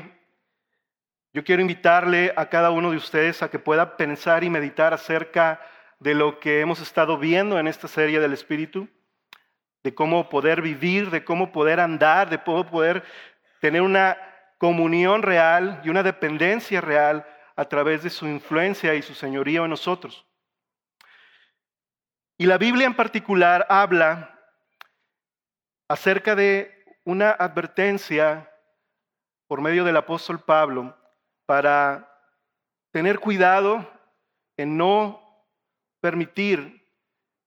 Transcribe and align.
yo 1.34 1.44
quiero 1.44 1.62
invitarle 1.62 2.32
a 2.38 2.48
cada 2.48 2.72
uno 2.72 2.92
de 2.92 2.98
ustedes 2.98 3.44
a 3.44 3.50
que 3.50 3.60
pueda 3.60 3.98
pensar 3.98 4.46
y 4.46 4.50
meditar 4.50 4.94
acerca 4.94 5.60
de 5.60 5.77
de 6.00 6.14
lo 6.14 6.39
que 6.39 6.61
hemos 6.61 6.79
estado 6.79 7.18
viendo 7.18 7.60
en 7.60 7.68
esta 7.68 7.87
serie 7.87 8.19
del 8.19 8.33
Espíritu, 8.33 8.88
de 9.83 9.96
cómo 9.96 10.29
poder 10.29 10.61
vivir, 10.61 11.10
de 11.10 11.24
cómo 11.24 11.51
poder 11.51 11.79
andar, 11.79 12.29
de 12.29 12.42
cómo 12.43 12.65
poder 12.65 13.04
tener 13.61 13.82
una 13.82 14.18
comunión 14.57 15.21
real 15.21 15.82
y 15.83 15.89
una 15.89 16.04
dependencia 16.04 16.82
real 16.82 17.25
a 17.55 17.65
través 17.65 18.04
de 18.04 18.10
su 18.10 18.28
influencia 18.28 18.93
y 18.96 19.02
su 19.02 19.14
señorío 19.14 19.64
en 19.64 19.71
nosotros. 19.71 20.25
Y 22.38 22.46
la 22.46 22.57
Biblia 22.57 22.86
en 22.86 22.96
particular 22.96 23.66
habla 23.69 24.39
acerca 25.88 26.36
de 26.36 26.86
una 27.04 27.32
advertencia 27.32 28.52
por 29.47 29.61
medio 29.61 29.83
del 29.83 29.97
apóstol 29.97 30.39
Pablo 30.39 30.96
para 31.46 32.14
tener 32.91 33.19
cuidado 33.19 33.89
en 34.58 34.77
no 34.77 35.27
permitir 36.08 36.88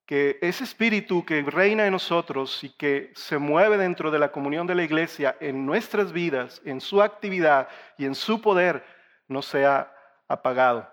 que 0.04 0.38
ese 0.42 0.64
espíritu 0.64 1.24
que 1.24 1.40
reina 1.40 1.86
en 1.86 1.92
nosotros 1.92 2.62
y 2.62 2.68
que 2.68 3.10
se 3.14 3.38
mueve 3.38 3.78
dentro 3.78 4.10
de 4.10 4.18
la 4.18 4.30
comunión 4.30 4.66
de 4.66 4.74
la 4.74 4.82
iglesia 4.82 5.34
en 5.40 5.64
nuestras 5.64 6.12
vidas, 6.12 6.60
en 6.66 6.82
su 6.82 7.00
actividad 7.00 7.70
y 7.96 8.04
en 8.04 8.14
su 8.14 8.42
poder, 8.42 8.84
no 9.28 9.40
sea 9.40 9.90
apagado. 10.28 10.86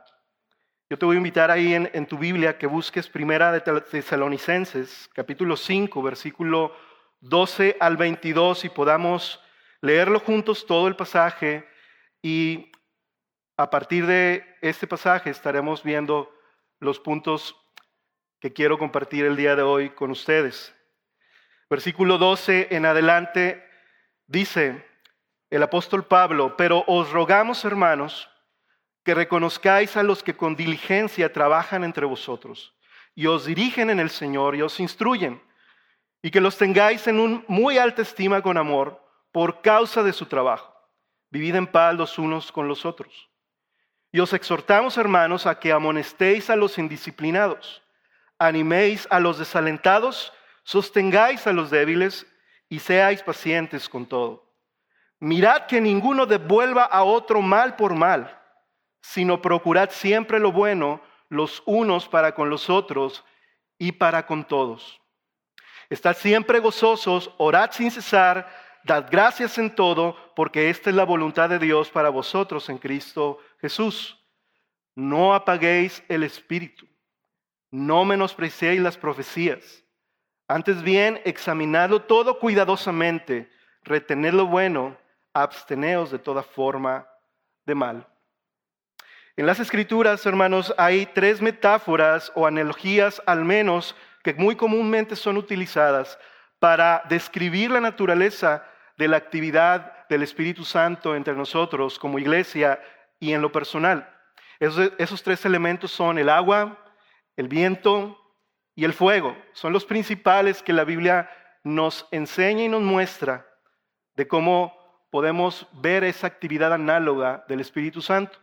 Yo 0.89 0.97
te 0.97 1.05
voy 1.05 1.17
a 1.17 1.17
invitar 1.17 1.51
ahí 1.51 1.73
en, 1.73 2.05
tu 2.05 2.17
Biblia 2.17 2.57
que 2.57 2.67
busques 2.67 3.09
Primera 3.09 3.51
de 3.51 3.59
Tesalonicenses, 3.59 5.09
capítulo 5.13 5.57
5, 5.57 6.01
versículo 6.01 6.73
12 7.19 7.75
al 7.81 7.97
22, 7.97 8.63
y 8.63 8.69
podamos 8.69 9.43
leerlo 9.81 10.21
juntos 10.21 10.65
todo 10.65 10.87
el 10.87 10.95
pasaje. 10.95 11.67
Y 12.21 12.71
a 13.57 13.69
partir 13.69 14.05
de 14.05 14.55
este 14.61 14.87
pasaje 14.87 15.31
estaremos 15.31 15.83
viendo 15.83 16.31
los 16.79 16.99
puntos 16.99 17.55
que 18.39 18.53
quiero 18.53 18.77
compartir 18.77 19.25
el 19.25 19.35
día 19.35 19.55
de 19.55 19.63
hoy 19.63 19.89
con 19.89 20.11
ustedes. 20.11 20.73
Versículo 21.69 22.17
12 22.17 22.67
en 22.71 22.85
adelante 22.85 23.65
dice 24.27 24.85
el 25.49 25.63
apóstol 25.63 26.05
Pablo, 26.05 26.55
pero 26.57 26.83
os 26.87 27.11
rogamos, 27.11 27.63
hermanos, 27.65 28.29
que 29.03 29.15
reconozcáis 29.15 29.95
a 29.97 30.03
los 30.03 30.21
que 30.21 30.35
con 30.35 30.55
diligencia 30.55 31.31
trabajan 31.31 31.83
entre 31.83 32.05
vosotros 32.05 32.73
y 33.17 33.25
os 33.25 33.45
dirigen 33.45 33.89
en 33.89 33.99
el 33.99 34.11
Señor 34.11 34.55
y 34.55 34.61
os 34.61 34.79
instruyen, 34.79 35.41
y 36.21 36.29
que 36.29 36.39
los 36.39 36.55
tengáis 36.55 37.07
en 37.07 37.19
un 37.19 37.43
muy 37.47 37.79
alta 37.79 38.03
estima 38.03 38.43
con 38.43 38.57
amor 38.57 39.03
por 39.31 39.61
causa 39.61 40.03
de 40.03 40.13
su 40.13 40.27
trabajo. 40.27 40.71
Vivid 41.31 41.55
en 41.55 41.65
paz 41.65 41.95
los 41.95 42.19
unos 42.19 42.51
con 42.51 42.67
los 42.67 42.85
otros. 42.85 43.27
Y 44.17 44.19
os 44.19 44.33
exhortamos, 44.33 44.97
hermanos, 44.97 45.45
a 45.45 45.59
que 45.59 45.71
amonestéis 45.71 46.49
a 46.49 46.55
los 46.55 46.79
indisciplinados, 46.79 47.83
animéis 48.39 49.07
a 49.11 49.19
los 49.19 49.37
desalentados, 49.37 50.33
sostengáis 50.63 51.45
a 51.45 51.53
los 51.53 51.69
débiles 51.69 52.25
y 52.67 52.79
seáis 52.79 53.21
pacientes 53.21 53.87
con 53.87 54.07
todo. 54.07 54.51
Mirad 55.19 55.67
que 55.67 55.79
ninguno 55.79 56.25
devuelva 56.25 56.85
a 56.85 57.03
otro 57.03 57.43
mal 57.43 57.75
por 57.75 57.93
mal, 57.93 58.41
sino 59.01 59.39
procurad 59.39 59.91
siempre 59.91 60.39
lo 60.39 60.51
bueno 60.51 60.99
los 61.29 61.61
unos 61.67 62.07
para 62.07 62.33
con 62.33 62.49
los 62.49 62.71
otros 62.71 63.23
y 63.77 63.91
para 63.91 64.25
con 64.25 64.45
todos. 64.45 64.99
Estad 65.91 66.17
siempre 66.17 66.57
gozosos, 66.57 67.29
orad 67.37 67.69
sin 67.71 67.91
cesar, 67.91 68.49
dad 68.83 69.09
gracias 69.11 69.59
en 69.59 69.75
todo, 69.75 70.17
porque 70.35 70.71
esta 70.71 70.89
es 70.89 70.95
la 70.95 71.05
voluntad 71.05 71.49
de 71.49 71.59
Dios 71.59 71.91
para 71.91 72.09
vosotros 72.09 72.67
en 72.69 72.79
Cristo 72.79 73.37
Jesús, 73.59 74.17
no 74.95 75.33
apaguéis 75.33 76.03
el 76.07 76.23
espíritu, 76.23 76.87
no 77.71 78.05
menospreciéis 78.05 78.81
las 78.81 78.97
profecías. 78.97 79.83
Antes 80.47 80.81
bien, 80.81 81.21
examinadlo 81.25 82.03
todo 82.03 82.39
cuidadosamente, 82.39 83.49
retened 83.83 84.33
lo 84.33 84.47
bueno, 84.47 84.97
absteneos 85.33 86.09
de 86.11 86.19
toda 86.19 86.41
forma 86.41 87.07
de 87.65 87.75
mal. 87.75 88.07
En 89.35 89.45
las 89.45 89.59
escrituras, 89.59 90.25
hermanos, 90.25 90.73
hay 90.77 91.05
tres 91.05 91.41
metáforas 91.41 92.31
o 92.33 92.47
analogías 92.47 93.21
al 93.27 93.45
menos 93.45 93.95
que 94.23 94.33
muy 94.33 94.55
comúnmente 94.55 95.15
son 95.15 95.37
utilizadas 95.37 96.17
para 96.57 97.03
describir 97.07 97.69
la 97.69 97.79
naturaleza 97.79 98.65
de 98.97 99.07
la 99.07 99.17
actividad 99.17 100.07
del 100.07 100.23
Espíritu 100.23 100.65
Santo 100.65 101.15
entre 101.15 101.35
nosotros 101.35 101.99
como 101.99 102.17
iglesia 102.17 102.79
y 103.19 103.33
en 103.33 103.41
lo 103.41 103.51
personal. 103.51 104.13
Esos, 104.59 105.23
tres 105.23 105.45
elementos 105.45 105.91
son 105.91 106.17
el 106.17 106.29
agua, 106.29 106.83
el 107.35 107.47
viento 107.47 108.17
y 108.75 108.85
el 108.85 108.93
fuego. 108.93 109.37
Son 109.53 109.71
los 109.71 109.85
principales 109.85 110.63
que 110.63 110.73
la 110.73 110.83
Biblia 110.83 111.29
nos 111.63 112.07
enseña 112.11 112.63
y 112.63 112.69
nos 112.69 112.81
muestra 112.81 113.47
de 114.15 114.27
cómo 114.27 114.73
podemos 115.11 115.67
ver 115.73 116.03
esa 116.03 116.27
actividad 116.27 116.73
análoga 116.73 117.45
del 117.47 117.59
Espíritu 117.59 118.01
Santo. 118.01 118.39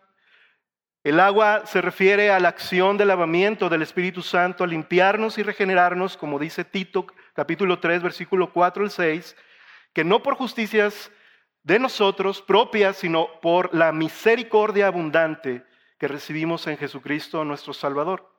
El 1.03 1.21
agua 1.21 1.67
se 1.67 1.83
refiere 1.83 2.31
a 2.31 2.41
la 2.41 2.49
acción 2.49 2.97
de 2.97 3.05
lavamiento 3.05 3.69
del 3.69 3.83
Espíritu 3.83 4.23
Santo, 4.23 4.65
a 4.65 4.67
limpiarnos 4.67 5.37
y 5.37 5.43
regenerarnos, 5.43 6.17
como 6.17 6.39
dice 6.39 6.65
Tito 6.65 7.06
capítulo 7.35 7.79
3, 7.79 8.03
versículo 8.03 8.53
4 8.53 8.85
al 8.85 8.91
6, 8.91 9.37
que 9.93 10.05
no 10.05 10.23
por 10.23 10.37
justicias 10.37 11.11
de 11.65 11.79
nosotros 11.79 12.43
propias, 12.43 12.99
sino 12.99 13.29
por 13.41 13.75
la 13.75 13.91
misericordia 13.91 14.87
abundante 14.87 15.65
que 15.99 16.09
recibimos 16.09 16.67
en 16.67 16.77
Jesucristo 16.77 17.45
nuestro 17.45 17.73
Salvador. 17.73 18.31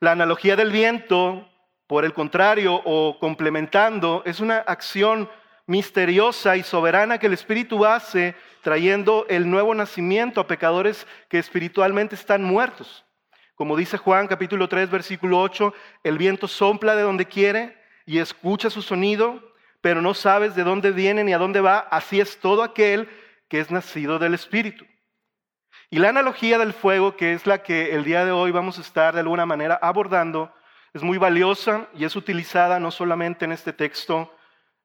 La 0.00 0.12
analogía 0.12 0.56
del 0.56 0.72
viento, 0.72 1.48
por 1.86 2.04
el 2.04 2.14
contrario, 2.14 2.74
o 2.84 3.18
complementando, 3.18 4.22
es 4.24 4.40
una 4.40 4.58
acción 4.58 5.30
misteriosa 5.66 6.56
y 6.56 6.62
soberana 6.62 7.18
que 7.18 7.26
el 7.26 7.34
Espíritu 7.34 7.84
hace 7.84 8.34
trayendo 8.62 9.26
el 9.28 9.50
nuevo 9.50 9.74
nacimiento 9.74 10.40
a 10.40 10.46
pecadores 10.46 11.06
que 11.28 11.38
espiritualmente 11.38 12.14
están 12.14 12.42
muertos. 12.42 13.04
Como 13.54 13.76
dice 13.76 13.96
Juan 13.96 14.28
capítulo 14.28 14.68
3 14.68 14.90
versículo 14.90 15.40
8, 15.40 15.74
el 16.04 16.18
viento 16.18 16.48
sopla 16.48 16.94
de 16.94 17.02
donde 17.02 17.26
quiere 17.26 17.76
y 18.04 18.18
escucha 18.18 18.70
su 18.70 18.82
sonido, 18.82 19.54
pero 19.80 20.02
no 20.02 20.14
sabes 20.14 20.54
de 20.54 20.64
dónde 20.64 20.90
viene 20.90 21.24
ni 21.24 21.32
a 21.32 21.38
dónde 21.38 21.60
va, 21.60 21.78
así 21.90 22.20
es 22.20 22.38
todo 22.40 22.62
aquel 22.62 23.08
que 23.48 23.60
es 23.60 23.70
nacido 23.70 24.18
del 24.18 24.34
Espíritu. 24.34 24.84
Y 25.90 25.98
la 25.98 26.08
analogía 26.08 26.58
del 26.58 26.72
fuego, 26.72 27.16
que 27.16 27.32
es 27.32 27.46
la 27.46 27.62
que 27.62 27.94
el 27.94 28.04
día 28.04 28.24
de 28.24 28.32
hoy 28.32 28.50
vamos 28.50 28.78
a 28.78 28.80
estar 28.80 29.14
de 29.14 29.20
alguna 29.20 29.46
manera 29.46 29.78
abordando, 29.80 30.52
es 30.92 31.02
muy 31.02 31.18
valiosa 31.18 31.86
y 31.94 32.04
es 32.04 32.16
utilizada 32.16 32.80
no 32.80 32.90
solamente 32.90 33.44
en 33.44 33.52
este 33.52 33.72
texto 33.72 34.34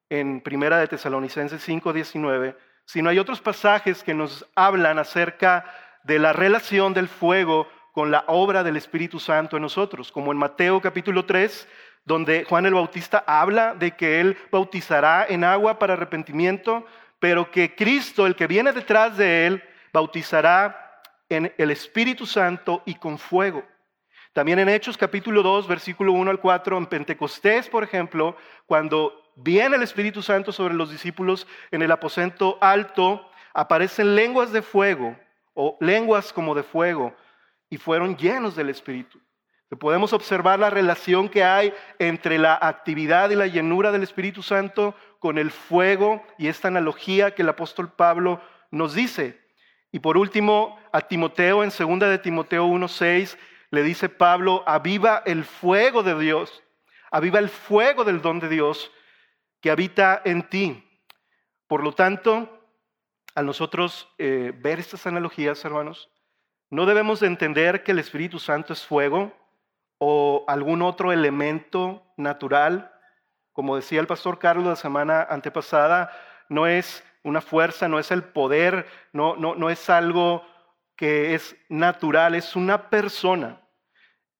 en 0.08 0.40
Primera 0.42 0.78
de 0.78 0.86
Tesalonicenses 0.86 1.66
5:19, 1.66 2.56
sino 2.84 3.08
hay 3.08 3.18
otros 3.18 3.40
pasajes 3.40 4.02
que 4.02 4.14
nos 4.14 4.46
hablan 4.54 4.98
acerca 4.98 5.64
de 6.04 6.18
la 6.18 6.32
relación 6.32 6.92
del 6.92 7.08
fuego 7.08 7.68
con 7.92 8.10
la 8.10 8.24
obra 8.26 8.62
del 8.62 8.76
Espíritu 8.76 9.18
Santo 9.18 9.56
en 9.56 9.62
nosotros, 9.62 10.12
como 10.12 10.32
en 10.32 10.38
Mateo 10.38 10.80
capítulo 10.80 11.24
3, 11.24 11.68
donde 12.04 12.44
Juan 12.44 12.66
el 12.66 12.74
Bautista 12.74 13.22
habla 13.26 13.74
de 13.74 13.92
que 13.92 14.20
él 14.20 14.36
bautizará 14.50 15.26
en 15.28 15.44
agua 15.44 15.78
para 15.78 15.94
arrepentimiento, 15.94 16.84
pero 17.18 17.50
que 17.50 17.74
Cristo, 17.74 18.26
el 18.26 18.34
que 18.34 18.46
viene 18.46 18.72
detrás 18.72 19.16
de 19.16 19.46
él, 19.46 19.62
bautizará 19.92 21.00
en 21.28 21.52
el 21.56 21.70
Espíritu 21.70 22.26
Santo 22.26 22.82
y 22.84 22.94
con 22.96 23.18
fuego. 23.18 23.64
También 24.32 24.58
en 24.58 24.68
Hechos 24.68 24.96
capítulo 24.96 25.42
2, 25.42 25.68
versículo 25.68 26.12
1 26.12 26.30
al 26.30 26.40
4, 26.40 26.78
en 26.78 26.86
Pentecostés, 26.86 27.68
por 27.68 27.84
ejemplo, 27.84 28.36
cuando 28.66 29.30
viene 29.36 29.76
el 29.76 29.82
Espíritu 29.82 30.22
Santo 30.22 30.52
sobre 30.52 30.74
los 30.74 30.90
discípulos 30.90 31.46
en 31.70 31.82
el 31.82 31.92
aposento 31.92 32.58
alto, 32.60 33.30
aparecen 33.54 34.14
lenguas 34.16 34.50
de 34.52 34.62
fuego 34.62 35.16
o 35.54 35.76
lenguas 35.80 36.32
como 36.32 36.54
de 36.54 36.62
fuego 36.62 37.14
y 37.68 37.76
fueron 37.76 38.16
llenos 38.16 38.56
del 38.56 38.70
Espíritu. 38.70 39.20
Podemos 39.76 40.12
observar 40.12 40.58
la 40.58 40.70
relación 40.70 41.28
que 41.28 41.44
hay 41.44 41.72
entre 41.98 42.38
la 42.38 42.58
actividad 42.60 43.30
y 43.30 43.36
la 43.36 43.46
llenura 43.46 43.92
del 43.92 44.02
Espíritu 44.02 44.42
Santo 44.42 44.94
con 45.18 45.38
el 45.38 45.50
fuego 45.50 46.22
y 46.38 46.48
esta 46.48 46.68
analogía 46.68 47.34
que 47.34 47.42
el 47.42 47.48
apóstol 47.48 47.90
Pablo 47.92 48.40
nos 48.70 48.94
dice. 48.94 49.40
Y 49.90 50.00
por 50.00 50.16
último, 50.16 50.78
a 50.92 51.00
Timoteo, 51.00 51.62
en 51.64 51.70
2 51.70 52.00
de 52.00 52.18
Timoteo 52.18 52.66
1.6, 52.66 53.36
le 53.70 53.82
dice 53.82 54.08
Pablo, 54.08 54.62
aviva 54.66 55.22
el 55.24 55.44
fuego 55.44 56.02
de 56.02 56.18
Dios 56.18 56.62
aviva 57.12 57.38
el 57.38 57.50
fuego 57.50 58.04
del 58.04 58.20
don 58.20 58.40
de 58.40 58.48
Dios 58.48 58.90
que 59.60 59.70
habita 59.70 60.20
en 60.24 60.48
ti. 60.48 60.82
Por 61.68 61.84
lo 61.84 61.92
tanto, 61.92 62.66
al 63.34 63.46
nosotros 63.46 64.08
eh, 64.18 64.52
ver 64.56 64.80
estas 64.80 65.06
analogías, 65.06 65.64
hermanos, 65.64 66.10
no 66.70 66.86
debemos 66.86 67.20
de 67.20 67.26
entender 67.28 67.84
que 67.84 67.92
el 67.92 67.98
Espíritu 67.98 68.38
Santo 68.38 68.72
es 68.72 68.84
fuego 68.84 69.32
o 70.04 70.44
algún 70.48 70.82
otro 70.82 71.12
elemento 71.12 72.02
natural. 72.16 72.92
Como 73.52 73.76
decía 73.76 74.00
el 74.00 74.08
pastor 74.08 74.40
Carlos 74.40 74.66
la 74.66 74.74
semana 74.74 75.22
antepasada, 75.22 76.10
no 76.48 76.66
es 76.66 77.04
una 77.22 77.40
fuerza, 77.40 77.86
no 77.86 78.00
es 78.00 78.10
el 78.10 78.24
poder, 78.24 78.84
no, 79.12 79.36
no, 79.36 79.54
no 79.54 79.70
es 79.70 79.88
algo 79.88 80.44
que 80.96 81.36
es 81.36 81.54
natural, 81.68 82.34
es 82.34 82.56
una 82.56 82.90
persona. 82.90 83.60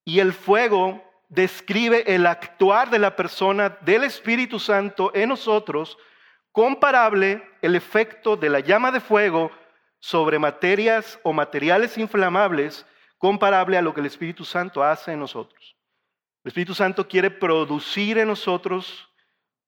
Y 0.04 0.18
el 0.18 0.32
fuego 0.32 1.00
describe 1.28 2.12
el 2.12 2.26
actuar 2.26 2.90
de 2.90 2.98
la 2.98 3.14
persona 3.14 3.78
del 3.82 4.02
Espíritu 4.02 4.58
Santo 4.58 5.12
en 5.14 5.28
nosotros, 5.28 5.96
comparable 6.50 7.40
el 7.62 7.76
efecto 7.76 8.36
de 8.36 8.50
la 8.50 8.58
llama 8.58 8.90
de 8.90 8.98
fuego 8.98 9.52
sobre 10.00 10.40
materias 10.40 11.20
o 11.22 11.32
materiales 11.32 11.96
inflamables, 11.98 12.84
comparable 13.22 13.78
a 13.78 13.82
lo 13.82 13.94
que 13.94 14.00
el 14.00 14.06
Espíritu 14.06 14.44
Santo 14.44 14.82
hace 14.82 15.12
en 15.12 15.20
nosotros. 15.20 15.76
El 16.42 16.48
Espíritu 16.48 16.74
Santo 16.74 17.06
quiere 17.06 17.30
producir 17.30 18.18
en 18.18 18.26
nosotros 18.26 19.08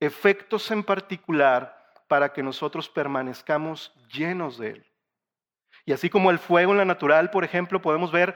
efectos 0.01 0.69
en 0.73 0.83
particular 0.83 1.95
para 2.09 2.33
que 2.33 2.43
nosotros 2.43 2.89
permanezcamos 2.89 3.95
llenos 4.13 4.59
de 4.59 4.71
Él. 4.71 4.87
Y 5.87 5.93
así 5.93 6.11
como 6.11 6.33
el 6.33 6.41
fuego 6.41 6.73
en 6.73 6.79
la 6.79 6.85
natural, 6.85 7.31
por 7.31 7.45
ejemplo, 7.45 7.81
podemos 7.81 8.11
ver, 8.11 8.35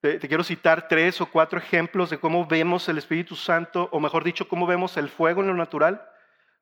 te, 0.00 0.18
quiero 0.18 0.42
citar 0.42 0.88
tres 0.88 1.20
o 1.20 1.26
cuatro 1.26 1.60
ejemplos 1.60 2.10
de 2.10 2.18
cómo 2.18 2.44
vemos 2.44 2.88
el 2.88 2.98
Espíritu 2.98 3.36
Santo, 3.36 3.88
o 3.92 4.00
mejor 4.00 4.24
dicho, 4.24 4.48
cómo 4.48 4.66
vemos 4.66 4.96
el 4.96 5.08
fuego 5.08 5.42
en 5.42 5.46
lo 5.46 5.54
natural, 5.54 6.04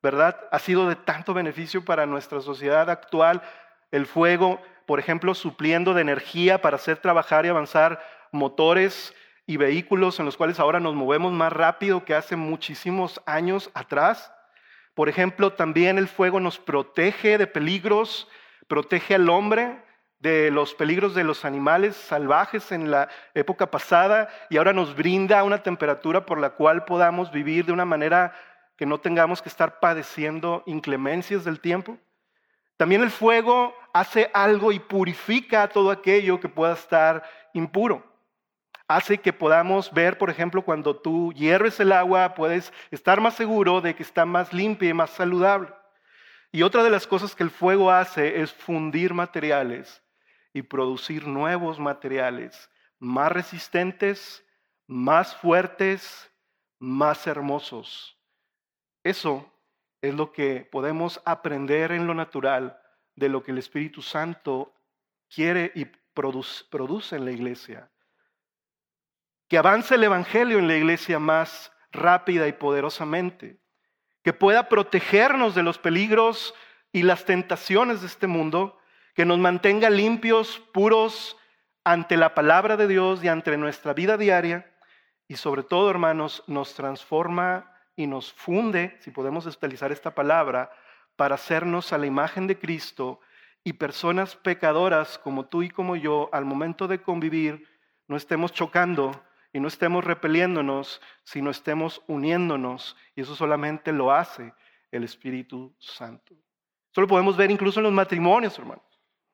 ¿verdad? 0.03 0.38
Ha 0.53 0.59
sido 0.59 0.87
de 0.87 0.97
tanto 0.97 1.33
beneficio 1.33 1.83
para 1.83 2.05
nuestra 2.05 2.43
sociedad 2.43 2.91
actual. 2.91 3.41
El 3.91 4.05
fuego, 4.05 4.61
por 4.90 4.98
ejemplo, 4.98 5.37
supliendo 5.37 5.94
de 5.94 6.00
energía 6.02 6.62
para 6.62 6.75
hacer 6.75 6.96
trabajar 6.96 7.46
y 7.46 7.48
avanzar 7.48 8.04
motores 8.32 9.14
y 9.46 9.56
vehículos 9.56 10.19
en 10.19 10.26
los 10.26 10.37
cuales 10.37 10.58
ahora 10.58 10.81
nos 10.81 10.96
movemos 10.96 11.32
más 11.32 11.52
rápido 11.52 12.04
que 12.04 12.16
hace 12.16 12.34
muchísimos 12.34 13.22
años 13.25 13.70
atrás. 13.72 14.32
Por 14.94 15.08
ejemplo, 15.08 15.52
también 15.52 15.96
el 15.96 16.08
fuego 16.08 16.40
nos 16.40 16.58
protege 16.58 17.38
de 17.38 17.46
peligros, 17.46 18.26
protege 18.66 19.14
al 19.14 19.31
hombre 19.31 19.81
de 20.19 20.50
los 20.50 20.75
peligros 20.75 21.14
de 21.14 21.22
los 21.22 21.44
animales 21.44 21.94
salvajes 21.94 22.72
en 22.72 22.90
la 22.90 23.08
época 23.34 23.70
pasada 23.70 24.28
y 24.48 24.56
ahora 24.56 24.72
nos 24.72 24.96
brinda 24.96 25.44
una 25.44 25.62
temperatura 25.62 26.26
por 26.26 26.40
la 26.40 26.50
cual 26.50 26.84
podamos 26.84 27.31
vivir 27.31 27.64
de 27.64 27.70
una 27.70 27.84
manera 27.84 28.34
que 28.76 28.87
no 28.87 28.98
tengamos 28.98 29.40
que 29.40 29.50
estar 29.50 29.78
padeciendo 29.78 30.64
inclemencias 30.66 31.44
del 31.44 31.60
tiempo. 31.60 31.96
También 32.81 33.03
el 33.03 33.11
fuego 33.11 33.75
hace 33.93 34.31
algo 34.32 34.73
y 34.73 34.79
purifica 34.79 35.69
todo 35.69 35.91
aquello 35.91 36.41
que 36.41 36.49
pueda 36.49 36.73
estar 36.73 37.23
impuro. 37.53 38.03
Hace 38.88 39.19
que 39.19 39.35
podamos 39.35 39.93
ver, 39.93 40.17
por 40.17 40.31
ejemplo, 40.31 40.62
cuando 40.62 40.97
tú 40.97 41.31
hierves 41.35 41.79
el 41.79 41.93
agua, 41.93 42.35
puedes 42.35 42.73
estar 42.91 43.21
más 43.21 43.35
seguro 43.35 43.82
de 43.82 43.94
que 43.94 44.03
está 44.03 44.25
más 44.25 44.55
limpia 44.55 44.88
y 44.88 44.94
más 44.94 45.11
saludable. 45.11 45.69
Y 46.53 46.62
otra 46.62 46.82
de 46.82 46.88
las 46.88 47.06
cosas 47.06 47.37
que 47.37 47.43
el 47.43 47.50
fuego 47.50 47.91
hace 47.91 48.41
es 48.41 48.50
fundir 48.50 49.12
materiales 49.12 50.03
y 50.55 50.62
producir 50.62 51.26
nuevos 51.26 51.79
materiales 51.79 52.71
más 52.99 53.31
resistentes, 53.31 54.43
más 54.87 55.37
fuertes, 55.37 56.33
más 56.79 57.26
hermosos. 57.26 58.19
Eso 59.05 59.53
es 60.02 60.14
lo 60.14 60.32
que 60.32 60.69
podemos 60.70 61.20
aprender 61.25 61.93
en 61.93 62.06
lo 62.06 62.14
natural 62.14 62.81
de 63.17 63.29
lo 63.29 63.43
que 63.43 63.52
el 63.52 63.58
Espíritu 63.58 64.02
Santo 64.02 64.75
quiere 65.29 65.73
y 65.75 65.87
produce, 66.14 67.17
en 67.17 67.25
la 67.25 67.31
iglesia. 67.31 67.91
Que 69.49 69.58
avance 69.58 69.94
el 69.94 70.05
Evangelio 70.05 70.58
en 70.58 70.69
la 70.69 70.76
iglesia 70.76 71.19
más 71.19 71.73
rápida 71.93 72.47
y 72.49 72.52
poderosamente. 72.52 73.58
Que 74.23 74.32
pueda 74.32 74.69
protegernos 74.69 75.55
de 75.55 75.62
los 75.62 75.79
peligros 75.79 76.55
y 76.93 77.02
las 77.02 77.25
tentaciones 77.25 78.00
de 78.00 78.06
este 78.06 78.26
mundo 78.26 78.79
que 79.14 79.25
nos 79.25 79.38
mantenga 79.38 79.91
limpios, 79.91 80.62
puros 80.73 81.37
ante 81.85 82.17
la 82.17 82.35
palabra 82.35 82.76
de 82.76 82.87
Dios 82.87 83.25
y 83.25 83.29
ante 83.29 83.56
nuestra 83.56 83.93
vida 83.94 84.17
diaria. 84.17 84.70
Y 85.26 85.37
sobre 85.37 85.62
todo, 85.62 85.91
hermanos, 85.91 86.43
nos 86.47 86.75
transforma 86.75 87.69
y 88.00 88.06
nos 88.06 88.32
funde, 88.32 88.97
si 89.00 89.11
podemos 89.11 89.44
especializar 89.44 89.93
esta 89.93 90.14
palabra, 90.14 90.73
para 91.17 91.35
hacernos 91.35 91.93
a 91.93 91.99
la 91.99 92.06
imagen 92.06 92.47
de 92.47 92.58
Cristo 92.58 93.20
y 93.62 93.75
personas 93.75 94.37
pecadoras 94.37 95.19
como 95.19 95.44
tú 95.44 95.62
y 95.62 95.69
como 95.69 95.97
yo, 95.97 96.31
al 96.32 96.47
momento 96.47 96.88
de 96.88 97.02
convivir, 97.02 97.69
no 98.08 98.17
estemos 98.17 98.55
chocando 98.55 99.12
y 99.52 99.61
no 99.61 99.69
estemos 99.69 100.02
repeliéndonos, 100.02 101.02
sino 101.25 101.50
estemos 101.50 102.02
uniéndonos. 102.06 102.97
Y 103.14 103.20
eso 103.20 103.37
solamente 103.37 103.93
lo 103.93 104.12
hace 104.12 104.55
el 104.91 105.05
Espíritu 105.05 105.75
Santo. 105.79 106.32
Eso 106.91 107.02
lo 107.02 107.06
podemos 107.06 107.37
ver 107.37 107.50
incluso 107.50 107.81
en 107.81 107.85
los 107.85 107.93
matrimonios, 107.93 108.58
hermanos. 108.58 108.85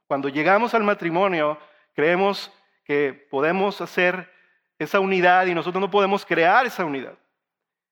Cuando 0.08 0.28
llegamos 0.28 0.74
al 0.74 0.82
matrimonio, 0.82 1.56
creemos 1.94 2.52
que 2.82 3.28
podemos 3.30 3.80
hacer 3.80 4.28
esa 4.76 4.98
unidad 4.98 5.46
y 5.46 5.54
nosotros 5.54 5.80
no 5.80 5.88
podemos 5.88 6.26
crear 6.26 6.66
esa 6.66 6.84
unidad. 6.84 7.16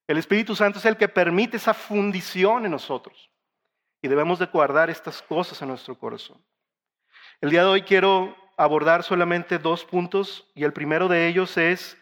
El 0.07 0.19
Espíritu 0.19 0.55
Santo 0.55 0.79
es 0.79 0.85
el 0.85 0.97
que 0.97 1.09
permite 1.09 1.57
esa 1.57 1.75
fundición 1.75 2.65
en 2.65 2.73
nosotros. 2.73 3.31
Y 4.03 4.09
debemos 4.09 4.39
de 4.39 4.47
guardar 4.47 4.91
estas 4.91 5.23
cosas 5.23 5.61
en 5.63 5.69
nuestro 5.69 5.99
corazón. 5.99 6.39
El 7.41 7.51
día 7.51 7.63
de 7.63 7.69
hoy 7.69 7.83
quiero 7.83 8.37
abordar 8.57 9.03
solamente 9.03 9.59
dos 9.59 9.85
puntos 9.85 10.47
y 10.55 10.65
el 10.65 10.73
primero 10.73 11.09
de 11.09 11.27
ellos 11.27 11.57
es 11.57 11.97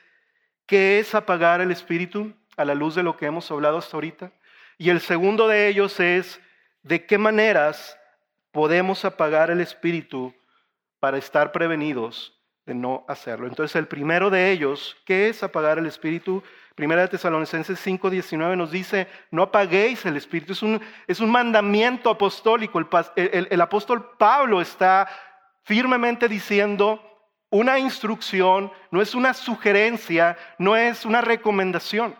qué 0.66 0.98
es 0.98 1.14
apagar 1.14 1.60
el 1.60 1.70
Espíritu 1.70 2.34
a 2.56 2.64
la 2.64 2.74
luz 2.74 2.94
de 2.94 3.02
lo 3.02 3.16
que 3.16 3.26
hemos 3.26 3.50
hablado 3.50 3.78
hasta 3.78 3.96
ahorita. 3.96 4.32
Y 4.78 4.90
el 4.90 5.00
segundo 5.00 5.48
de 5.48 5.68
ellos 5.68 6.00
es 6.00 6.40
de 6.82 7.06
qué 7.06 7.18
maneras 7.18 7.98
podemos 8.50 9.04
apagar 9.04 9.50
el 9.50 9.60
espíritu 9.60 10.34
para 11.00 11.18
estar 11.18 11.52
prevenidos 11.52 12.38
de 12.66 12.74
no 12.74 13.04
hacerlo. 13.08 13.46
Entonces, 13.46 13.74
el 13.76 13.88
primero 13.88 14.30
de 14.30 14.52
ellos, 14.52 14.96
¿qué 15.04 15.28
es 15.28 15.42
apagar 15.42 15.78
el 15.78 15.86
espíritu? 15.86 16.42
Primera 16.74 17.02
de 17.02 17.08
Tesalonicenses 17.08 17.78
5:19 17.84 18.56
nos 18.56 18.70
dice, 18.70 19.06
no 19.30 19.42
apaguéis 19.42 20.04
el 20.06 20.16
espíritu. 20.16 20.52
Es 20.52 20.62
un, 20.62 20.80
es 21.06 21.20
un 21.20 21.30
mandamiento 21.30 22.10
apostólico. 22.10 22.78
El, 23.16 23.48
el 23.50 23.60
apóstol 23.60 24.16
Pablo 24.18 24.60
está 24.60 25.08
firmemente 25.62 26.28
diciendo 26.28 27.00
una 27.50 27.78
instrucción, 27.78 28.72
no 28.90 29.02
es 29.02 29.14
una 29.14 29.34
sugerencia, 29.34 30.38
no 30.58 30.74
es 30.76 31.04
una 31.04 31.20
recomendación. 31.20 32.16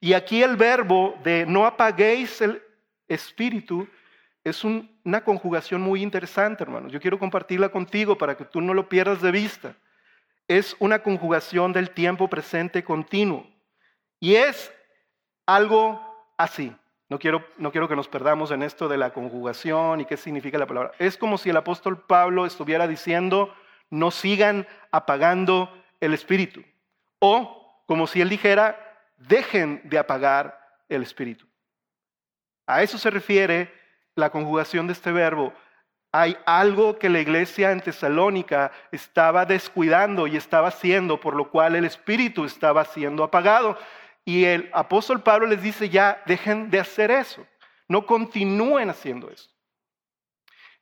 Y 0.00 0.12
aquí 0.12 0.42
el 0.42 0.56
verbo 0.56 1.18
de 1.24 1.46
no 1.46 1.66
apaguéis 1.66 2.40
el 2.40 2.62
espíritu 3.08 3.88
es 4.44 4.62
una 4.62 5.24
conjugación 5.24 5.80
muy 5.80 6.02
interesante, 6.02 6.62
hermanos. 6.62 6.92
Yo 6.92 7.00
quiero 7.00 7.18
compartirla 7.18 7.68
contigo 7.70 8.16
para 8.16 8.36
que 8.36 8.44
tú 8.44 8.60
no 8.60 8.74
lo 8.74 8.88
pierdas 8.88 9.20
de 9.20 9.32
vista. 9.32 9.74
Es 10.46 10.76
una 10.78 11.02
conjugación 11.02 11.72
del 11.72 11.90
tiempo 11.90 12.28
presente 12.28 12.84
continuo. 12.84 13.55
Y 14.20 14.36
es 14.36 14.72
algo 15.46 16.00
así. 16.36 16.74
No 17.08 17.18
quiero, 17.18 17.44
no 17.56 17.70
quiero 17.70 17.88
que 17.88 17.96
nos 17.96 18.08
perdamos 18.08 18.50
en 18.50 18.62
esto 18.62 18.88
de 18.88 18.96
la 18.96 19.12
conjugación 19.12 20.00
y 20.00 20.06
qué 20.06 20.16
significa 20.16 20.58
la 20.58 20.66
palabra. 20.66 20.92
Es 20.98 21.16
como 21.16 21.38
si 21.38 21.50
el 21.50 21.56
apóstol 21.56 22.04
Pablo 22.04 22.46
estuviera 22.46 22.88
diciendo, 22.88 23.54
no 23.90 24.10
sigan 24.10 24.66
apagando 24.90 25.70
el 26.00 26.14
espíritu. 26.14 26.64
O 27.20 27.82
como 27.86 28.06
si 28.06 28.20
él 28.20 28.28
dijera, 28.28 29.04
dejen 29.16 29.80
de 29.84 29.98
apagar 29.98 30.58
el 30.88 31.02
espíritu. 31.02 31.46
A 32.66 32.82
eso 32.82 32.98
se 32.98 33.10
refiere 33.10 33.72
la 34.16 34.30
conjugación 34.30 34.88
de 34.88 34.94
este 34.94 35.12
verbo, 35.12 35.52
hay 36.18 36.34
algo 36.46 36.98
que 36.98 37.10
la 37.10 37.20
iglesia 37.20 37.72
en 37.72 37.82
Tesalónica 37.82 38.72
estaba 38.90 39.44
descuidando 39.44 40.26
y 40.26 40.36
estaba 40.36 40.68
haciendo, 40.68 41.20
por 41.20 41.34
lo 41.34 41.50
cual 41.50 41.76
el 41.76 41.84
espíritu 41.84 42.46
estaba 42.46 42.86
siendo 42.86 43.22
apagado. 43.22 43.76
Y 44.26 44.44
el 44.44 44.68
apóstol 44.74 45.22
Pablo 45.22 45.46
les 45.46 45.62
dice, 45.62 45.88
ya, 45.88 46.20
dejen 46.26 46.68
de 46.68 46.80
hacer 46.80 47.12
eso, 47.12 47.46
no 47.86 48.04
continúen 48.04 48.90
haciendo 48.90 49.30
eso. 49.30 49.48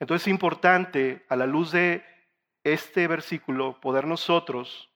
Entonces 0.00 0.26
es 0.26 0.30
importante, 0.30 1.26
a 1.28 1.36
la 1.36 1.46
luz 1.46 1.70
de 1.70 2.02
este 2.64 3.06
versículo, 3.06 3.78
poder 3.82 4.06
nosotros 4.06 4.90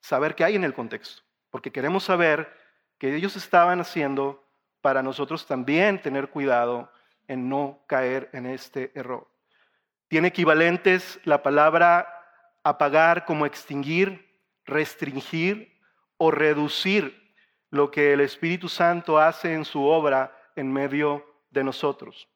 saber 0.00 0.34
qué 0.34 0.44
hay 0.44 0.54
en 0.54 0.64
el 0.64 0.74
contexto, 0.74 1.22
porque 1.48 1.72
queremos 1.72 2.04
saber 2.04 2.54
que 2.98 3.16
ellos 3.16 3.36
estaban 3.36 3.80
haciendo 3.80 4.46
para 4.82 5.02
nosotros 5.02 5.46
también 5.46 6.02
tener 6.02 6.28
cuidado 6.28 6.92
en 7.26 7.48
no 7.48 7.82
caer 7.86 8.28
en 8.34 8.44
este 8.44 8.92
error. 8.94 9.26
Tiene 10.08 10.28
equivalentes 10.28 11.18
la 11.24 11.42
palabra 11.42 12.06
apagar 12.64 13.24
como 13.24 13.46
extinguir, 13.46 14.38
restringir 14.66 15.80
o 16.18 16.30
reducir. 16.30 17.21
Lo 17.72 17.90
que 17.90 18.12
el 18.12 18.20
Espíritu 18.20 18.68
Santo 18.68 19.18
hace 19.18 19.54
en 19.54 19.64
su 19.64 19.82
obra 19.82 20.36
en 20.54 20.70
medio 20.70 21.24
de 21.50 21.64
nosotros. 21.64 22.28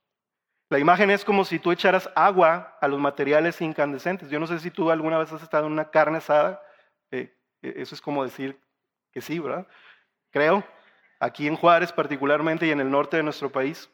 La 0.70 0.78
imagen 0.78 1.10
es 1.10 1.26
como 1.26 1.44
si 1.44 1.58
tú 1.58 1.70
echaras 1.70 2.10
agua 2.16 2.76
a 2.80 2.88
los 2.88 2.98
materiales 2.98 3.60
incandescentes. 3.60 4.30
Yo 4.30 4.40
no 4.40 4.46
sé 4.46 4.58
si 4.58 4.70
tú 4.70 4.90
alguna 4.90 5.18
vez 5.18 5.30
has 5.30 5.42
estado 5.42 5.66
en 5.66 5.72
una 5.72 5.90
carne 5.90 6.18
asada. 6.18 6.62
Eh, 7.10 7.36
eh, 7.60 7.74
eso 7.76 7.94
es 7.94 8.00
como 8.00 8.24
decir 8.24 8.58
que 9.12 9.20
sí, 9.20 9.38
¿verdad? 9.38 9.66
Creo. 10.30 10.64
Aquí 11.20 11.46
en 11.46 11.56
Juárez 11.56 11.92
particularmente 11.92 12.66
y 12.66 12.70
en 12.70 12.80
el 12.80 12.90
norte 12.90 13.18
de 13.18 13.22
nuestro 13.22 13.52
país. 13.52 13.90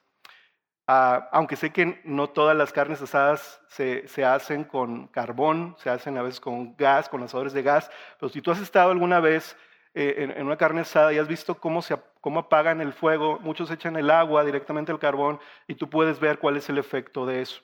Ah, 0.87 1.29
aunque 1.33 1.57
sé 1.57 1.71
que 1.71 2.01
no 2.05 2.31
todas 2.31 2.57
las 2.57 2.73
carnes 2.73 3.03
asadas 3.03 3.61
se, 3.67 4.07
se, 4.07 4.25
hacen 4.25 4.63
con 4.63 5.09
carbón, 5.09 5.75
se 5.79 5.91
hacen 5.91 6.17
a 6.19 6.23
veces 6.23 6.41
con 6.41 6.77
gas, 6.77 7.09
con 7.09 7.23
asadores 7.23 7.53
de 7.53 7.63
gas, 7.63 7.91
pero 8.19 8.31
si 8.31 8.41
tú 8.41 8.51
has 8.51 8.61
estado 8.61 8.91
alguna 8.91 9.21
vez 9.21 9.57
eh, 9.95 10.33
en, 10.37 10.47
una 10.47 10.57
carne 10.57 10.81
asada 10.81 11.13
y 11.13 11.19
has 11.19 11.29
visto 11.29 11.59
cómo, 11.59 11.83
se, 11.83 11.97
cómo 12.21 12.41
apagan 12.41 12.81
el 12.81 12.93
fuego, 12.93 13.39
muchos 13.41 13.71
echan 13.71 13.97
el 13.97 14.11
agua 14.11 14.45
directamente 14.45 14.91
al 14.91 14.99
carbón 14.99 15.39
y 15.67 15.75
tú 15.75 15.91
puedes 15.91 16.19
ver 16.19 16.39
cuál 16.39 16.57
es 16.57 16.69
el 16.69 16.79
efecto 16.79 17.27
de 17.27 17.43
eso. 17.43 17.63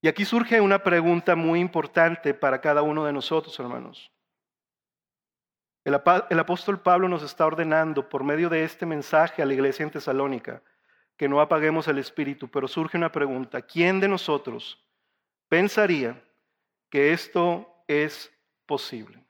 Y 0.00 0.08
aquí 0.08 0.24
surge 0.24 0.60
una 0.60 0.82
pregunta 0.82 1.36
muy 1.36 1.60
importante 1.60 2.34
para 2.34 2.60
cada 2.60 2.82
uno 2.82 3.04
de 3.04 3.12
nosotros, 3.12 3.58
hermanos. 3.58 4.12
El, 5.84 6.00
el 6.30 6.38
apóstol 6.38 6.80
Pablo 6.80 7.08
nos 7.08 7.22
está 7.22 7.46
ordenando 7.46 8.08
por 8.08 8.22
medio 8.24 8.48
de 8.48 8.64
este 8.64 8.86
mensaje 8.86 9.42
a 9.42 9.46
la 9.46 9.54
iglesia 9.54 9.84
en 9.84 9.90
Tesalónica 9.90 10.62
que 11.18 11.28
no 11.28 11.40
apaguemos 11.40 11.88
el 11.88 11.98
espíritu, 11.98 12.48
pero 12.48 12.68
surge 12.68 12.96
una 12.96 13.10
pregunta. 13.10 13.60
¿Quién 13.60 13.98
de 13.98 14.08
nosotros 14.08 14.80
pensaría 15.48 16.24
que 16.88 17.12
esto 17.12 17.82
es 17.88 18.32
posible? 18.66 19.27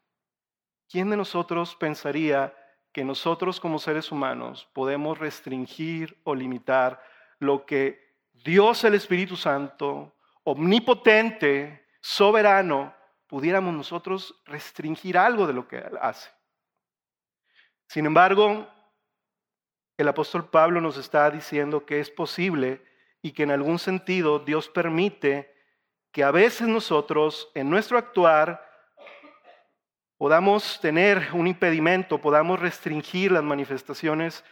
¿Quién 0.89 1.11
de 1.11 1.17
nosotros 1.17 1.77
pensaría 1.77 2.55
que 2.93 3.05
nosotros 3.05 3.61
como 3.61 3.79
seres 3.79 4.11
humanos 4.11 4.69
podemos 4.73 5.19
restringir 5.19 6.19
o 6.25 6.35
limitar 6.35 7.03
lo 7.39 7.67
que 7.67 8.17
Dios 8.33 8.85
el 8.85 8.95
Espíritu 8.95 9.37
Santo, 9.37 10.17
omnipotente, 10.45 11.87
soberano, 12.01 12.95
pudiéramos 13.27 13.75
nosotros 13.75 14.41
restringir 14.47 15.19
algo 15.19 15.47
de 15.47 15.53
lo 15.53 15.69
que 15.69 15.77
Él 15.77 15.99
hace? 16.01 16.31
Sin 17.87 18.07
embargo, 18.07 18.67
el 19.99 20.09
apóstol 20.09 20.49
Pablo 20.49 20.81
nos 20.81 20.97
está 20.97 21.31
diciendo 21.31 21.85
que 21.85 22.01
es 22.01 22.11
posible 22.11 22.83
y 23.21 23.33
que 23.33 23.43
en 23.43 23.51
algún 23.51 23.79
sentido 23.79 24.39
Dios 24.39 24.69
permite 24.69 25.55
que 26.13 26.25
a 26.25 26.31
veces 26.31 26.67
nosotros 26.67 27.51
en 27.55 27.69
nuestro 27.69 27.99
actuar 27.99 28.68
podamos 30.19 30.81
tener 30.81 31.29
un 31.33 31.47
impedimento, 31.47 32.21
podamos 32.21 32.59
restringir 32.61 33.33
las 33.33 33.45
manifestaciones 33.45 34.45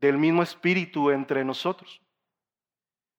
del 0.00 0.16
mismo 0.16 0.42
espíritu 0.42 1.10
entre 1.10 1.44
nosotros. 1.44 2.00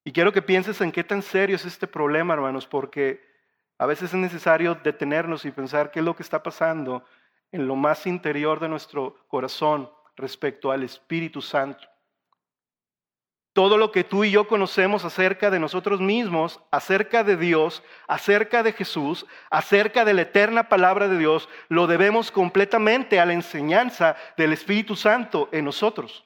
Y 0.04 0.12
quiero 0.14 0.32
que 0.32 0.42
pienses 0.42 0.82
en 0.82 0.92
qué 0.92 1.04
tan 1.04 1.22
serio 1.22 1.58
es 1.58 1.66
este 1.66 1.86
problema, 1.86 2.34
hermanos, 2.34 2.66
porque 2.66 3.22
a 3.78 3.86
veces 3.86 4.14
es 4.14 4.20
necesario 4.20 4.76
detenernos 4.76 5.46
y 5.46 5.52
pensar 5.52 5.92
qué 5.92 6.00
es 6.00 6.06
lo 6.06 6.16
que 6.16 6.24
está 6.24 6.42
pasando 6.42 7.04
en 7.52 7.68
lo 7.68 7.76
más 7.76 8.08
interior 8.08 8.60
de 8.60 8.70
nuestro 8.70 9.18
corazón 9.28 9.92
respecto 10.16 10.72
al 10.72 10.84
Espíritu 10.84 11.42
Santo. 11.42 11.91
Todo 13.54 13.78
lo 13.78 13.92
que 13.92 14.06
tú 14.06 14.24
y 14.24 14.32
yo 14.32 14.48
conocemos 14.48 15.04
acerca 15.04 15.50
de 15.50 15.60
nosotros 15.60 16.00
mismos, 16.00 16.62
acerca 16.72 17.26
de 17.26 17.36
Dios, 17.36 17.84
acerca 18.08 18.64
de 18.64 18.72
Jesús, 18.72 19.26
acerca 19.50 20.06
de 20.06 20.14
la 20.14 20.22
eterna 20.22 20.70
palabra 20.70 21.10
de 21.10 21.18
Dios, 21.18 21.50
lo 21.68 21.86
debemos 21.86 22.32
completamente 22.32 23.20
a 23.20 23.26
la 23.26 23.34
enseñanza 23.34 24.16
del 24.38 24.54
Espíritu 24.54 24.96
Santo 24.96 25.50
en 25.52 25.66
nosotros. 25.66 26.24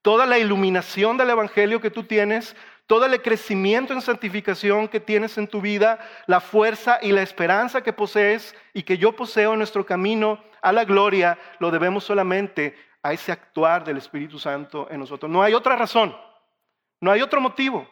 Toda 0.00 0.24
la 0.24 0.38
iluminación 0.38 1.18
del 1.18 1.30
Evangelio 1.30 1.82
que 1.82 1.90
tú 1.90 2.04
tienes, 2.04 2.56
todo 2.86 3.04
el 3.04 3.20
crecimiento 3.20 3.92
en 3.92 4.00
santificación 4.00 4.88
que 4.88 5.00
tienes 5.00 5.36
en 5.36 5.46
tu 5.46 5.60
vida, 5.60 5.98
la 6.26 6.40
fuerza 6.40 6.98
y 7.02 7.12
la 7.12 7.22
esperanza 7.22 7.82
que 7.82 7.92
posees 7.92 8.54
y 8.72 8.84
que 8.84 8.96
yo 8.96 9.14
poseo 9.14 9.52
en 9.52 9.58
nuestro 9.58 9.84
camino 9.84 10.42
a 10.62 10.72
la 10.72 10.84
gloria, 10.84 11.38
lo 11.58 11.70
debemos 11.70 12.04
solamente 12.04 12.74
a 13.02 13.12
ese 13.12 13.32
actuar 13.32 13.84
del 13.84 13.96
Espíritu 13.96 14.38
Santo 14.38 14.86
en 14.90 15.00
nosotros. 15.00 15.30
No 15.30 15.42
hay 15.42 15.54
otra 15.54 15.76
razón, 15.76 16.16
no 17.00 17.10
hay 17.10 17.20
otro 17.20 17.40
motivo 17.40 17.88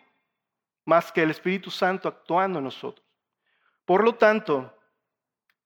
más 0.84 1.10
que 1.10 1.22
el 1.22 1.30
Espíritu 1.30 1.70
Santo 1.70 2.08
actuando 2.08 2.58
en 2.58 2.64
nosotros. 2.64 3.04
Por 3.84 4.04
lo 4.04 4.14
tanto, 4.14 4.72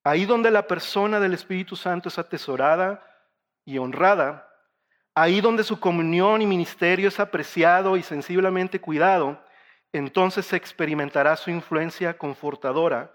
ahí 0.03 0.25
donde 0.25 0.51
la 0.51 0.67
persona 0.67 1.21
del 1.21 1.35
Espíritu 1.35 1.77
Santo 1.77 2.09
es 2.09 2.19
atesorada 2.19 3.05
y 3.65 3.79
honrada, 3.79 4.49
ahí 5.15 5.41
donde 5.41 5.63
su 5.63 5.79
comunión 5.79 6.43
y 6.43 6.47
ministerio 6.47 7.09
es 7.09 7.21
apreciado 7.21 7.97
y 7.97 8.03
sensiblemente 8.03 8.81
cuidado, 8.81 9.43
entonces 9.93 10.47
se 10.47 10.57
experimentará 10.57 11.37
su 11.37 11.51
influencia 11.51 12.19
confortadora, 12.19 13.13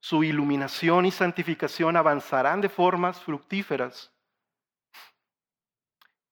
su 0.00 0.24
iluminación 0.24 1.06
y 1.06 1.10
santificación 1.10 1.96
avanzarán 1.96 2.60
de 2.60 2.68
formas 2.68 3.20
fructíferas 3.20 4.12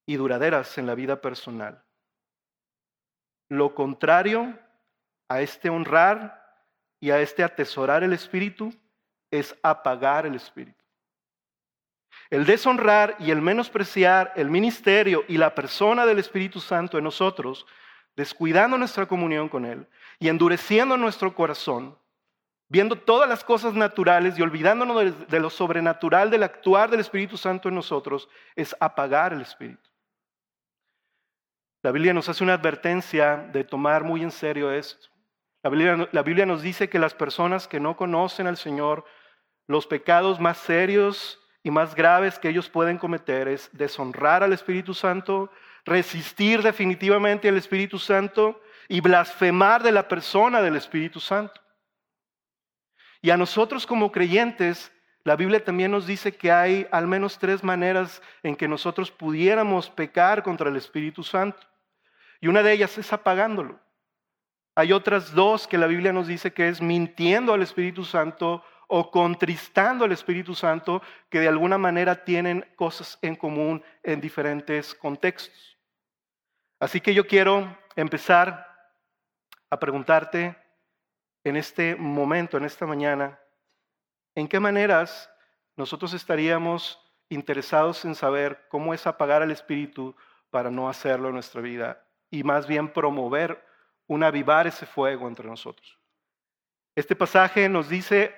y 0.06 0.16
duraderas 0.16 0.76
en 0.78 0.86
la 0.86 0.94
vida 0.94 1.20
personal. 1.20 1.82
Lo 3.48 3.74
contrario 3.74 4.58
a 5.28 5.40
este 5.40 5.70
honrar 5.70 6.44
y 7.00 7.10
a 7.10 7.20
este 7.20 7.42
atesorar 7.42 8.02
el 8.02 8.12
Espíritu 8.12 8.72
es 9.30 9.54
apagar 9.62 10.26
el 10.26 10.34
Espíritu. 10.34 10.82
El 12.30 12.46
deshonrar 12.46 13.16
y 13.18 13.30
el 13.30 13.42
menospreciar 13.42 14.32
el 14.36 14.48
ministerio 14.48 15.24
y 15.28 15.36
la 15.36 15.54
persona 15.54 16.06
del 16.06 16.18
Espíritu 16.18 16.60
Santo 16.60 16.96
en 16.96 17.04
nosotros, 17.04 17.66
descuidando 18.16 18.78
nuestra 18.78 19.06
comunión 19.06 19.48
con 19.48 19.64
Él 19.64 19.86
y 20.18 20.28
endureciendo 20.28 20.96
nuestro 20.96 21.34
corazón, 21.34 21.98
viendo 22.68 22.96
todas 22.96 23.28
las 23.28 23.44
cosas 23.44 23.74
naturales 23.74 24.38
y 24.38 24.42
olvidándonos 24.42 25.28
de 25.28 25.40
lo 25.40 25.50
sobrenatural 25.50 26.30
del 26.30 26.44
actuar 26.44 26.90
del 26.90 27.00
Espíritu 27.00 27.36
Santo 27.36 27.68
en 27.68 27.74
nosotros, 27.74 28.28
es 28.56 28.74
apagar 28.80 29.32
el 29.32 29.42
Espíritu. 29.42 29.90
La 31.84 31.92
Biblia 31.92 32.14
nos 32.14 32.30
hace 32.30 32.42
una 32.42 32.54
advertencia 32.54 33.46
de 33.52 33.62
tomar 33.62 34.04
muy 34.04 34.22
en 34.22 34.30
serio 34.30 34.72
esto. 34.72 35.06
La 35.62 35.68
Biblia, 36.22 36.46
nos 36.46 36.62
dice 36.62 36.88
que 36.88 36.98
las 36.98 37.12
personas 37.12 37.68
que 37.68 37.78
no 37.78 37.94
conocen 37.94 38.46
al 38.46 38.56
Señor, 38.56 39.04
los 39.66 39.86
pecados 39.86 40.40
más 40.40 40.56
serios 40.56 41.38
y 41.62 41.70
más 41.70 41.94
graves 41.94 42.38
que 42.38 42.48
ellos 42.48 42.70
pueden 42.70 42.96
cometer 42.96 43.48
es 43.48 43.68
deshonrar 43.74 44.42
al 44.42 44.54
Espíritu 44.54 44.94
Santo, 44.94 45.50
resistir 45.84 46.62
definitivamente 46.62 47.50
al 47.50 47.58
Espíritu 47.58 47.98
Santo 47.98 48.58
y 48.88 49.02
blasfemar 49.02 49.82
de 49.82 49.92
la 49.92 50.08
persona 50.08 50.62
del 50.62 50.76
Espíritu 50.76 51.20
Santo. 51.20 51.60
Y 53.20 53.28
a 53.28 53.36
nosotros 53.36 53.86
como 53.86 54.10
creyentes, 54.10 54.90
la 55.22 55.36
Biblia 55.36 55.62
también 55.62 55.90
nos 55.90 56.06
dice 56.06 56.34
que 56.34 56.50
hay 56.50 56.86
al 56.90 57.06
menos 57.06 57.38
tres 57.38 57.62
maneras 57.62 58.22
en 58.42 58.56
que 58.56 58.68
nosotros 58.68 59.10
pudiéramos 59.10 59.90
pecar 59.90 60.42
contra 60.42 60.70
el 60.70 60.76
Espíritu 60.76 61.22
Santo. 61.22 61.73
Y 62.44 62.46
una 62.46 62.62
de 62.62 62.74
ellas 62.74 62.98
es 62.98 63.10
apagándolo. 63.10 63.80
Hay 64.74 64.92
otras 64.92 65.32
dos 65.32 65.66
que 65.66 65.78
la 65.78 65.86
Biblia 65.86 66.12
nos 66.12 66.26
dice 66.26 66.52
que 66.52 66.68
es 66.68 66.82
mintiendo 66.82 67.54
al 67.54 67.62
Espíritu 67.62 68.04
Santo 68.04 68.62
o 68.86 69.10
contristando 69.10 70.04
al 70.04 70.12
Espíritu 70.12 70.54
Santo, 70.54 71.00
que 71.30 71.40
de 71.40 71.48
alguna 71.48 71.78
manera 71.78 72.22
tienen 72.22 72.70
cosas 72.76 73.18
en 73.22 73.34
común 73.34 73.82
en 74.02 74.20
diferentes 74.20 74.94
contextos. 74.94 75.78
Así 76.78 77.00
que 77.00 77.14
yo 77.14 77.26
quiero 77.26 77.78
empezar 77.96 78.92
a 79.70 79.78
preguntarte 79.78 80.54
en 81.44 81.56
este 81.56 81.96
momento, 81.96 82.58
en 82.58 82.66
esta 82.66 82.84
mañana, 82.84 83.40
¿en 84.34 84.48
qué 84.48 84.60
maneras 84.60 85.30
nosotros 85.76 86.12
estaríamos 86.12 87.00
interesados 87.30 88.04
en 88.04 88.14
saber 88.14 88.66
cómo 88.68 88.92
es 88.92 89.06
apagar 89.06 89.40
al 89.40 89.50
Espíritu 89.50 90.14
para 90.50 90.70
no 90.70 90.90
hacerlo 90.90 91.28
en 91.28 91.34
nuestra 91.36 91.62
vida 91.62 92.03
y 92.34 92.42
más 92.42 92.66
bien 92.66 92.88
promover 92.88 93.64
un 94.08 94.24
avivar 94.24 94.66
ese 94.66 94.86
fuego 94.86 95.28
entre 95.28 95.46
nosotros. 95.46 96.00
Este 96.96 97.14
pasaje 97.14 97.68
nos 97.68 97.88
dice 97.88 98.34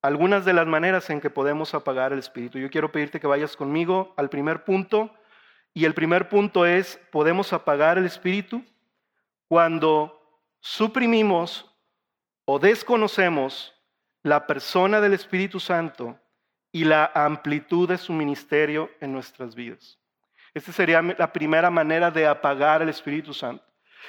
algunas 0.00 0.46
de 0.46 0.54
las 0.54 0.66
maneras 0.66 1.10
en 1.10 1.20
que 1.20 1.28
podemos 1.28 1.74
apagar 1.74 2.14
el 2.14 2.18
espíritu. 2.18 2.58
Yo 2.58 2.70
quiero 2.70 2.90
pedirte 2.90 3.20
que 3.20 3.26
vayas 3.26 3.54
conmigo 3.54 4.14
al 4.16 4.30
primer 4.30 4.64
punto 4.64 5.14
y 5.74 5.84
el 5.84 5.92
primer 5.92 6.30
punto 6.30 6.64
es, 6.64 6.98
podemos 7.10 7.52
apagar 7.52 7.98
el 7.98 8.06
espíritu 8.06 8.64
cuando 9.46 10.18
suprimimos 10.60 11.70
o 12.46 12.58
desconocemos 12.58 13.74
la 14.22 14.46
persona 14.46 15.02
del 15.02 15.12
Espíritu 15.12 15.60
Santo 15.60 16.18
y 16.72 16.84
la 16.84 17.10
amplitud 17.14 17.88
de 17.88 17.98
su 17.98 18.12
ministerio 18.12 18.90
en 19.00 19.12
nuestras 19.12 19.54
vidas. 19.54 20.01
Esta 20.54 20.72
sería 20.72 21.00
la 21.02 21.32
primera 21.32 21.70
manera 21.70 22.10
de 22.10 22.26
apagar 22.26 22.82
el 22.82 22.88
Espíritu 22.88 23.32
Santo. 23.32 23.64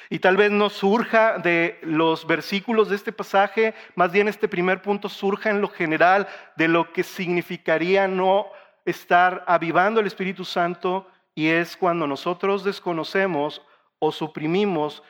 Y 0.09 0.19
tal 0.19 0.37
vez 0.37 0.51
no 0.51 0.69
surja 0.69 1.37
de 1.37 1.79
los 1.83 2.27
versículos 2.27 2.89
de 2.89 2.95
este 2.95 3.11
pasaje, 3.11 3.73
más 3.95 4.11
bien 4.11 4.27
este 4.27 4.47
primer 4.47 4.81
punto 4.81 5.07
surja 5.07 5.49
en 5.49 5.61
lo 5.61 5.69
general 5.69 6.27
de 6.55 6.67
lo 6.67 6.91
que 6.91 7.03
significaría 7.03 8.07
no 8.07 8.47
estar 8.85 9.43
avivando 9.47 9.99
el 9.99 10.07
Espíritu 10.07 10.43
Santo 10.43 11.07
y 11.35 11.47
es 11.47 11.77
cuando 11.77 12.07
nosotros 12.07 12.63
desconocemos 12.63 13.61
o 13.99 14.11
suprimimos 14.11 15.03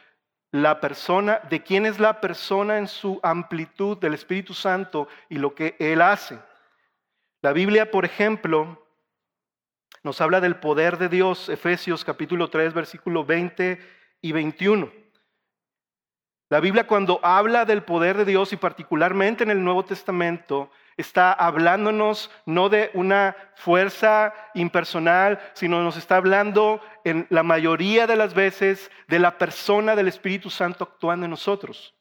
la 0.51 0.79
persona, 0.79 1.41
de 1.49 1.63
quién 1.63 1.87
es 1.87 1.99
la 1.99 2.21
persona 2.21 2.77
en 2.77 2.87
su 2.87 3.19
amplitud 3.23 3.97
del 3.97 4.13
Espíritu 4.13 4.53
Santo 4.53 5.07
y 5.27 5.37
lo 5.37 5.55
que 5.55 5.75
Él 5.79 6.01
hace. 6.01 6.37
La 7.41 7.53
Biblia, 7.53 7.89
por 7.89 8.05
ejemplo, 8.05 8.82
nos 10.01 10.19
habla 10.21 10.41
del 10.41 10.55
poder 10.55 10.97
de 10.97 11.09
Dios, 11.09 11.49
Efesios 11.49 12.03
capítulo 12.03 12.49
3, 12.49 12.73
versículo 12.73 13.23
20 13.25 13.79
y 14.21 14.31
21. 14.31 14.91
La 16.49 16.59
Biblia 16.59 16.87
cuando 16.87 17.19
habla 17.23 17.65
del 17.65 17.83
poder 17.83 18.17
de 18.17 18.25
Dios 18.25 18.53
y 18.53 18.57
particularmente 18.57 19.43
en 19.43 19.51
el 19.51 19.63
Nuevo 19.63 19.85
Testamento, 19.85 20.71
está 20.97 21.33
hablándonos 21.33 22.29
no 22.45 22.69
de 22.69 22.91
una 22.93 23.35
fuerza 23.55 24.33
impersonal, 24.53 25.39
sino 25.53 25.81
nos 25.81 25.97
está 25.97 26.17
hablando 26.17 26.81
en 27.03 27.25
la 27.29 27.43
mayoría 27.43 28.07
de 28.07 28.15
las 28.15 28.33
veces 28.33 28.91
de 29.07 29.19
la 29.19 29.37
persona 29.37 29.95
del 29.95 30.07
Espíritu 30.07 30.49
Santo 30.49 30.83
actuando 30.83 31.25
en 31.25 31.31
nosotros. 31.31 31.95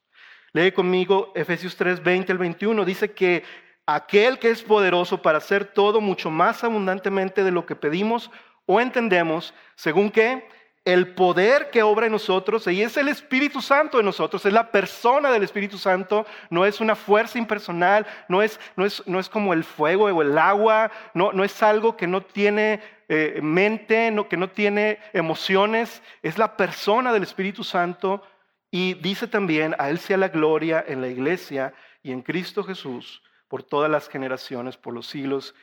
Lee 0.53 0.73
conmigo 0.73 1.33
Efesios 1.35 1.77
3, 1.77 2.03
20 2.03 2.33
al 2.33 2.39
21. 2.39 2.85
Dice 2.85 3.13
que 3.13 3.45
aquel 3.87 4.39
que 4.39 4.51
es 4.51 4.62
poderoso 4.62 5.23
para 5.23 5.39
hacer 5.39 5.65
todo 5.65 6.01
mucho 6.01 6.31
más 6.31 6.62
abundantemente 6.65 7.45
de 7.45 7.51
lo 7.51 7.67
que 7.67 7.77
pedimos 7.77 8.31
o 8.67 8.81
entendemos, 8.81 9.55
según 9.75 10.11
que 10.11 10.49
el 10.85 11.15
poder 11.15 11.71
que 11.71 11.83
obra 11.83 12.07
en 12.07 12.12
nosotros, 12.12 12.67
y 12.67 12.83
es 12.83 12.97
el 12.97 13.07
Espíritu 13.07 13.61
Santo 13.61 14.01
en 14.01 14.05
nosotros, 14.05 14.45
es 14.45 14.53
la 14.53 14.73
persona 14.73 15.31
del 15.31 15.45
Espíritu 15.45 15.79
Santo, 15.79 16.27
no 16.51 16.67
es 16.67 16.81
una 16.81 16.97
fuerza 16.97 17.39
impersonal, 17.39 18.05
no 18.29 18.43
es, 18.43 18.59
no 18.75 18.85
es, 18.85 19.07
no 19.07 19.21
es 19.21 19.29
como 19.29 19.53
el 19.53 19.62
fuego 19.62 20.07
o 20.07 20.23
el 20.23 20.37
agua, 20.37 20.91
no, 21.15 21.33
no 21.33 21.45
es 21.45 21.62
algo 21.62 21.97
que 21.97 22.09
no 22.09 22.23
tiene 22.23 22.81
eh, 23.09 23.39
mente, 23.43 24.11
no, 24.11 24.29
que 24.29 24.37
no 24.37 24.51
tiene 24.51 24.99
emociones, 25.12 26.03
es 26.23 26.37
la 26.37 26.57
persona 26.57 27.12
del 27.12 27.23
Espíritu 27.23 27.62
Santo 27.62 28.23
y 28.71 28.95
dice 28.95 29.29
también, 29.29 29.77
a 29.79 29.89
Él 29.89 29.99
sea 29.99 30.17
la 30.17 30.29
gloria 30.29 30.85
en 30.87 31.01
la 31.01 31.09
iglesia 31.09 31.75
y 32.03 32.11
en 32.11 32.23
Cristo 32.23 32.65
Jesús 32.65 33.23
por 33.52 33.62
todas 33.62 33.90
las 33.90 34.09
generaciones, 34.09 34.78
por 34.78 34.94
los 34.94 35.06
siglos 35.06 35.54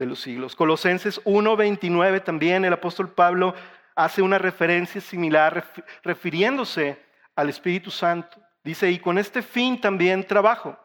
de 0.00 0.06
los 0.06 0.20
siglos. 0.20 0.56
Colosenses 0.56 1.22
1.29 1.22 2.24
también 2.24 2.64
el 2.64 2.72
apóstol 2.72 3.08
Pablo 3.08 3.54
hace 3.94 4.20
una 4.20 4.36
referencia 4.36 5.00
similar 5.00 5.64
refiriéndose 6.02 7.00
al 7.36 7.48
Espíritu 7.48 7.92
Santo. 7.92 8.40
Dice, 8.64 8.90
y 8.90 8.98
con 8.98 9.16
este 9.16 9.42
fin 9.42 9.80
también 9.80 10.26
trabajo, 10.26 10.76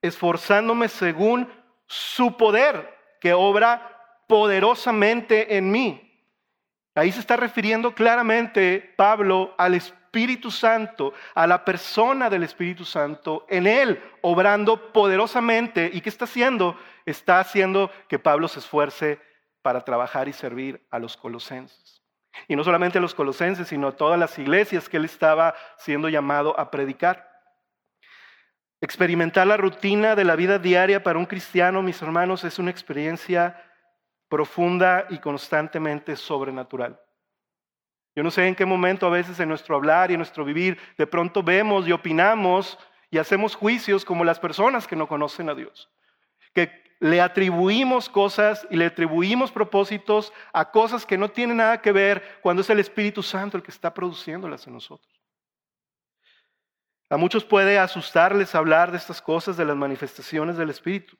esforzándome 0.00 0.86
según 0.86 1.52
su 1.88 2.36
poder 2.36 2.96
que 3.20 3.32
obra 3.32 4.22
poderosamente 4.28 5.56
en 5.56 5.68
mí. 5.68 6.24
Ahí 6.94 7.10
se 7.10 7.18
está 7.18 7.36
refiriendo 7.36 7.92
claramente 7.92 8.94
Pablo 8.96 9.52
al 9.58 9.74
Espíritu 9.74 10.07
Santo, 10.50 11.12
a 11.34 11.46
la 11.46 11.64
persona 11.64 12.28
del 12.28 12.42
Espíritu 12.42 12.84
Santo, 12.84 13.46
en 13.48 13.66
él, 13.66 14.02
obrando 14.22 14.92
poderosamente. 14.92 15.90
¿Y 15.92 16.00
qué 16.00 16.08
está 16.08 16.24
haciendo? 16.24 16.76
Está 17.04 17.40
haciendo 17.40 17.90
que 18.08 18.18
Pablo 18.18 18.48
se 18.48 18.58
esfuerce 18.58 19.20
para 19.62 19.84
trabajar 19.84 20.28
y 20.28 20.32
servir 20.32 20.86
a 20.90 20.98
los 20.98 21.16
colosenses. 21.16 22.02
Y 22.46 22.56
no 22.56 22.64
solamente 22.64 22.98
a 22.98 23.00
los 23.00 23.14
colosenses, 23.14 23.68
sino 23.68 23.88
a 23.88 23.96
todas 23.96 24.18
las 24.18 24.38
iglesias 24.38 24.88
que 24.88 24.96
él 24.96 25.04
estaba 25.04 25.54
siendo 25.76 26.08
llamado 26.08 26.58
a 26.58 26.70
predicar. 26.70 27.28
Experimentar 28.80 29.46
la 29.46 29.56
rutina 29.56 30.14
de 30.14 30.24
la 30.24 30.36
vida 30.36 30.58
diaria 30.58 31.02
para 31.02 31.18
un 31.18 31.26
cristiano, 31.26 31.82
mis 31.82 32.00
hermanos, 32.00 32.44
es 32.44 32.58
una 32.58 32.70
experiencia 32.70 33.60
profunda 34.28 35.06
y 35.10 35.18
constantemente 35.18 36.14
sobrenatural. 36.14 37.00
Yo 38.18 38.24
no 38.24 38.32
sé 38.32 38.48
en 38.48 38.56
qué 38.56 38.66
momento 38.66 39.06
a 39.06 39.10
veces 39.10 39.38
en 39.38 39.48
nuestro 39.48 39.76
hablar 39.76 40.10
y 40.10 40.14
en 40.14 40.18
nuestro 40.18 40.44
vivir 40.44 40.76
de 40.96 41.06
pronto 41.06 41.40
vemos 41.40 41.86
y 41.86 41.92
opinamos 41.92 42.76
y 43.12 43.18
hacemos 43.18 43.54
juicios 43.54 44.04
como 44.04 44.24
las 44.24 44.40
personas 44.40 44.88
que 44.88 44.96
no 44.96 45.06
conocen 45.06 45.48
a 45.48 45.54
Dios. 45.54 45.88
Que 46.52 46.82
le 46.98 47.20
atribuimos 47.20 48.08
cosas 48.08 48.66
y 48.72 48.76
le 48.76 48.86
atribuimos 48.86 49.52
propósitos 49.52 50.32
a 50.52 50.68
cosas 50.72 51.06
que 51.06 51.16
no 51.16 51.28
tienen 51.28 51.58
nada 51.58 51.80
que 51.80 51.92
ver 51.92 52.40
cuando 52.42 52.62
es 52.62 52.70
el 52.70 52.80
Espíritu 52.80 53.22
Santo 53.22 53.56
el 53.56 53.62
que 53.62 53.70
está 53.70 53.94
produciéndolas 53.94 54.66
en 54.66 54.72
nosotros. 54.72 55.14
A 57.10 57.16
muchos 57.18 57.44
puede 57.44 57.78
asustarles 57.78 58.56
hablar 58.56 58.90
de 58.90 58.96
estas 58.96 59.22
cosas, 59.22 59.56
de 59.56 59.64
las 59.64 59.76
manifestaciones 59.76 60.56
del 60.56 60.70
Espíritu. 60.70 61.16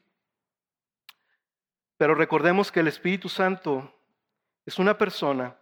Pero 1.96 2.16
recordemos 2.16 2.72
que 2.72 2.80
el 2.80 2.88
Espíritu 2.88 3.28
Santo 3.28 3.88
es 4.66 4.80
una 4.80 4.98
persona. 4.98 5.54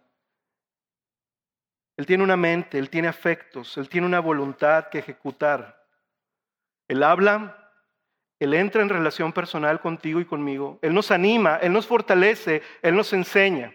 Él 1.97 2.05
tiene 2.05 2.23
una 2.23 2.37
mente, 2.37 2.77
él 2.77 2.89
tiene 2.89 3.07
afectos, 3.07 3.75
él 3.77 3.89
tiene 3.89 4.07
una 4.07 4.19
voluntad 4.19 4.87
que 4.89 4.99
ejecutar. 4.99 5.85
Él 6.87 7.03
habla 7.03 7.67
él 8.39 8.53
entra 8.53 8.81
en 8.81 8.89
relación 8.89 9.33
personal 9.33 9.79
contigo 9.79 10.19
y 10.19 10.25
conmigo. 10.25 10.77
Él 10.81 10.93
nos 10.93 11.09
anima, 11.11 11.57
Él 11.57 11.73
nos 11.73 11.87
fortalece, 11.87 12.61
Él 12.81 12.95
nos 12.95 13.11
enseña. 13.13 13.73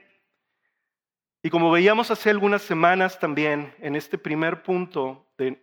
Y 1.42 1.50
como 1.50 1.72
veíamos 1.72 2.10
hace 2.12 2.30
algunas 2.30 2.62
semanas 2.62 3.18
también, 3.18 3.74
en 3.80 3.96
este 3.96 4.18
primer 4.18 4.62
punto 4.62 5.26
de 5.36 5.60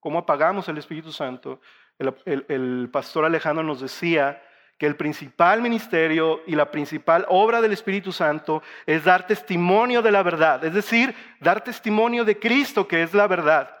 cómo 0.00 0.18
apagamos 0.18 0.68
el 0.68 0.76
Espíritu 0.76 1.12
Santo, 1.12 1.60
el, 1.98 2.90
pastor 2.92 3.24
Alejandro 3.24 3.64
nos 3.64 3.80
decía 3.80 4.42
que 4.78 4.86
el 4.86 4.96
principal 4.96 5.62
ministerio 5.62 6.42
y 6.46 6.54
la 6.54 6.70
principal 6.70 7.24
obra 7.28 7.60
del 7.60 7.72
Espíritu 7.72 8.12
Santo 8.12 8.62
es 8.84 9.04
dar 9.04 9.26
testimonio 9.26 10.02
de 10.02 10.10
la 10.10 10.22
verdad, 10.22 10.64
es 10.64 10.74
decir, 10.74 11.14
dar 11.40 11.64
testimonio 11.64 12.24
de 12.24 12.38
Cristo, 12.38 12.86
que 12.86 13.02
es 13.02 13.14
la 13.14 13.26
verdad, 13.26 13.74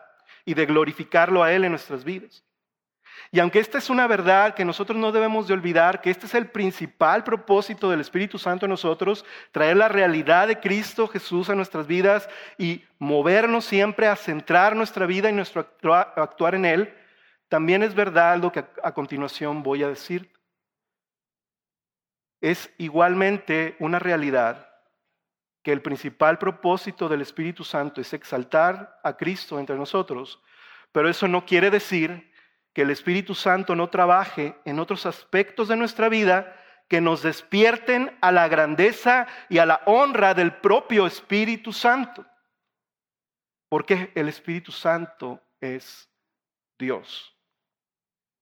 y 0.44 0.54
de 0.54 0.66
glorificarlo 0.66 1.42
a 1.42 1.52
Él 1.52 1.64
en 1.64 1.72
nuestras 1.72 2.04
vidas. 2.04 2.42
Y 3.32 3.40
aunque 3.40 3.58
esta 3.58 3.78
es 3.78 3.90
una 3.90 4.06
verdad 4.06 4.54
que 4.54 4.64
nosotros 4.64 4.96
no 4.96 5.10
debemos 5.10 5.48
de 5.48 5.54
olvidar, 5.54 6.00
que 6.00 6.10
este 6.10 6.26
es 6.26 6.34
el 6.34 6.46
principal 6.46 7.24
propósito 7.24 7.90
del 7.90 8.00
Espíritu 8.00 8.38
Santo 8.38 8.66
en 8.66 8.70
nosotros, 8.70 9.24
traer 9.50 9.76
la 9.76 9.88
realidad 9.88 10.48
de 10.48 10.60
Cristo 10.60 11.08
Jesús 11.08 11.50
a 11.50 11.54
nuestras 11.54 11.86
vidas 11.86 12.28
y 12.56 12.84
movernos 12.98 13.64
siempre 13.64 14.06
a 14.06 14.16
centrar 14.16 14.76
nuestra 14.76 15.06
vida 15.06 15.28
y 15.28 15.32
nuestro 15.32 15.66
actuar 16.16 16.54
en 16.54 16.64
Él, 16.64 16.94
también 17.48 17.82
es 17.82 17.94
verdad 17.94 18.38
lo 18.38 18.52
que 18.52 18.64
a 18.82 18.92
continuación 18.92 19.62
voy 19.62 19.82
a 19.82 19.88
decir. 19.88 20.35
Es 22.40 22.70
igualmente 22.78 23.76
una 23.78 23.98
realidad 23.98 24.68
que 25.62 25.72
el 25.72 25.82
principal 25.82 26.38
propósito 26.38 27.08
del 27.08 27.22
Espíritu 27.22 27.64
Santo 27.64 28.00
es 28.00 28.12
exaltar 28.12 29.00
a 29.02 29.16
Cristo 29.16 29.58
entre 29.58 29.76
nosotros, 29.76 30.40
pero 30.92 31.08
eso 31.08 31.26
no 31.26 31.44
quiere 31.44 31.70
decir 31.70 32.32
que 32.72 32.82
el 32.82 32.90
Espíritu 32.90 33.34
Santo 33.34 33.74
no 33.74 33.88
trabaje 33.88 34.54
en 34.64 34.78
otros 34.78 35.06
aspectos 35.06 35.68
de 35.68 35.76
nuestra 35.76 36.08
vida 36.08 36.54
que 36.88 37.00
nos 37.00 37.22
despierten 37.22 38.16
a 38.20 38.30
la 38.30 38.48
grandeza 38.48 39.26
y 39.48 39.58
a 39.58 39.66
la 39.66 39.82
honra 39.86 40.34
del 40.34 40.54
propio 40.54 41.06
Espíritu 41.06 41.72
Santo. 41.72 42.24
Porque 43.68 44.12
el 44.14 44.28
Espíritu 44.28 44.70
Santo 44.70 45.42
es 45.60 46.08
Dios. 46.78 47.34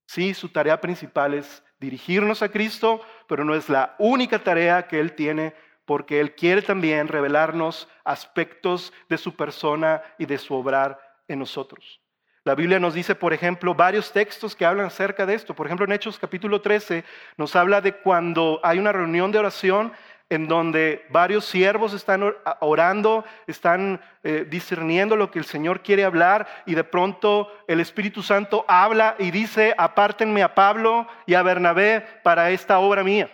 Sí, 0.06 0.34
su 0.34 0.50
tarea 0.50 0.80
principal 0.80 1.34
es 1.34 1.64
dirigirnos 1.84 2.42
a 2.42 2.48
Cristo, 2.48 3.00
pero 3.28 3.44
no 3.44 3.54
es 3.54 3.68
la 3.68 3.94
única 3.98 4.38
tarea 4.38 4.86
que 4.88 4.98
Él 5.00 5.12
tiene 5.12 5.54
porque 5.84 6.20
Él 6.20 6.34
quiere 6.34 6.62
también 6.62 7.08
revelarnos 7.08 7.88
aspectos 8.04 8.92
de 9.08 9.18
su 9.18 9.36
persona 9.36 10.02
y 10.18 10.26
de 10.26 10.38
su 10.38 10.54
obrar 10.54 10.98
en 11.28 11.38
nosotros. 11.38 12.00
La 12.44 12.54
Biblia 12.54 12.78
nos 12.78 12.94
dice, 12.94 13.14
por 13.14 13.32
ejemplo, 13.32 13.74
varios 13.74 14.12
textos 14.12 14.54
que 14.54 14.66
hablan 14.66 14.86
acerca 14.86 15.24
de 15.24 15.34
esto. 15.34 15.54
Por 15.54 15.66
ejemplo, 15.66 15.86
en 15.86 15.92
Hechos 15.92 16.18
capítulo 16.18 16.60
13 16.60 17.04
nos 17.36 17.56
habla 17.56 17.80
de 17.80 17.94
cuando 17.94 18.60
hay 18.62 18.78
una 18.78 18.92
reunión 18.92 19.32
de 19.32 19.38
oración 19.38 19.92
en 20.34 20.48
donde 20.48 21.06
varios 21.10 21.44
siervos 21.44 21.94
están 21.94 22.34
orando, 22.60 23.24
están 23.46 24.00
eh, 24.22 24.46
discerniendo 24.48 25.16
lo 25.16 25.30
que 25.30 25.38
el 25.38 25.44
Señor 25.44 25.82
quiere 25.82 26.04
hablar 26.04 26.46
y 26.66 26.74
de 26.74 26.84
pronto 26.84 27.50
el 27.66 27.80
Espíritu 27.80 28.22
Santo 28.22 28.64
habla 28.68 29.16
y 29.18 29.30
dice, 29.30 29.74
apártenme 29.78 30.42
a 30.42 30.54
Pablo 30.54 31.06
y 31.26 31.34
a 31.34 31.42
Bernabé 31.42 32.04
para 32.22 32.50
esta 32.50 32.78
obra 32.78 33.02
mía. 33.02 33.30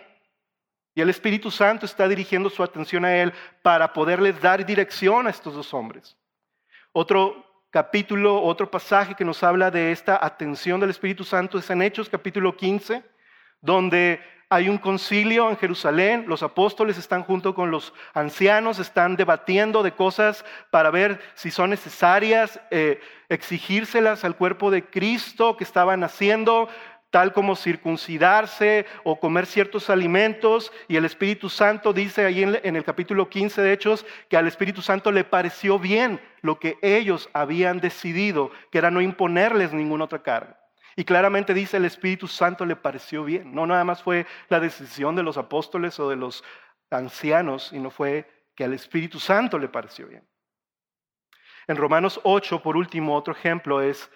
Y 0.93 1.01
el 1.01 1.09
Espíritu 1.09 1.51
Santo 1.51 1.85
está 1.85 2.07
dirigiendo 2.07 2.49
su 2.49 2.63
atención 2.63 3.05
a 3.05 3.15
él 3.15 3.33
para 3.61 3.93
poderles 3.93 4.41
dar 4.41 4.65
dirección 4.65 5.27
a 5.27 5.29
estos 5.29 5.53
dos 5.53 5.73
hombres. 5.73 6.17
Otro 6.91 7.45
capítulo, 7.69 8.41
otro 8.43 8.69
pasaje 8.69 9.15
que 9.15 9.23
nos 9.23 9.41
habla 9.43 9.71
de 9.71 9.93
esta 9.93 10.19
atención 10.23 10.79
del 10.81 10.89
Espíritu 10.89 11.23
Santo 11.23 11.57
es 11.57 11.69
en 11.69 11.81
Hechos 11.81 12.09
capítulo 12.09 12.57
15, 12.57 13.01
donde 13.61 14.19
hay 14.51 14.67
un 14.67 14.77
concilio 14.77 15.49
en 15.49 15.55
Jerusalén, 15.55 16.25
los 16.27 16.43
apóstoles 16.43 16.97
están 16.97 17.23
junto 17.23 17.55
con 17.55 17.71
los 17.71 17.93
ancianos, 18.13 18.79
están 18.79 19.15
debatiendo 19.15 19.81
de 19.81 19.93
cosas 19.93 20.43
para 20.69 20.91
ver 20.91 21.21
si 21.35 21.51
son 21.51 21.69
necesarias, 21.69 22.59
eh, 22.69 22.99
exigírselas 23.29 24.25
al 24.25 24.35
cuerpo 24.35 24.69
de 24.69 24.83
Cristo 24.83 25.55
que 25.55 25.63
estaban 25.63 26.03
haciendo, 26.03 26.67
tal 27.11 27.31
como 27.31 27.55
circuncidarse 27.55 28.85
o 29.05 29.21
comer 29.21 29.45
ciertos 29.45 29.89
alimentos. 29.89 30.73
Y 30.89 30.97
el 30.97 31.05
Espíritu 31.05 31.47
Santo 31.47 31.93
dice 31.93 32.25
ahí 32.25 32.43
en, 32.43 32.75
el 32.75 32.83
capítulo 32.83 33.29
15 33.29 33.61
de 33.61 33.71
Hechos 33.71 34.05
que 34.27 34.35
al 34.35 34.47
Espíritu 34.47 34.81
Santo 34.81 35.13
le 35.13 35.23
pareció 35.23 35.79
bien 35.79 36.19
lo 36.41 36.59
que 36.59 36.75
ellos 36.81 37.29
habían 37.31 37.79
decidido, 37.79 38.51
que 38.69 38.79
era 38.79 38.91
no 38.91 38.99
imponerles 38.99 39.71
ninguna 39.71 40.03
otra 40.03 40.21
carga. 40.21 40.60
Y 40.95 41.03
claramente 41.05 41.53
dice 41.53 41.77
el 41.77 41.85
Espíritu 41.85 42.27
Santo 42.27 42.65
le 42.65 42.75
pareció 42.75 43.23
bien. 43.23 43.53
No 43.53 43.65
nada 43.65 43.83
más 43.83 44.03
fue 44.03 44.25
la 44.49 44.59
decisión 44.59 45.15
de 45.15 45.23
los 45.23 45.37
apóstoles 45.37 45.99
o 45.99 46.09
de 46.09 46.15
los 46.15 46.43
ancianos, 46.89 47.67
sino 47.69 47.89
fue 47.89 48.29
que 48.55 48.63
al 48.63 48.73
Espíritu 48.73 49.19
Santo 49.19 49.57
le 49.57 49.69
pareció 49.69 50.07
bien. 50.07 50.27
En 51.67 51.77
Romanos 51.77 52.19
8, 52.23 52.61
por 52.61 52.75
último, 52.75 53.15
otro 53.15 53.33
ejemplo 53.33 53.81
es 53.81 54.11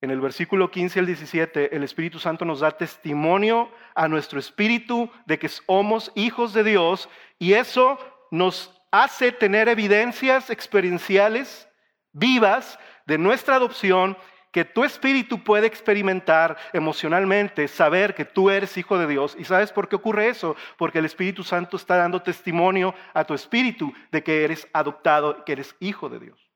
en 0.00 0.10
el 0.10 0.20
versículo 0.20 0.70
15 0.70 1.00
al 1.00 1.06
17, 1.06 1.74
el 1.74 1.82
Espíritu 1.82 2.20
Santo 2.20 2.44
nos 2.44 2.60
da 2.60 2.70
testimonio 2.70 3.68
a 3.96 4.06
nuestro 4.06 4.38
espíritu 4.38 5.10
de 5.26 5.40
que 5.40 5.48
somos 5.48 6.12
hijos 6.14 6.54
de 6.54 6.62
Dios 6.62 7.08
y 7.40 7.54
eso 7.54 7.98
nos 8.30 8.80
hace 8.92 9.32
tener 9.32 9.68
evidencias 9.68 10.50
experienciales 10.50 11.68
vivas 12.12 12.78
de 13.06 13.18
nuestra 13.18 13.56
adopción 13.56 14.16
que 14.52 14.64
tu 14.64 14.84
espíritu 14.84 15.44
puede 15.44 15.66
experimentar 15.66 16.56
emocionalmente, 16.72 17.68
saber 17.68 18.14
que 18.14 18.24
tú 18.24 18.50
eres 18.50 18.76
hijo 18.76 18.98
de 18.98 19.06
Dios. 19.06 19.36
¿Y 19.38 19.44
sabes 19.44 19.72
por 19.72 19.88
qué 19.88 19.96
ocurre 19.96 20.28
eso? 20.28 20.56
Porque 20.76 20.98
el 20.98 21.04
Espíritu 21.04 21.44
Santo 21.44 21.76
está 21.76 21.96
dando 21.96 22.22
testimonio 22.22 22.94
a 23.14 23.24
tu 23.24 23.34
espíritu 23.34 23.92
de 24.10 24.22
que 24.22 24.44
eres 24.44 24.66
adoptado, 24.72 25.44
que 25.44 25.52
eres 25.52 25.76
hijo 25.80 26.08
de 26.08 26.18
Dios. 26.18 26.50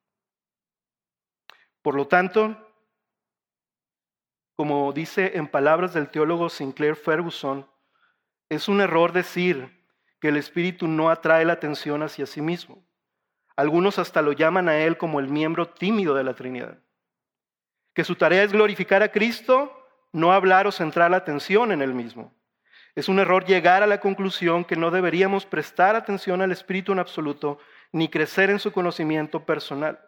Por 1.82 1.94
lo 1.94 2.06
tanto, 2.06 2.56
como 4.54 4.92
dice 4.92 5.32
en 5.34 5.48
palabras 5.48 5.92
del 5.92 6.08
teólogo 6.08 6.48
Sinclair 6.48 6.96
Ferguson, 6.96 7.68
es 8.48 8.68
un 8.68 8.80
error 8.80 9.12
decir 9.12 9.82
que 10.20 10.28
el 10.28 10.36
Espíritu 10.36 10.86
no 10.86 11.10
atrae 11.10 11.44
la 11.44 11.54
atención 11.54 12.02
hacia 12.02 12.26
sí 12.26 12.40
mismo. 12.40 12.86
Algunos 13.56 13.98
hasta 13.98 14.22
lo 14.22 14.32
llaman 14.32 14.68
a 14.68 14.78
Él 14.78 14.96
como 14.96 15.20
el 15.20 15.28
miembro 15.28 15.68
tímido 15.68 16.14
de 16.14 16.24
la 16.24 16.34
Trinidad. 16.34 16.81
Que 17.94 18.04
su 18.04 18.16
tarea 18.16 18.42
es 18.42 18.52
glorificar 18.52 19.02
a 19.02 19.10
Cristo, 19.10 19.72
no 20.12 20.32
hablar 20.32 20.66
o 20.66 20.72
centrar 20.72 21.10
la 21.10 21.18
atención 21.18 21.72
en 21.72 21.82
Él 21.82 21.94
mismo. 21.94 22.34
Es 22.94 23.08
un 23.08 23.18
error 23.18 23.44
llegar 23.44 23.82
a 23.82 23.86
la 23.86 24.00
conclusión 24.00 24.64
que 24.64 24.76
no 24.76 24.90
deberíamos 24.90 25.46
prestar 25.46 25.96
atención 25.96 26.42
al 26.42 26.52
Espíritu 26.52 26.92
en 26.92 26.98
absoluto 26.98 27.58
ni 27.90 28.08
crecer 28.08 28.50
en 28.50 28.58
su 28.58 28.72
conocimiento 28.72 29.44
personal. 29.44 29.98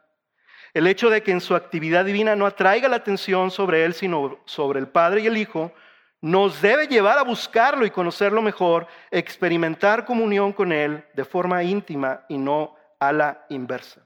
El 0.74 0.86
hecho 0.86 1.08
de 1.08 1.22
que 1.22 1.30
en 1.30 1.40
su 1.40 1.54
actividad 1.54 2.04
divina 2.04 2.36
no 2.36 2.46
atraiga 2.46 2.88
la 2.88 2.96
atención 2.96 3.50
sobre 3.50 3.84
Él, 3.84 3.94
sino 3.94 4.40
sobre 4.44 4.80
el 4.80 4.88
Padre 4.88 5.22
y 5.22 5.26
el 5.26 5.36
Hijo, 5.36 5.72
nos 6.20 6.60
debe 6.60 6.86
llevar 6.86 7.18
a 7.18 7.22
buscarlo 7.22 7.86
y 7.86 7.90
conocerlo 7.90 8.42
mejor, 8.42 8.86
experimentar 9.10 10.04
comunión 10.04 10.52
con 10.52 10.72
Él 10.72 11.04
de 11.14 11.24
forma 11.24 11.62
íntima 11.62 12.24
y 12.28 12.38
no 12.38 12.74
a 12.98 13.12
la 13.12 13.46
inversa. 13.50 14.03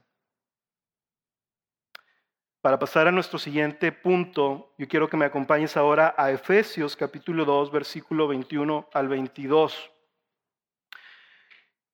Para 2.61 2.77
pasar 2.77 3.07
a 3.07 3.11
nuestro 3.13 3.39
siguiente 3.39 3.93
punto, 3.93 4.73
yo 4.77 4.85
quiero 4.89 5.09
que 5.09 5.15
me 5.15 5.23
acompañes 5.23 5.77
ahora 5.77 6.13
a 6.17 6.29
Efesios 6.29 6.97
capítulo 6.97 7.45
2, 7.45 7.71
versículo 7.71 8.27
21 8.27 8.89
al 8.91 9.07
22. 9.07 9.89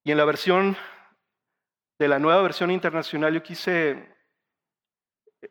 Y 0.04 0.12
en 0.12 0.18
la 0.18 0.26
versión 0.26 0.76
de 2.00 2.08
la 2.08 2.18
nueva 2.18 2.42
versión 2.42 2.72
internacional 2.72 3.32
yo 3.32 3.44
quise 3.44 4.12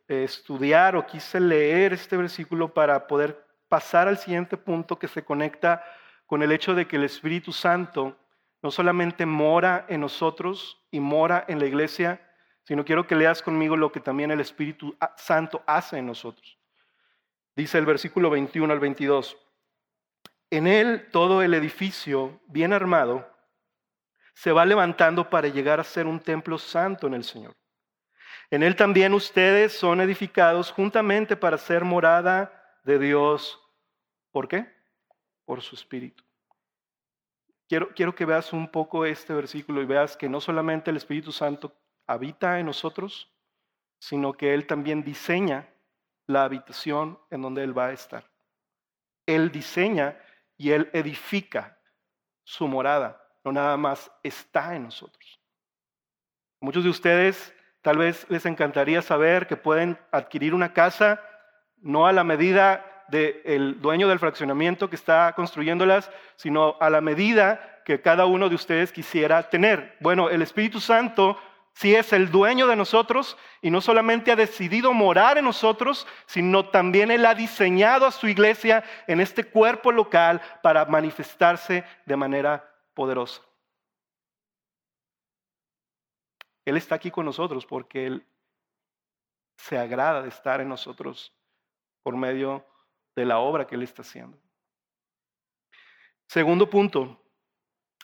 estudiar 0.09 0.96
o 0.96 1.07
quise 1.07 1.38
leer 1.38 1.92
este 1.92 2.16
versículo 2.16 2.74
para 2.74 3.07
poder 3.07 3.46
pasar 3.68 4.09
al 4.09 4.18
siguiente 4.18 4.57
punto 4.57 4.98
que 4.98 5.07
se 5.07 5.24
conecta 5.24 5.85
con 6.27 6.42
el 6.42 6.50
hecho 6.50 6.74
de 6.74 6.88
que 6.88 6.96
el 6.96 7.05
Espíritu 7.05 7.53
Santo 7.53 8.16
no 8.64 8.72
solamente 8.72 9.27
mora 9.27 9.87
en 9.88 10.00
nosotros 10.00 10.85
y 10.90 10.98
mora 10.98 11.44
en 11.46 11.61
la 11.61 11.66
iglesia, 11.66 12.20
sino 12.64 12.85
quiero 12.85 13.07
que 13.07 13.14
leas 13.14 13.42
conmigo 13.42 13.77
lo 13.77 13.92
que 13.92 14.00
también 14.00 14.31
el 14.31 14.40
Espíritu 14.40 14.96
Santo 15.16 15.62
hace 15.66 15.98
en 15.98 16.07
nosotros. 16.07 16.59
Dice 17.55 17.79
el 17.79 17.87
versículo 17.87 18.31
21 18.31 18.72
al 18.72 18.81
22, 18.81 19.37
en 20.50 20.66
él 20.66 21.09
todo 21.12 21.42
el 21.42 21.55
edificio 21.55 22.40
bien 22.46 22.72
armado 22.72 23.31
se 24.35 24.50
va 24.50 24.64
levantando 24.64 25.31
para 25.31 25.48
llegar 25.48 25.79
a 25.79 25.85
ser 25.85 26.07
un 26.07 26.18
templo 26.18 26.59
santo 26.59 27.07
en 27.07 27.14
el 27.14 27.24
Señor. 27.24 27.55
En 28.50 28.62
él 28.62 28.77
también 28.77 29.14
ustedes 29.14 29.72
son 29.72 30.00
edificados 30.00 30.70
juntamente 30.70 31.37
para 31.37 31.59
ser 31.59 31.85
morada 31.85 32.53
de 32.83 32.98
Dios. 32.98 33.61
¿Por 34.31 34.48
qué? 34.48 34.66
Por 35.44 35.62
su 35.62 35.77
Espíritu. 35.77 36.24
Quiero, 37.68 37.88
quiero 37.94 38.14
que 38.14 38.24
veas 38.24 38.53
un 38.53 38.68
poco 38.68 39.07
este 39.07 39.33
versículo 39.33 39.81
y 39.81 39.87
veas 39.87 40.16
que 40.16 40.29
no 40.29 40.40
solamente 40.40 40.90
el 40.90 40.96
Espíritu 40.96 41.33
Santo 41.33 41.74
habita 42.07 42.59
en 42.59 42.67
nosotros, 42.67 43.33
sino 43.99 44.33
que 44.33 44.55
Él 44.55 44.67
también 44.67 45.03
diseña 45.03 45.69
la 46.27 46.45
habitación 46.45 47.19
en 47.31 47.43
donde 47.43 47.62
Él 47.62 47.77
va 47.77 47.87
a 47.87 47.93
estar. 47.93 48.31
Él 49.27 49.51
diseña 49.51 50.19
y 50.57 50.71
Él 50.71 50.90
edifica 50.93 51.79
su 52.43 52.69
morada, 52.69 53.23
no 53.45 53.53
nada 53.53 53.77
más 53.77 54.11
está 54.23 54.75
en 54.75 54.85
nosotros. 54.85 55.40
Muchos 56.61 56.85
de 56.85 56.90
ustedes 56.90 57.55
Tal 57.85 57.99
vez 57.99 58.25
les 58.31 58.47
encantaría 58.47 59.03
saber 59.03 59.47
que 59.47 59.59
pueden 59.59 59.99
adquirir 60.11 60.55
una 60.55 60.73
casa 60.73 61.21
no 61.83 62.07
a 62.07 62.14
la 62.14 62.25
medida 62.25 63.05
del 63.09 63.79
dueño 63.83 64.09
del 64.09 64.19
fraccionamiento 64.19 64.88
que 64.88 64.97
está 64.97 65.35
construyéndolas, 65.37 66.11
sino 66.37 66.79
a 66.81 66.88
la 66.88 67.03
medida 67.03 67.83
que 67.85 68.01
cada 68.01 68.25
uno 68.25 68.49
de 68.49 68.55
ustedes 68.55 68.90
quisiera 68.90 69.51
tener. 69.51 69.99
Bueno, 70.01 70.31
el 70.31 70.40
Espíritu 70.40 70.81
Santo 70.81 71.37
sí 71.75 71.95
es 71.95 72.13
el 72.13 72.31
dueño 72.31 72.67
de 72.67 72.77
nosotros 72.77 73.37
y 73.61 73.71
no 73.71 73.81
solamente 73.81 74.33
ha 74.33 74.37
decidido 74.37 74.93
morar 74.93 75.39
en 75.39 75.45
nosotros, 75.45 76.07
sino 76.27 76.71
también 76.71 77.11
Él 77.11 77.27
ha 77.27 77.35
diseñado 77.35 78.07
a 78.07 78.13
su 78.13 78.29
iglesia 78.29 78.85
en 79.07 79.21
este 79.21 79.45
cuerpo 79.45 79.93
local 79.93 80.41
para 80.63 80.85
manifestarse 80.85 81.85
de 82.07 82.17
manera 82.17 82.73
poderosa. 82.95 83.43
Él 86.65 86.77
está 86.77 86.95
aquí 86.95 87.11
con 87.11 87.27
nosotros 87.27 87.67
porque 87.67 88.07
Él 88.07 88.27
se 89.57 89.77
agrada 89.77 90.23
de 90.23 90.29
estar 90.29 90.61
en 90.61 90.69
nosotros 90.69 91.35
por 92.03 92.17
medio 92.17 92.65
de 93.15 93.25
la 93.25 93.39
obra 93.39 93.67
que 93.67 93.75
Él 93.75 93.83
está 93.83 94.03
haciendo. 94.03 94.39
Segundo 96.27 96.69
punto, 96.71 97.21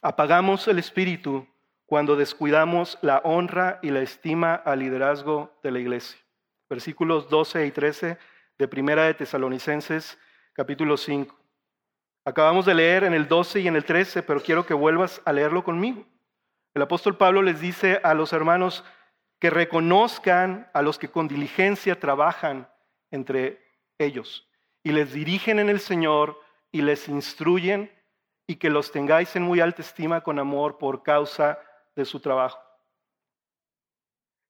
apagamos 0.03 0.69
el 0.69 0.79
espíritu 0.79 1.47
cuando 1.91 2.15
descuidamos 2.15 2.99
la 3.03 3.19
honra 3.25 3.81
y 3.83 3.91
la 3.91 4.01
estima 4.01 4.55
al 4.55 4.79
liderazgo 4.79 5.59
de 5.61 5.73
la 5.73 5.81
iglesia. 5.81 6.21
Versículos 6.69 7.29
12 7.29 7.67
y 7.67 7.73
13 7.73 8.17
de 8.57 8.69
Primera 8.69 9.03
de 9.03 9.15
Tesalonicenses, 9.15 10.17
capítulo 10.53 10.97
5. 10.97 11.35
Acabamos 12.25 12.65
de 12.65 12.75
leer 12.75 13.03
en 13.03 13.13
el 13.13 13.27
12 13.27 13.59
y 13.59 13.67
en 13.67 13.75
el 13.75 13.85
13, 13.85 14.23
pero 14.23 14.41
quiero 14.41 14.65
que 14.65 14.73
vuelvas 14.73 15.21
a 15.25 15.33
leerlo 15.33 15.65
conmigo. 15.65 16.07
El 16.75 16.83
apóstol 16.83 17.17
Pablo 17.17 17.43
les 17.43 17.61
dice 17.61 17.99
a 18.05 18.15
los 18.15 18.33
hermanos 18.33 18.85
que 19.41 19.51
reconozcan 19.51 20.71
a 20.73 20.83
los 20.83 20.97
que 20.97 21.11
con 21.11 21.27
diligencia 21.27 21.99
trabajan 21.99 22.69
entre 23.11 23.67
ellos 23.99 24.49
y 24.85 24.93
les 24.93 25.13
dirigen 25.13 25.59
en 25.59 25.69
el 25.69 25.81
Señor 25.81 26.39
y 26.71 26.83
les 26.83 27.09
instruyen 27.09 27.91
y 28.47 28.57
que 28.57 28.71
los 28.71 28.93
tengáis 28.93 29.35
en 29.35 29.43
muy 29.43 29.59
alta 29.59 29.83
estima 29.83 30.21
con 30.21 30.39
amor 30.39 30.79
por 30.79 31.03
causa 31.03 31.59
de 31.59 31.70
su 32.05 32.21
trabajo. 32.21 32.59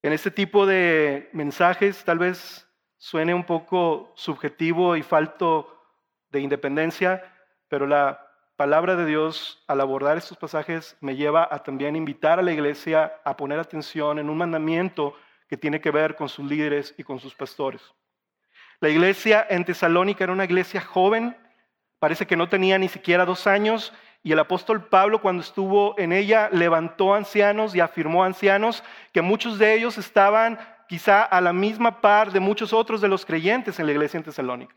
En 0.03 0.13
este 0.13 0.31
tipo 0.31 0.67
de 0.67 1.29
mensajes 1.33 2.05
tal 2.05 2.19
vez 2.19 2.67
suene 2.97 3.35
un 3.35 3.45
poco 3.45 4.13
subjetivo 4.17 4.97
y 4.97 5.03
falto 5.03 5.79
de 6.31 6.41
independencia, 6.41 7.23
pero 7.69 7.87
la 7.87 8.27
palabra 8.57 8.97
de 8.97 9.07
Dios 9.07 9.63
al 9.67 9.81
abordar 9.81 10.17
estos 10.17 10.39
pasajes 10.39 10.97
me 11.01 11.17
lleva 11.17 11.49
a 11.51 11.63
también 11.63 11.97
invitar 11.97 12.39
a 12.39 12.43
la 12.43 12.53
iglesia 12.53 13.13
a 13.25 13.37
poner 13.37 13.59
atención 13.59 14.19
en 14.19 14.31
un 14.31 14.39
mandamiento 14.39 15.15
que 15.49 15.57
tiene 15.57 15.81
que 15.81 15.91
ver 15.91 16.15
con 16.15 16.29
sus 16.29 16.47
líderes 16.47 16.95
y 16.97 17.03
con 17.03 17.19
sus 17.19 17.35
pastores. 17.35 17.83
La 18.81 18.89
iglesia 18.89 19.47
en 19.51 19.65
Tesalónica 19.65 20.25
era 20.25 20.33
una 20.33 20.45
iglesia 20.45 20.81
joven, 20.81 21.37
parece 21.99 22.27
que 22.27 22.37
no 22.37 22.49
tenía 22.49 22.79
ni 22.79 22.89
siquiera 22.89 23.27
dos 23.27 23.47
años, 23.47 23.93
y 24.23 24.33
el 24.33 24.39
apóstol 24.39 24.85
Pablo 24.85 25.23
cuando 25.23 25.43
estuvo 25.43 25.99
en 25.99 26.13
ella 26.13 26.51
levantó 26.53 27.15
ancianos 27.15 27.75
y 27.75 27.81
afirmó 27.81 28.23
ancianos 28.23 28.85
que 29.13 29.23
muchos 29.23 29.59
de 29.59 29.75
ellos 29.75 29.97
estaban 29.97 30.59
quizá 30.89 31.23
a 31.23 31.41
la 31.41 31.53
misma 31.53 32.01
par 32.01 32.31
de 32.33 32.41
muchos 32.41 32.73
otros 32.73 33.01
de 33.01 33.09
los 33.09 33.25
creyentes 33.25 33.79
en 33.79 33.87
la 33.87 33.93
iglesia 33.93 34.19
en 34.19 34.25
Tesalónica. 34.25 34.75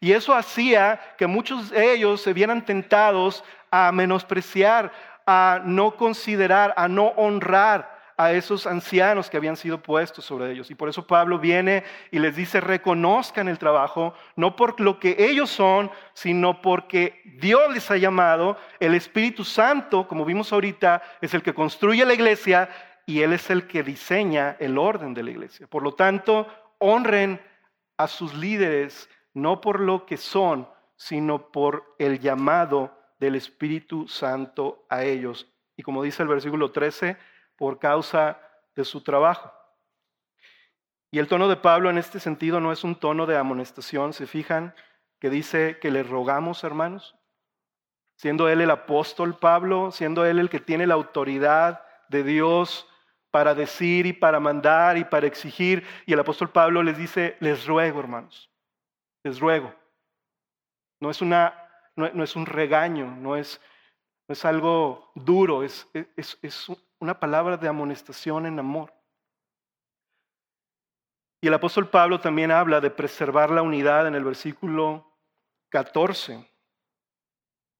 Y 0.00 0.12
eso 0.12 0.32
hacía 0.32 1.00
que 1.18 1.26
muchos 1.26 1.70
de 1.70 1.94
ellos 1.94 2.22
se 2.22 2.32
vieran 2.32 2.64
tentados 2.64 3.42
a 3.70 3.90
menospreciar, 3.90 4.92
a 5.26 5.60
no 5.64 5.96
considerar, 5.96 6.72
a 6.76 6.86
no 6.86 7.08
honrar 7.16 7.97
a 8.18 8.32
esos 8.32 8.66
ancianos 8.66 9.30
que 9.30 9.36
habían 9.36 9.56
sido 9.56 9.80
puestos 9.80 10.24
sobre 10.24 10.50
ellos. 10.50 10.72
Y 10.72 10.74
por 10.74 10.88
eso 10.88 11.06
Pablo 11.06 11.38
viene 11.38 11.84
y 12.10 12.18
les 12.18 12.34
dice, 12.34 12.60
reconozcan 12.60 13.46
el 13.46 13.58
trabajo, 13.58 14.12
no 14.34 14.56
por 14.56 14.80
lo 14.80 14.98
que 14.98 15.14
ellos 15.18 15.48
son, 15.50 15.88
sino 16.14 16.60
porque 16.60 17.22
Dios 17.38 17.72
les 17.72 17.88
ha 17.92 17.96
llamado, 17.96 18.58
el 18.80 18.96
Espíritu 18.96 19.44
Santo, 19.44 20.08
como 20.08 20.24
vimos 20.24 20.52
ahorita, 20.52 21.00
es 21.20 21.32
el 21.32 21.42
que 21.42 21.54
construye 21.54 22.04
la 22.04 22.12
iglesia 22.12 22.68
y 23.06 23.22
Él 23.22 23.32
es 23.32 23.50
el 23.50 23.68
que 23.68 23.84
diseña 23.84 24.56
el 24.58 24.78
orden 24.78 25.14
de 25.14 25.22
la 25.22 25.30
iglesia. 25.30 25.68
Por 25.68 25.84
lo 25.84 25.94
tanto, 25.94 26.48
honren 26.78 27.40
a 27.96 28.08
sus 28.08 28.34
líderes 28.34 29.08
no 29.32 29.60
por 29.60 29.78
lo 29.78 30.06
que 30.06 30.16
son, 30.16 30.68
sino 30.96 31.52
por 31.52 31.94
el 32.00 32.18
llamado 32.18 32.98
del 33.20 33.36
Espíritu 33.36 34.08
Santo 34.08 34.84
a 34.88 35.04
ellos. 35.04 35.46
Y 35.76 35.84
como 35.84 36.02
dice 36.02 36.24
el 36.24 36.28
versículo 36.28 36.72
13, 36.72 37.16
por 37.58 37.78
causa 37.78 38.40
de 38.74 38.84
su 38.84 39.02
trabajo. 39.02 39.52
Y 41.10 41.18
el 41.18 41.28
tono 41.28 41.48
de 41.48 41.56
Pablo 41.56 41.90
en 41.90 41.98
este 41.98 42.20
sentido 42.20 42.60
no 42.60 42.72
es 42.72 42.84
un 42.84 42.94
tono 42.94 43.26
de 43.26 43.36
amonestación, 43.36 44.12
se 44.12 44.26
fijan 44.26 44.74
que 45.20 45.30
dice 45.30 45.78
que 45.80 45.90
le 45.90 46.02
rogamos, 46.02 46.62
hermanos, 46.64 47.16
siendo 48.16 48.48
él 48.48 48.60
el 48.60 48.70
apóstol 48.70 49.36
Pablo, 49.38 49.90
siendo 49.90 50.24
él 50.24 50.38
el 50.38 50.48
que 50.48 50.60
tiene 50.60 50.86
la 50.86 50.94
autoridad 50.94 51.84
de 52.08 52.22
Dios 52.22 52.86
para 53.30 53.54
decir 53.54 54.06
y 54.06 54.12
para 54.12 54.38
mandar 54.38 54.96
y 54.96 55.04
para 55.04 55.26
exigir. 55.26 55.84
Y 56.06 56.12
el 56.12 56.20
apóstol 56.20 56.50
Pablo 56.50 56.82
les 56.82 56.96
dice, 56.96 57.36
les 57.40 57.66
ruego, 57.66 58.00
hermanos, 58.00 58.50
les 59.24 59.40
ruego. 59.40 59.74
No 61.00 61.10
es, 61.10 61.22
una, 61.22 61.54
no, 61.96 62.22
es 62.22 62.36
un 62.36 62.46
regaño, 62.46 63.06
no 63.06 63.36
es, 63.36 63.60
es 64.28 64.44
algo 64.44 65.10
duro, 65.14 65.62
es, 65.62 65.88
es, 66.16 66.38
es 66.42 66.68
una 67.00 67.18
palabra 67.18 67.56
de 67.56 67.68
amonestación 67.68 68.46
en 68.46 68.58
amor. 68.58 68.92
Y 71.40 71.46
el 71.46 71.54
apóstol 71.54 71.88
Pablo 71.88 72.18
también 72.20 72.50
habla 72.50 72.80
de 72.80 72.90
preservar 72.90 73.50
la 73.50 73.62
unidad 73.62 74.08
en 74.08 74.14
el 74.14 74.24
versículo 74.24 75.16
14, 75.68 76.50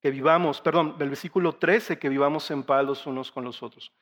que 0.00 0.10
vivamos, 0.10 0.60
perdón, 0.60 0.96
del 0.96 1.08
versículo 1.08 1.56
13, 1.56 1.98
que 1.98 2.08
vivamos 2.08 2.50
en 2.52 2.62
paz 2.62 2.84
los 2.84 3.06
unos 3.06 3.32
con 3.32 3.44
los 3.44 3.62
otros. 3.62 3.92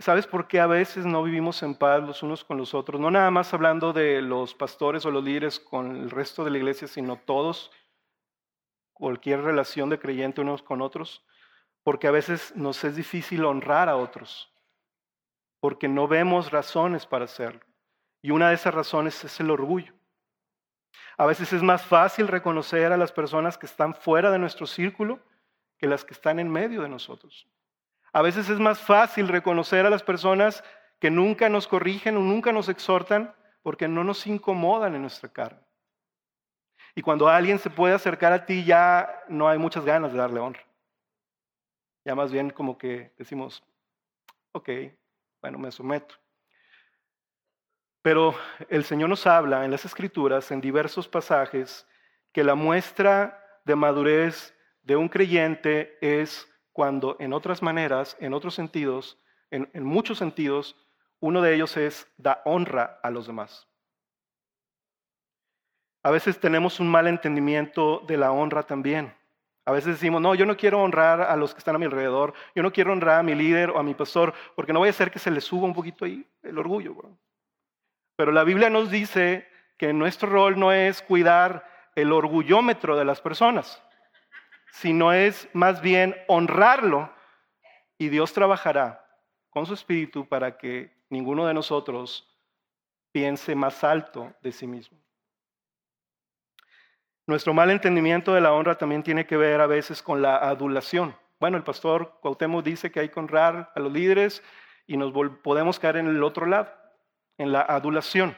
¿Sabes 0.00 0.26
por 0.26 0.48
qué 0.48 0.60
a 0.60 0.66
veces 0.66 1.06
no 1.06 1.22
vivimos 1.22 1.62
en 1.62 1.76
paz 1.76 2.02
los 2.02 2.22
unos 2.22 2.44
con 2.44 2.58
los 2.58 2.74
otros? 2.74 3.00
No 3.00 3.10
nada 3.10 3.30
más 3.30 3.54
hablando 3.54 3.92
de 3.92 4.20
los 4.20 4.54
pastores 4.54 5.06
o 5.06 5.10
los 5.10 5.24
líderes 5.24 5.60
con 5.60 5.96
el 5.96 6.10
resto 6.10 6.44
de 6.44 6.50
la 6.50 6.58
iglesia, 6.58 6.88
sino 6.88 7.16
todos, 7.16 7.70
cualquier 8.92 9.42
relación 9.42 9.88
de 9.88 10.00
creyente 10.00 10.40
unos 10.40 10.62
con 10.62 10.82
otros, 10.82 11.24
porque 11.88 12.06
a 12.06 12.10
veces 12.10 12.54
nos 12.54 12.84
es 12.84 12.96
difícil 12.96 13.46
honrar 13.46 13.88
a 13.88 13.96
otros, 13.96 14.52
porque 15.58 15.88
no 15.88 16.06
vemos 16.06 16.50
razones 16.50 17.06
para 17.06 17.24
hacerlo. 17.24 17.62
Y 18.20 18.30
una 18.30 18.50
de 18.50 18.56
esas 18.56 18.74
razones 18.74 19.24
es 19.24 19.40
el 19.40 19.50
orgullo. 19.50 19.94
A 21.16 21.24
veces 21.24 21.50
es 21.54 21.62
más 21.62 21.80
fácil 21.80 22.28
reconocer 22.28 22.92
a 22.92 22.98
las 22.98 23.10
personas 23.10 23.56
que 23.56 23.64
están 23.64 23.94
fuera 23.94 24.30
de 24.30 24.38
nuestro 24.38 24.66
círculo 24.66 25.18
que 25.78 25.86
las 25.86 26.04
que 26.04 26.12
están 26.12 26.38
en 26.38 26.50
medio 26.50 26.82
de 26.82 26.90
nosotros. 26.90 27.48
A 28.12 28.20
veces 28.20 28.50
es 28.50 28.58
más 28.58 28.80
fácil 28.80 29.26
reconocer 29.26 29.86
a 29.86 29.90
las 29.90 30.02
personas 30.02 30.62
que 31.00 31.10
nunca 31.10 31.48
nos 31.48 31.66
corrigen 31.66 32.18
o 32.18 32.20
nunca 32.20 32.52
nos 32.52 32.68
exhortan 32.68 33.34
porque 33.62 33.88
no 33.88 34.04
nos 34.04 34.26
incomodan 34.26 34.94
en 34.94 35.00
nuestra 35.00 35.30
carne. 35.30 35.66
Y 36.94 37.00
cuando 37.00 37.30
alguien 37.30 37.58
se 37.58 37.70
puede 37.70 37.94
acercar 37.94 38.34
a 38.34 38.44
ti 38.44 38.62
ya 38.62 39.22
no 39.30 39.48
hay 39.48 39.56
muchas 39.56 39.86
ganas 39.86 40.12
de 40.12 40.18
darle 40.18 40.38
honra. 40.38 40.67
Ya 42.08 42.14
más 42.14 42.32
bien 42.32 42.48
como 42.48 42.78
que 42.78 43.12
decimos, 43.18 43.62
ok, 44.52 44.70
bueno, 45.42 45.58
me 45.58 45.70
someto. 45.70 46.14
Pero 48.00 48.34
el 48.70 48.84
Señor 48.84 49.10
nos 49.10 49.26
habla 49.26 49.66
en 49.66 49.70
las 49.70 49.84
Escrituras, 49.84 50.50
en 50.50 50.62
diversos 50.62 51.06
pasajes, 51.06 51.86
que 52.32 52.42
la 52.42 52.54
muestra 52.54 53.60
de 53.66 53.76
madurez 53.76 54.56
de 54.80 54.96
un 54.96 55.10
creyente 55.10 55.98
es 56.00 56.50
cuando 56.72 57.14
en 57.20 57.34
otras 57.34 57.60
maneras, 57.60 58.16
en 58.20 58.32
otros 58.32 58.54
sentidos, 58.54 59.18
en, 59.50 59.68
muchos 59.84 60.16
sentidos, 60.16 60.76
uno 61.20 61.42
de 61.42 61.56
ellos 61.56 61.76
es 61.76 62.10
da 62.16 62.40
honra 62.46 63.00
a 63.02 63.10
los 63.10 63.26
demás. 63.26 63.68
A 66.02 66.10
veces 66.10 66.40
tenemos 66.40 66.80
un 66.80 66.90
mal 66.90 67.06
entendimiento 67.06 68.02
de 68.08 68.16
la 68.16 68.32
honra 68.32 68.62
también. 68.62 69.17
A 69.68 69.72
veces 69.72 69.94
decimos, 69.94 70.20
no, 70.20 70.34
yo 70.34 70.46
no 70.46 70.56
quiero 70.56 70.80
honrar 70.80 71.20
a 71.20 71.36
los 71.36 71.52
que 71.52 71.58
están 71.58 71.74
a 71.74 71.78
mi 71.78 71.84
alrededor, 71.84 72.32
yo 72.54 72.62
no 72.62 72.72
quiero 72.72 72.92
honrar 72.92 73.20
a 73.20 73.22
mi 73.22 73.34
líder 73.34 73.70
o 73.70 73.78
a 73.78 73.82
mi 73.82 73.94
pastor, 73.94 74.32
porque 74.56 74.72
no 74.72 74.78
voy 74.78 74.88
a 74.88 74.90
hacer 74.90 75.10
que 75.10 75.18
se 75.18 75.30
le 75.30 75.40
suba 75.40 75.66
un 75.66 75.74
poquito 75.74 76.04
ahí 76.04 76.24
el 76.42 76.58
orgullo. 76.58 76.96
Pero 78.16 78.32
la 78.32 78.44
Biblia 78.44 78.70
nos 78.70 78.90
dice 78.90 79.46
que 79.76 79.92
nuestro 79.92 80.30
rol 80.30 80.58
no 80.58 80.72
es 80.72 81.02
cuidar 81.02 81.68
el 81.94 82.12
orgullómetro 82.12 82.96
de 82.96 83.04
las 83.04 83.20
personas 83.20 83.82
sino 84.72 85.12
es 85.12 85.48
más 85.52 85.80
bien 85.80 86.14
honrarlo 86.26 87.12
y 87.96 88.08
Dios 88.08 88.32
trabajará 88.32 89.04
con 89.50 89.66
su 89.66 89.74
espíritu 89.74 90.28
para 90.28 90.56
que 90.56 90.92
ninguno 91.10 91.46
de 91.46 91.54
nosotros 91.54 92.28
piense 93.12 93.54
más 93.54 93.82
alto 93.82 94.32
de 94.42 94.52
sí 94.52 94.66
mismo. 94.66 94.98
Nuestro 97.28 97.52
mal 97.52 97.70
entendimiento 97.70 98.32
de 98.32 98.40
la 98.40 98.54
honra 98.54 98.78
también 98.78 99.02
tiene 99.02 99.26
que 99.26 99.36
ver 99.36 99.60
a 99.60 99.66
veces 99.66 100.02
con 100.02 100.22
la 100.22 100.38
adulación. 100.38 101.14
Bueno, 101.38 101.58
el 101.58 101.62
pastor 101.62 102.18
Cuauhtémoc 102.22 102.64
dice 102.64 102.90
que 102.90 103.00
hay 103.00 103.10
que 103.10 103.20
honrar 103.20 103.70
a 103.74 103.80
los 103.80 103.92
líderes 103.92 104.42
y 104.86 104.96
nos 104.96 105.12
podemos 105.42 105.78
caer 105.78 105.98
en 105.98 106.06
el 106.06 106.24
otro 106.24 106.46
lado, 106.46 106.72
en 107.36 107.52
la 107.52 107.60
adulación. 107.60 108.34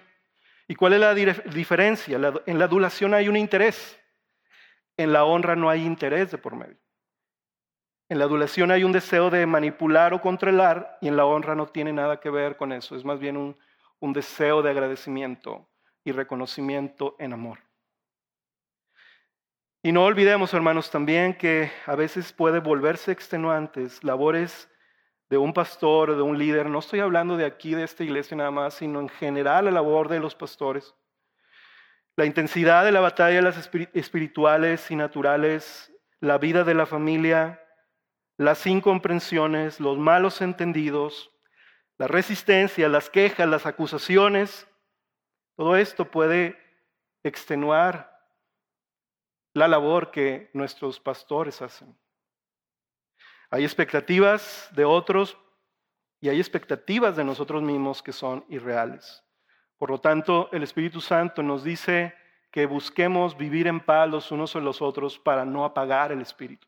¿Y 0.67 0.75
cuál 0.75 0.95
es 0.95 0.99
la 0.99 1.15
diferencia? 1.15 2.19
En 2.47 2.59
la 2.59 2.65
adulación 2.65 3.15
hay 3.15 3.29
un 3.29 3.37
interés. 3.37 3.97
En 4.97 5.13
la 5.13 5.23
honra 5.23 5.55
no 5.55 5.71
hay 5.71 5.87
interés 5.87 6.33
de 6.33 6.39
por 6.39 6.57
medio. 6.57 6.81
En 8.09 8.19
la 8.19 8.25
adulación 8.25 8.73
hay 8.73 8.83
un 8.83 8.91
deseo 8.91 9.31
de 9.31 9.47
manipular 9.47 10.15
o 10.15 10.21
controlar 10.21 10.99
y 11.01 11.07
en 11.07 11.17
la 11.17 11.27
honra 11.27 11.55
no 11.55 11.69
tiene 11.69 11.93
nada 11.93 12.19
que 12.19 12.29
ver 12.29 12.57
con 12.57 12.73
eso. 12.73 12.97
Es 12.97 13.05
más 13.05 13.21
bien 13.21 13.37
un, 13.37 13.57
un 14.01 14.13
deseo 14.13 14.63
de 14.63 14.71
agradecimiento 14.71 15.71
y 16.03 16.11
reconocimiento 16.11 17.15
en 17.21 17.35
amor. 17.35 17.70
Y 19.83 19.93
no 19.93 20.05
olvidemos, 20.05 20.53
hermanos, 20.53 20.91
también 20.91 21.35
que 21.35 21.71
a 21.87 21.95
veces 21.95 22.33
puede 22.33 22.61
volverse 22.61 23.13
extenuantes 23.13 24.05
labores 24.05 24.69
de 25.29 25.39
un 25.39 25.53
pastor 25.53 26.11
o 26.11 26.17
de 26.17 26.23
un 26.23 26.39
líder. 26.39 26.67
No 26.69 26.81
estoy 26.81 27.01
hablando 27.01 27.37
de 27.37 27.47
aquí, 27.47 27.75
de 27.75 27.85
esta 27.85 28.05
iglesia 28.05 28.37
nada 28.37 28.51
más, 28.51 28.75
sino 28.75 29.01
en 29.01 29.09
general 29.09 29.67
la 29.67 29.71
labor 29.71 30.09
de 30.09 30.21
los 30.21 30.35
pastores 30.35 30.95
la 32.21 32.27
intensidad 32.27 32.85
de 32.85 32.93
la 32.93 33.01
batalla 33.01 33.41
las 33.41 33.71
espirituales 33.95 34.91
y 34.91 34.95
naturales, 34.95 35.91
la 36.21 36.37
vida 36.37 36.65
de 36.65 36.75
la 36.75 36.85
familia, 36.85 37.65
las 38.37 38.67
incomprensiones, 38.67 39.81
los 39.81 39.97
malos 39.97 40.43
entendidos, 40.43 41.31
la 41.97 42.09
resistencia, 42.09 42.91
las 42.91 43.09
quejas, 43.09 43.49
las 43.49 43.65
acusaciones, 43.65 44.69
todo 45.57 45.77
esto 45.77 46.11
puede 46.11 46.59
extenuar 47.23 48.20
la 49.53 49.69
labor 49.69 50.11
que 50.11 50.51
nuestros 50.53 51.01
pastores 51.01 51.61
hacen. 51.63 51.97
Hay 53.51 53.65
expectativas 53.65 54.69
de 54.73 54.85
otros 54.85 55.37
y 56.21 56.29
hay 56.29 56.39
expectativas 56.39 57.17
de 57.17 57.25
nosotros 57.25 57.63
mismos 57.63 58.03
que 58.03 58.13
son 58.13 58.45
irreales. 58.49 59.25
Por 59.77 59.91
lo 59.91 59.99
tanto, 59.99 60.49
el 60.53 60.63
Espíritu 60.63 61.01
Santo 61.01 61.43
nos 61.43 61.65
dice 61.65 62.15
que 62.51 62.67
busquemos 62.67 63.37
vivir 63.37 63.67
en 63.67 63.81
paz 63.81 64.09
los 64.09 64.31
unos 64.31 64.53
con 64.53 64.65
los 64.65 64.83
otros 64.83 65.19
para 65.19 65.45
no 65.45 65.65
apagar 65.65 66.13
el 66.13 66.21
Espíritu. 66.21 66.67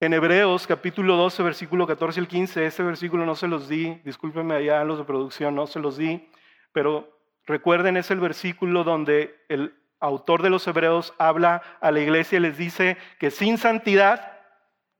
En 0.00 0.14
Hebreos 0.14 0.66
capítulo 0.66 1.16
12, 1.16 1.42
versículo 1.42 1.86
14 1.86 2.20
al 2.20 2.28
15, 2.28 2.66
ese 2.66 2.82
versículo 2.82 3.26
no 3.26 3.34
se 3.34 3.46
los 3.46 3.68
di, 3.68 3.94
discúlpenme 4.02 4.54
allá 4.54 4.82
los 4.82 4.98
de 4.98 5.04
producción, 5.04 5.54
no 5.54 5.66
se 5.66 5.78
los 5.78 5.98
di, 5.98 6.26
pero 6.72 7.20
recuerden 7.44 7.98
es 7.98 8.10
el 8.10 8.18
versículo 8.18 8.82
donde 8.82 9.44
el 9.48 9.79
autor 10.00 10.42
de 10.42 10.50
los 10.50 10.66
Hebreos 10.66 11.14
habla 11.18 11.62
a 11.80 11.90
la 11.90 12.00
iglesia 12.00 12.38
y 12.38 12.40
les 12.40 12.56
dice 12.56 12.96
que 13.18 13.30
sin 13.30 13.58
santidad 13.58 14.40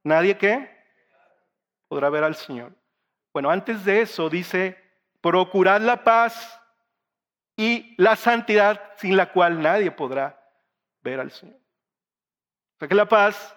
nadie 0.04 0.36
que 0.36 0.70
podrá 1.88 2.10
ver 2.10 2.24
al 2.24 2.36
Señor. 2.36 2.72
Bueno, 3.32 3.50
antes 3.50 3.84
de 3.84 4.02
eso 4.02 4.28
dice, 4.28 4.78
procurad 5.20 5.80
la 5.80 6.04
paz 6.04 6.60
y 7.56 7.94
la 7.96 8.16
santidad 8.16 8.80
sin 8.96 9.16
la 9.16 9.32
cual 9.32 9.60
nadie 9.60 9.90
podrá 9.90 10.40
ver 11.02 11.20
al 11.20 11.30
Señor. 11.30 11.56
O 11.56 12.78
sea 12.78 12.88
que 12.88 12.94
la 12.94 13.06
paz 13.06 13.56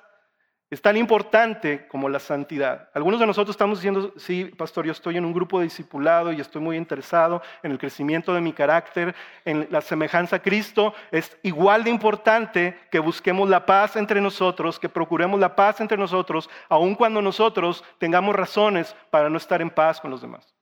es 0.73 0.81
tan 0.81 0.97
importante 0.97 1.87
como 1.87 2.09
la 2.09 2.17
santidad. 2.17 2.89
Algunos 2.95 3.19
de 3.19 3.27
nosotros 3.27 3.53
estamos 3.53 3.77
diciendo, 3.77 4.11
sí, 4.17 4.45
pastor, 4.45 4.87
yo 4.87 4.91
estoy 4.91 5.17
en 5.17 5.23
un 5.23 5.31
grupo 5.31 5.59
de 5.59 5.65
discipulado 5.65 6.31
y 6.31 6.41
estoy 6.41 6.63
muy 6.63 6.77
interesado 6.77 7.43
en 7.61 7.71
el 7.71 7.77
crecimiento 7.77 8.33
de 8.33 8.41
mi 8.41 8.53
carácter, 8.53 9.13
en 9.45 9.67
la 9.69 9.81
semejanza 9.81 10.37
a 10.37 10.41
Cristo. 10.41 10.95
Es 11.11 11.37
igual 11.43 11.83
de 11.83 11.91
importante 11.91 12.75
que 12.89 12.97
busquemos 12.97 13.47
la 13.47 13.67
paz 13.67 13.97
entre 13.97 14.19
nosotros, 14.19 14.79
que 14.79 14.89
procuremos 14.89 15.39
la 15.39 15.55
paz 15.55 15.79
entre 15.79 15.95
nosotros, 15.95 16.49
aun 16.69 16.95
cuando 16.95 17.21
nosotros 17.21 17.83
tengamos 17.99 18.35
razones 18.35 18.95
para 19.11 19.29
no 19.29 19.37
estar 19.37 19.61
en 19.61 19.69
paz 19.69 20.01
con 20.01 20.09
los 20.09 20.23
demás. 20.23 20.55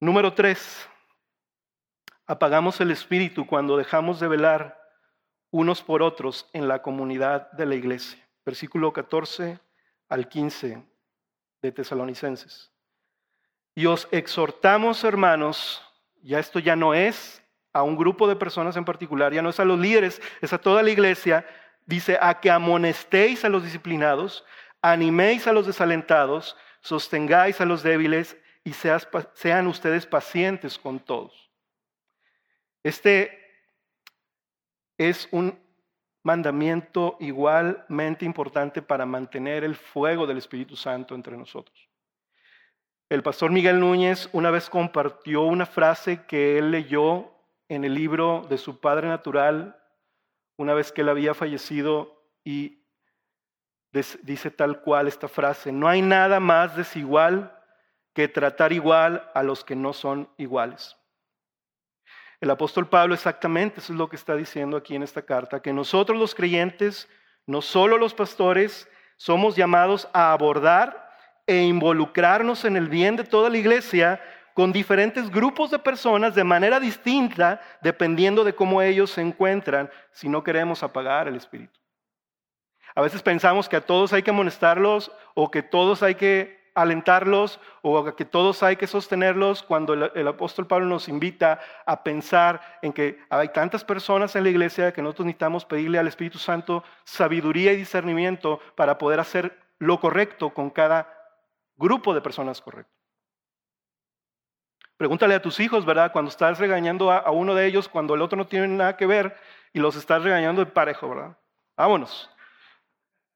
Número 0.00 0.34
tres, 0.34 0.86
apagamos 2.26 2.78
el 2.82 2.90
espíritu 2.90 3.46
cuando 3.46 3.78
dejamos 3.78 4.20
de 4.20 4.28
velar 4.28 4.79
unos 5.50 5.82
por 5.82 6.02
otros 6.02 6.48
en 6.52 6.68
la 6.68 6.82
comunidad 6.82 7.50
de 7.52 7.66
la 7.66 7.74
iglesia. 7.74 8.18
Versículo 8.44 8.92
14 8.92 9.58
al 10.08 10.28
15 10.28 10.82
de 11.62 11.72
Tesalonicenses. 11.72 12.70
Y 13.74 13.86
os 13.86 14.08
exhortamos, 14.10 15.04
hermanos, 15.04 15.82
ya 16.22 16.38
esto 16.38 16.58
ya 16.58 16.76
no 16.76 16.94
es 16.94 17.42
a 17.72 17.82
un 17.82 17.96
grupo 17.96 18.26
de 18.26 18.36
personas 18.36 18.76
en 18.76 18.84
particular, 18.84 19.32
ya 19.32 19.42
no 19.42 19.50
es 19.50 19.60
a 19.60 19.64
los 19.64 19.78
líderes, 19.78 20.20
es 20.40 20.52
a 20.52 20.58
toda 20.58 20.82
la 20.82 20.90
iglesia, 20.90 21.46
dice, 21.86 22.18
a 22.20 22.40
que 22.40 22.50
amonestéis 22.50 23.44
a 23.44 23.48
los 23.48 23.62
disciplinados, 23.62 24.44
animéis 24.82 25.46
a 25.46 25.52
los 25.52 25.66
desalentados, 25.66 26.56
sostengáis 26.80 27.60
a 27.60 27.64
los 27.64 27.82
débiles 27.82 28.36
y 28.64 28.72
sean 28.72 29.66
ustedes 29.66 30.06
pacientes 30.06 30.78
con 30.78 30.98
todos. 30.98 31.50
Este 32.82 33.39
es 35.00 35.28
un 35.30 35.58
mandamiento 36.22 37.16
igualmente 37.20 38.26
importante 38.26 38.82
para 38.82 39.06
mantener 39.06 39.64
el 39.64 39.74
fuego 39.74 40.26
del 40.26 40.36
Espíritu 40.36 40.76
Santo 40.76 41.14
entre 41.14 41.38
nosotros. 41.38 41.88
El 43.08 43.22
pastor 43.22 43.50
Miguel 43.50 43.80
Núñez 43.80 44.28
una 44.32 44.50
vez 44.50 44.68
compartió 44.68 45.44
una 45.44 45.64
frase 45.64 46.26
que 46.26 46.58
él 46.58 46.70
leyó 46.70 47.32
en 47.70 47.86
el 47.86 47.94
libro 47.94 48.46
de 48.50 48.58
su 48.58 48.78
padre 48.78 49.08
natural, 49.08 49.80
una 50.58 50.74
vez 50.74 50.92
que 50.92 51.00
él 51.00 51.08
había 51.08 51.32
fallecido, 51.32 52.22
y 52.44 52.84
dice 54.22 54.50
tal 54.50 54.82
cual 54.82 55.08
esta 55.08 55.28
frase, 55.28 55.72
no 55.72 55.88
hay 55.88 56.02
nada 56.02 56.40
más 56.40 56.76
desigual 56.76 57.58
que 58.12 58.28
tratar 58.28 58.74
igual 58.74 59.30
a 59.34 59.42
los 59.42 59.64
que 59.64 59.76
no 59.76 59.94
son 59.94 60.28
iguales. 60.36 60.99
El 62.40 62.50
apóstol 62.50 62.88
Pablo 62.88 63.14
exactamente 63.14 63.80
eso 63.80 63.92
es 63.92 63.98
lo 63.98 64.08
que 64.08 64.16
está 64.16 64.34
diciendo 64.34 64.76
aquí 64.76 64.96
en 64.96 65.02
esta 65.02 65.22
carta, 65.22 65.60
que 65.60 65.72
nosotros 65.72 66.18
los 66.18 66.34
creyentes, 66.34 67.08
no 67.46 67.60
solo 67.60 67.98
los 67.98 68.14
pastores, 68.14 68.88
somos 69.18 69.56
llamados 69.56 70.08
a 70.14 70.32
abordar 70.32 71.10
e 71.46 71.62
involucrarnos 71.62 72.64
en 72.64 72.76
el 72.76 72.88
bien 72.88 73.16
de 73.16 73.24
toda 73.24 73.50
la 73.50 73.58
iglesia 73.58 74.20
con 74.54 74.72
diferentes 74.72 75.30
grupos 75.30 75.70
de 75.70 75.78
personas 75.78 76.34
de 76.34 76.44
manera 76.44 76.80
distinta, 76.80 77.60
dependiendo 77.82 78.44
de 78.44 78.54
cómo 78.54 78.80
ellos 78.80 79.10
se 79.10 79.20
encuentran, 79.20 79.90
si 80.12 80.28
no 80.28 80.42
queremos 80.42 80.82
apagar 80.82 81.28
el 81.28 81.36
espíritu. 81.36 81.78
A 82.94 83.02
veces 83.02 83.22
pensamos 83.22 83.68
que 83.68 83.76
a 83.76 83.80
todos 83.80 84.12
hay 84.12 84.22
que 84.22 84.30
amonestarlos 84.30 85.12
o 85.34 85.50
que 85.50 85.62
todos 85.62 86.02
hay 86.02 86.14
que 86.14 86.59
alentarlos 86.74 87.60
o 87.82 88.14
que 88.14 88.24
todos 88.24 88.62
hay 88.62 88.76
que 88.76 88.86
sostenerlos 88.86 89.62
cuando 89.62 89.94
el, 89.94 90.28
apóstol 90.28 90.66
Pablo 90.66 90.86
nos 90.86 91.08
invita 91.08 91.60
a 91.86 92.02
pensar 92.02 92.60
en 92.82 92.92
que 92.92 93.18
hay 93.28 93.48
tantas 93.48 93.84
personas 93.84 94.36
en 94.36 94.44
la 94.44 94.50
iglesia 94.50 94.92
que 94.92 95.02
nosotros 95.02 95.26
necesitamos 95.26 95.64
pedirle 95.64 95.98
al 95.98 96.08
Espíritu 96.08 96.38
Santo 96.38 96.84
sabiduría 97.04 97.72
y 97.72 97.76
discernimiento 97.76 98.60
para 98.74 98.98
poder 98.98 99.20
hacer 99.20 99.58
lo 99.78 100.00
correcto 100.00 100.50
con 100.50 100.70
cada 100.70 101.12
grupo 101.76 102.14
de 102.14 102.20
personas 102.20 102.60
correcto. 102.60 102.92
Pregúntale 104.96 105.34
a 105.34 105.42
tus 105.42 105.60
hijos, 105.60 105.86
¿verdad? 105.86 106.12
Cuando 106.12 106.28
estás 106.28 106.58
regañando 106.58 107.10
a, 107.10 107.18
a 107.18 107.30
uno 107.30 107.54
de 107.54 107.66
ellos, 107.66 107.88
cuando 107.88 108.14
el 108.14 108.20
otro 108.20 108.36
no 108.36 108.46
tiene 108.46 108.68
nada 108.68 108.96
que 108.96 109.06
ver 109.06 109.34
y 109.72 109.80
los 109.80 109.96
estás 109.96 110.22
regañando 110.22 110.62
de 110.62 110.70
parejo, 110.70 111.08
¿verdad? 111.08 111.38
Vámonos. 111.76 112.30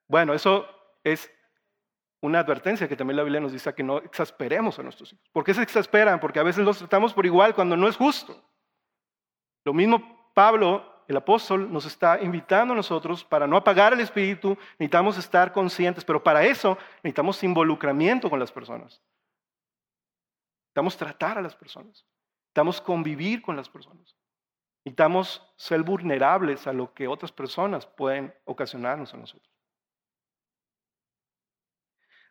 Bueno, 0.06 0.34
eso 0.34 0.68
es 1.02 1.30
una 2.24 2.38
advertencia 2.38 2.88
que 2.88 2.96
también 2.96 3.18
la 3.18 3.22
Biblia 3.22 3.40
nos 3.40 3.52
dice 3.52 3.74
que 3.74 3.82
no 3.82 3.98
exasperemos 3.98 4.78
a 4.78 4.82
nuestros 4.82 5.12
hijos. 5.12 5.28
¿Por 5.30 5.44
qué 5.44 5.52
se 5.52 5.62
exasperan? 5.62 6.18
Porque 6.20 6.38
a 6.38 6.42
veces 6.42 6.64
los 6.64 6.78
tratamos 6.78 7.12
por 7.12 7.26
igual 7.26 7.54
cuando 7.54 7.76
no 7.76 7.86
es 7.86 7.96
justo. 7.96 8.42
Lo 9.62 9.74
mismo 9.74 10.30
Pablo, 10.32 11.04
el 11.06 11.18
apóstol, 11.18 11.70
nos 11.70 11.84
está 11.84 12.18
invitando 12.22 12.72
a 12.72 12.76
nosotros 12.76 13.22
para 13.24 13.46
no 13.46 13.58
apagar 13.58 13.92
el 13.92 14.00
espíritu, 14.00 14.56
necesitamos 14.78 15.18
estar 15.18 15.52
conscientes, 15.52 16.02
pero 16.02 16.22
para 16.22 16.42
eso 16.44 16.78
necesitamos 17.02 17.42
involucramiento 17.44 18.30
con 18.30 18.40
las 18.40 18.50
personas. 18.50 19.02
Necesitamos 20.62 20.96
tratar 20.96 21.38
a 21.38 21.42
las 21.42 21.54
personas, 21.54 22.06
necesitamos 22.44 22.80
convivir 22.80 23.42
con 23.42 23.54
las 23.54 23.68
personas, 23.68 24.16
necesitamos 24.82 25.46
ser 25.56 25.82
vulnerables 25.82 26.66
a 26.66 26.72
lo 26.72 26.94
que 26.94 27.06
otras 27.06 27.32
personas 27.32 27.86
pueden 27.86 28.34
ocasionarnos 28.46 29.12
a 29.12 29.18
nosotros. 29.18 29.53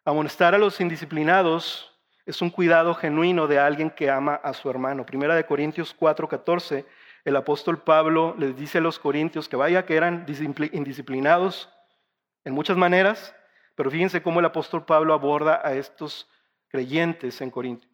Amonestar 0.06 0.54
a 0.54 0.58
los 0.58 0.82
indisciplinados 0.82 1.90
es 2.26 2.42
un 2.42 2.50
cuidado 2.50 2.94
genuino 2.94 3.48
de 3.48 3.58
alguien 3.58 3.90
que 3.90 4.10
ama 4.10 4.36
a 4.36 4.54
su 4.54 4.70
hermano. 4.70 5.06
Primera 5.06 5.34
de 5.34 5.46
Corintios 5.46 5.96
4:14, 5.98 6.86
el 7.24 7.36
apóstol 7.38 7.82
Pablo 7.82 8.36
les 8.38 8.56
dice 8.58 8.80
a 8.80 8.82
los 8.82 9.00
corintios 9.00 9.48
que 9.48 9.56
vaya 9.56 9.86
que 9.86 9.96
eran 9.96 10.26
indisciplinados 10.74 11.70
en 12.44 12.54
muchas 12.54 12.76
maneras, 12.76 13.34
pero 13.76 13.90
fíjense 13.90 14.22
cómo 14.22 14.42
el 14.42 14.46
apóstol 14.46 14.84
Pablo 14.84 15.14
aborda 15.14 15.62
a 15.64 15.74
estos 15.74 16.28
creyentes 16.68 17.40
en 17.40 17.50
Corinto. 17.50 17.88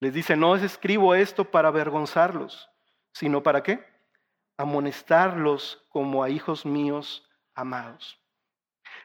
Les 0.00 0.14
dice, 0.14 0.34
no 0.34 0.52
os 0.52 0.62
escribo 0.62 1.14
esto 1.14 1.44
para 1.44 1.68
avergonzarlos, 1.68 2.70
sino 3.12 3.42
para 3.42 3.62
qué? 3.62 3.84
Amonestarlos 4.56 5.84
como 5.90 6.22
a 6.22 6.30
hijos 6.30 6.64
míos 6.64 7.28
amados. 7.54 8.18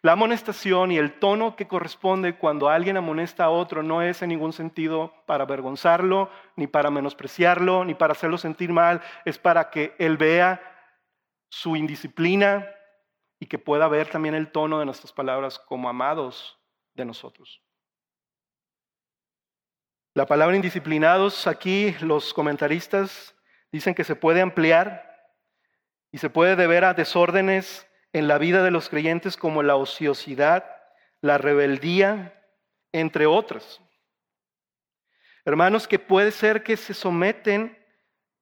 La 0.04 0.12
amonestación 0.12 0.92
y 0.92 0.98
el 0.98 1.18
tono 1.18 1.56
que 1.56 1.66
corresponde 1.66 2.36
cuando 2.36 2.68
alguien 2.68 2.98
amonesta 2.98 3.46
a 3.46 3.50
otro 3.50 3.84
no 3.84 4.02
es 4.02 4.22
en 4.22 4.30
ningún 4.30 4.52
sentido 4.52 5.14
para 5.26 5.46
avergonzarlo, 5.46 6.30
ni 6.58 6.68
para 6.68 6.92
menospreciarlo, 6.92 7.86
ni 7.86 7.94
para 7.94 8.12
hacerlo 8.12 8.38
sentir 8.38 8.74
mal, 8.74 9.02
es 9.24 9.38
para 9.38 9.70
que 9.70 9.96
él 10.00 10.18
vea 10.18 10.62
su 11.48 11.78
indisciplina 11.78 12.70
y 13.40 13.46
que 13.46 13.58
pueda 13.58 13.88
ver 13.88 14.10
también 14.10 14.36
el 14.36 14.52
tono 14.52 14.78
de 14.80 14.86
nuestras 14.86 15.14
palabras 15.14 15.58
como 15.58 15.88
amados 15.88 16.60
de 16.96 17.06
nosotros. 17.06 17.64
La 20.14 20.26
palabra 20.26 20.58
indisciplinados 20.58 21.48
aquí 21.48 21.96
los 22.02 22.34
comentaristas 22.34 23.34
dicen 23.72 23.96
que 23.96 24.04
se 24.04 24.18
puede 24.18 24.42
ampliar 24.42 25.32
y 26.12 26.18
se 26.18 26.30
puede 26.30 26.58
deber 26.58 26.84
a 26.84 26.94
desórdenes 26.94 27.88
en 28.14 28.28
la 28.28 28.38
vida 28.38 28.64
de 28.64 28.72
los 28.72 28.90
creyentes 28.90 29.36
como 29.36 29.64
la 29.64 29.76
ociosidad, 29.76 30.66
la 31.22 31.40
rebeldía, 31.40 32.40
entre 32.92 33.26
otras. 33.26 33.82
Hermanos, 35.46 35.88
que 35.88 36.00
puede 36.00 36.32
ser 36.32 36.64
que 36.64 36.78
se 36.78 36.94
someten 36.94 37.78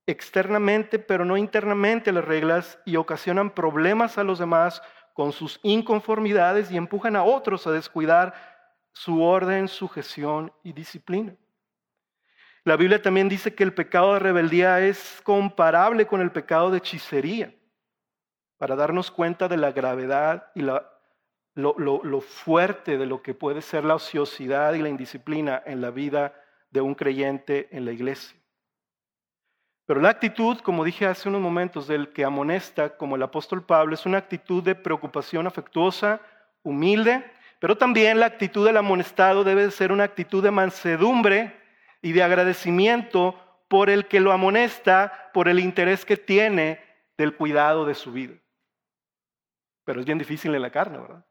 externamente, 0.06 1.00
pero 1.00 1.24
no 1.24 1.38
internamente 1.38 2.10
a 2.10 2.14
las 2.14 2.26
reglas 2.26 2.80
y 2.86 2.98
ocasionan 2.98 3.50
problemas 3.52 4.18
a 4.18 4.24
los 4.24 4.40
demás 4.40 4.82
con 5.14 5.32
sus 5.32 5.60
inconformidades 5.64 6.70
y 6.70 6.78
empujan 6.78 7.16
a 7.16 7.24
otros 7.24 7.66
a 7.66 7.72
descuidar 7.72 8.34
su 8.92 9.24
orden, 9.24 9.68
sujeción 9.68 10.52
y 10.64 10.74
disciplina. 10.74 11.36
La 12.64 12.76
Biblia 12.76 13.02
también 13.02 13.30
dice 13.30 13.56
que 13.56 13.64
el 13.64 13.74
pecado 13.74 14.14
de 14.14 14.20
rebeldía 14.20 14.82
es 14.82 15.22
comparable 15.24 16.06
con 16.06 16.22
el 16.22 16.32
pecado 16.32 16.70
de 16.70 16.80
hechicería 16.80 17.54
para 18.62 18.76
darnos 18.76 19.10
cuenta 19.10 19.48
de 19.48 19.58
la 19.58 19.72
gravedad 19.72 20.52
y 20.54 20.62
lo, 20.62 20.84
lo, 21.56 22.22
fuerte 22.22 23.00
de 23.00 23.08
lo 23.08 23.24
que 23.24 23.34
puede 23.34 23.60
ser 23.64 23.84
la 23.84 23.96
ociosidad 23.96 24.76
y 24.76 24.84
la 24.84 24.90
indisciplina 24.90 25.64
en 25.66 25.82
la 25.82 25.90
vida 25.90 26.36
de 26.70 26.80
un 26.80 26.94
creyente 26.94 27.70
en 27.72 27.86
la 27.86 27.92
iglesia. 27.92 28.40
Pero 29.88 30.00
la 30.00 30.10
actitud, 30.10 30.60
como 30.60 30.84
dije 30.84 31.08
hace 31.08 31.28
unos 31.28 31.42
momentos, 31.42 31.88
del 31.88 32.14
que 32.14 32.24
amonesta, 32.24 32.98
como 32.98 33.16
el 33.16 33.24
apóstol 33.24 33.66
Pablo, 33.66 33.96
es 33.96 34.06
una 34.06 34.20
actitud 34.20 34.62
de 34.62 34.76
preocupación 34.76 35.48
afectuosa, 35.48 36.22
humilde, 36.62 37.26
pero 37.58 37.80
también 37.80 38.20
la 38.20 38.28
actitud 38.28 38.64
del 38.64 38.78
amonestado 38.78 39.44
debe 39.44 39.72
ser 39.72 39.92
una 39.92 40.04
actitud 40.04 40.44
de 40.44 40.52
mansedumbre 40.52 41.60
y 42.04 42.12
de 42.12 42.22
agradecimiento 42.22 43.34
por 43.68 43.90
el 43.90 44.08
que 44.08 44.20
lo 44.20 44.32
amonesta, 44.32 45.32
por 45.34 45.48
el 45.48 45.60
interés 45.60 46.06
que 46.06 46.16
tiene 46.16 46.80
del 47.18 47.36
cuidado 47.36 47.88
de 47.88 47.96
su 47.96 48.12
vida. 48.12 48.36
Pero 49.84 50.00
es 50.00 50.06
bien 50.06 50.18
difícil 50.18 50.54
en 50.54 50.62
la 50.62 50.72
carne, 50.72 51.00
¿verdad? 51.00 51.26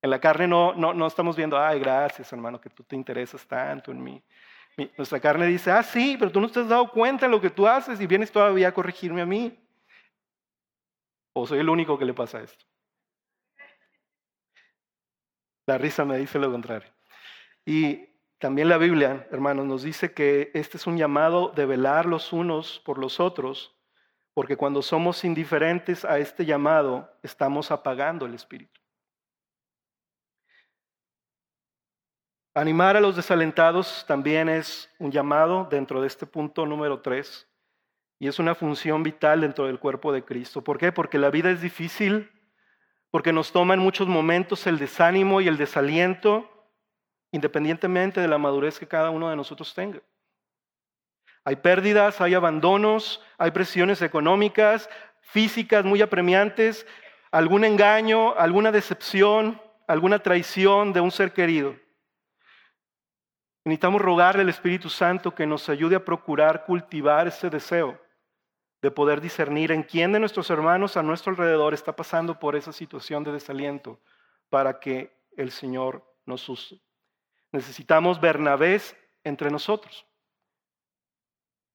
En 0.00 0.10
la 0.10 0.20
carne 0.20 0.46
no, 0.46 0.74
no, 0.74 0.94
no 0.94 1.06
estamos 1.06 1.36
viendo, 1.36 1.58
ay, 1.58 1.80
gracias 1.80 2.32
hermano, 2.32 2.60
que 2.60 2.70
tú 2.70 2.84
te 2.84 2.94
interesas 2.94 3.46
tanto 3.46 3.90
en 3.90 4.02
mí. 4.02 4.22
nuestra 4.96 5.18
carne 5.18 5.46
dice, 5.46 5.70
ah, 5.72 5.82
sí, 5.82 6.16
pero 6.18 6.30
tú 6.30 6.40
no 6.40 6.50
te 6.50 6.60
has 6.60 6.68
dado 6.68 6.90
cuenta 6.90 7.26
de 7.26 7.32
lo 7.32 7.40
que 7.40 7.50
tú 7.50 7.66
haces 7.66 8.00
y 8.00 8.06
vienes 8.06 8.30
todavía 8.30 8.68
a 8.68 8.74
corregirme 8.74 9.22
a 9.22 9.26
mí. 9.26 9.58
¿O 11.32 11.46
soy 11.46 11.60
el 11.60 11.68
único 11.68 11.98
que 11.98 12.04
le 12.04 12.14
pasa 12.14 12.40
esto? 12.40 12.64
La 15.66 15.78
risa 15.78 16.04
me 16.04 16.16
dice 16.18 16.38
lo 16.38 16.50
contrario. 16.50 16.90
Y 17.64 18.08
también 18.38 18.68
la 18.68 18.78
Biblia, 18.78 19.26
hermanos, 19.30 19.66
nos 19.66 19.82
dice 19.82 20.14
que 20.14 20.50
este 20.54 20.76
es 20.76 20.86
un 20.86 20.96
llamado 20.96 21.48
de 21.48 21.66
velar 21.66 22.06
los 22.06 22.32
unos 22.32 22.80
por 22.84 22.98
los 22.98 23.20
otros 23.20 23.77
porque 24.38 24.56
cuando 24.56 24.82
somos 24.82 25.24
indiferentes 25.24 26.04
a 26.04 26.20
este 26.20 26.46
llamado, 26.46 27.12
estamos 27.24 27.72
apagando 27.72 28.24
el 28.24 28.34
Espíritu. 28.34 28.80
Animar 32.54 32.96
a 32.96 33.00
los 33.00 33.16
desalentados 33.16 34.04
también 34.06 34.48
es 34.48 34.94
un 35.00 35.10
llamado 35.10 35.66
dentro 35.68 36.00
de 36.00 36.06
este 36.06 36.24
punto 36.24 36.66
número 36.66 37.00
tres 37.00 37.48
y 38.20 38.28
es 38.28 38.38
una 38.38 38.54
función 38.54 39.02
vital 39.02 39.40
dentro 39.40 39.66
del 39.66 39.80
cuerpo 39.80 40.12
de 40.12 40.24
Cristo. 40.24 40.62
¿Por 40.62 40.78
qué? 40.78 40.92
Porque 40.92 41.18
la 41.18 41.30
vida 41.30 41.50
es 41.50 41.60
difícil, 41.60 42.30
porque 43.10 43.32
nos 43.32 43.50
toma 43.50 43.74
en 43.74 43.80
muchos 43.80 44.06
momentos 44.06 44.68
el 44.68 44.78
desánimo 44.78 45.40
y 45.40 45.48
el 45.48 45.56
desaliento, 45.56 46.48
independientemente 47.32 48.20
de 48.20 48.28
la 48.28 48.38
madurez 48.38 48.78
que 48.78 48.86
cada 48.86 49.10
uno 49.10 49.30
de 49.30 49.34
nosotros 49.34 49.74
tenga. 49.74 50.00
Hay 51.44 51.56
pérdidas, 51.56 52.20
hay 52.20 52.34
abandonos, 52.34 53.22
hay 53.38 53.50
presiones 53.50 54.02
económicas, 54.02 54.88
físicas 55.20 55.84
muy 55.84 56.02
apremiantes, 56.02 56.86
algún 57.30 57.64
engaño, 57.64 58.34
alguna 58.34 58.72
decepción, 58.72 59.60
alguna 59.86 60.18
traición 60.18 60.92
de 60.92 61.00
un 61.00 61.10
ser 61.10 61.32
querido. 61.32 61.76
Necesitamos 63.64 64.00
rogarle 64.00 64.42
al 64.42 64.48
Espíritu 64.48 64.88
Santo 64.88 65.34
que 65.34 65.46
nos 65.46 65.68
ayude 65.68 65.96
a 65.96 66.04
procurar 66.04 66.64
cultivar 66.64 67.28
ese 67.28 67.50
deseo 67.50 68.00
de 68.80 68.90
poder 68.90 69.20
discernir 69.20 69.72
en 69.72 69.82
quién 69.82 70.12
de 70.12 70.20
nuestros 70.20 70.50
hermanos 70.50 70.96
a 70.96 71.02
nuestro 71.02 71.32
alrededor 71.32 71.74
está 71.74 71.94
pasando 71.96 72.38
por 72.38 72.54
esa 72.54 72.72
situación 72.72 73.24
de 73.24 73.32
desaliento 73.32 74.00
para 74.48 74.78
que 74.78 75.18
el 75.36 75.50
Señor 75.50 76.04
nos 76.26 76.48
use. 76.48 76.80
Necesitamos 77.50 78.20
Bernabés 78.20 78.96
entre 79.24 79.50
nosotros. 79.50 80.06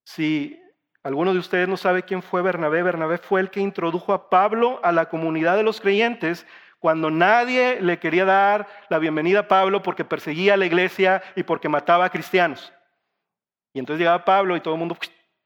Si 0.03 0.61
alguno 1.03 1.33
de 1.33 1.39
ustedes 1.39 1.67
no 1.67 1.77
sabe 1.77 2.03
quién 2.03 2.21
fue 2.21 2.41
Bernabé, 2.41 2.83
Bernabé 2.83 3.17
fue 3.17 3.41
el 3.41 3.49
que 3.49 3.59
introdujo 3.59 4.13
a 4.13 4.29
Pablo 4.29 4.79
a 4.83 4.91
la 4.91 5.09
comunidad 5.09 5.57
de 5.57 5.63
los 5.63 5.81
creyentes 5.81 6.45
cuando 6.79 7.09
nadie 7.09 7.81
le 7.81 7.97
quería 7.97 8.25
dar 8.25 8.67
la 8.89 8.99
bienvenida 8.99 9.39
a 9.39 9.47
Pablo 9.47 9.81
porque 9.81 10.03
perseguía 10.03 10.55
a 10.55 10.57
la 10.57 10.65
iglesia 10.65 11.23
y 11.35 11.43
porque 11.43 11.69
mataba 11.69 12.03
a 12.03 12.09
cristianos. 12.09 12.73
Y 13.73 13.79
entonces 13.79 13.99
llegaba 13.99 14.25
Pablo 14.25 14.55
y 14.55 14.59
todo 14.59 14.73
el 14.73 14.79
mundo 14.79 14.97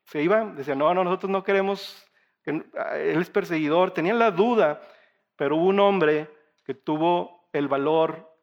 se 0.05 0.23
iba, 0.23 0.45
decía, 0.45 0.73
no, 0.73 0.91
no, 0.93 1.03
nosotros 1.03 1.29
no 1.29 1.43
queremos, 1.43 2.03
él 2.45 2.65
es 3.21 3.29
perseguidor, 3.29 3.91
tenían 3.91 4.17
la 4.17 4.31
duda, 4.31 4.81
pero 5.35 5.57
hubo 5.57 5.67
un 5.67 5.79
hombre 5.79 6.27
que 6.65 6.73
tuvo 6.73 7.47
el 7.53 7.67
valor, 7.67 8.35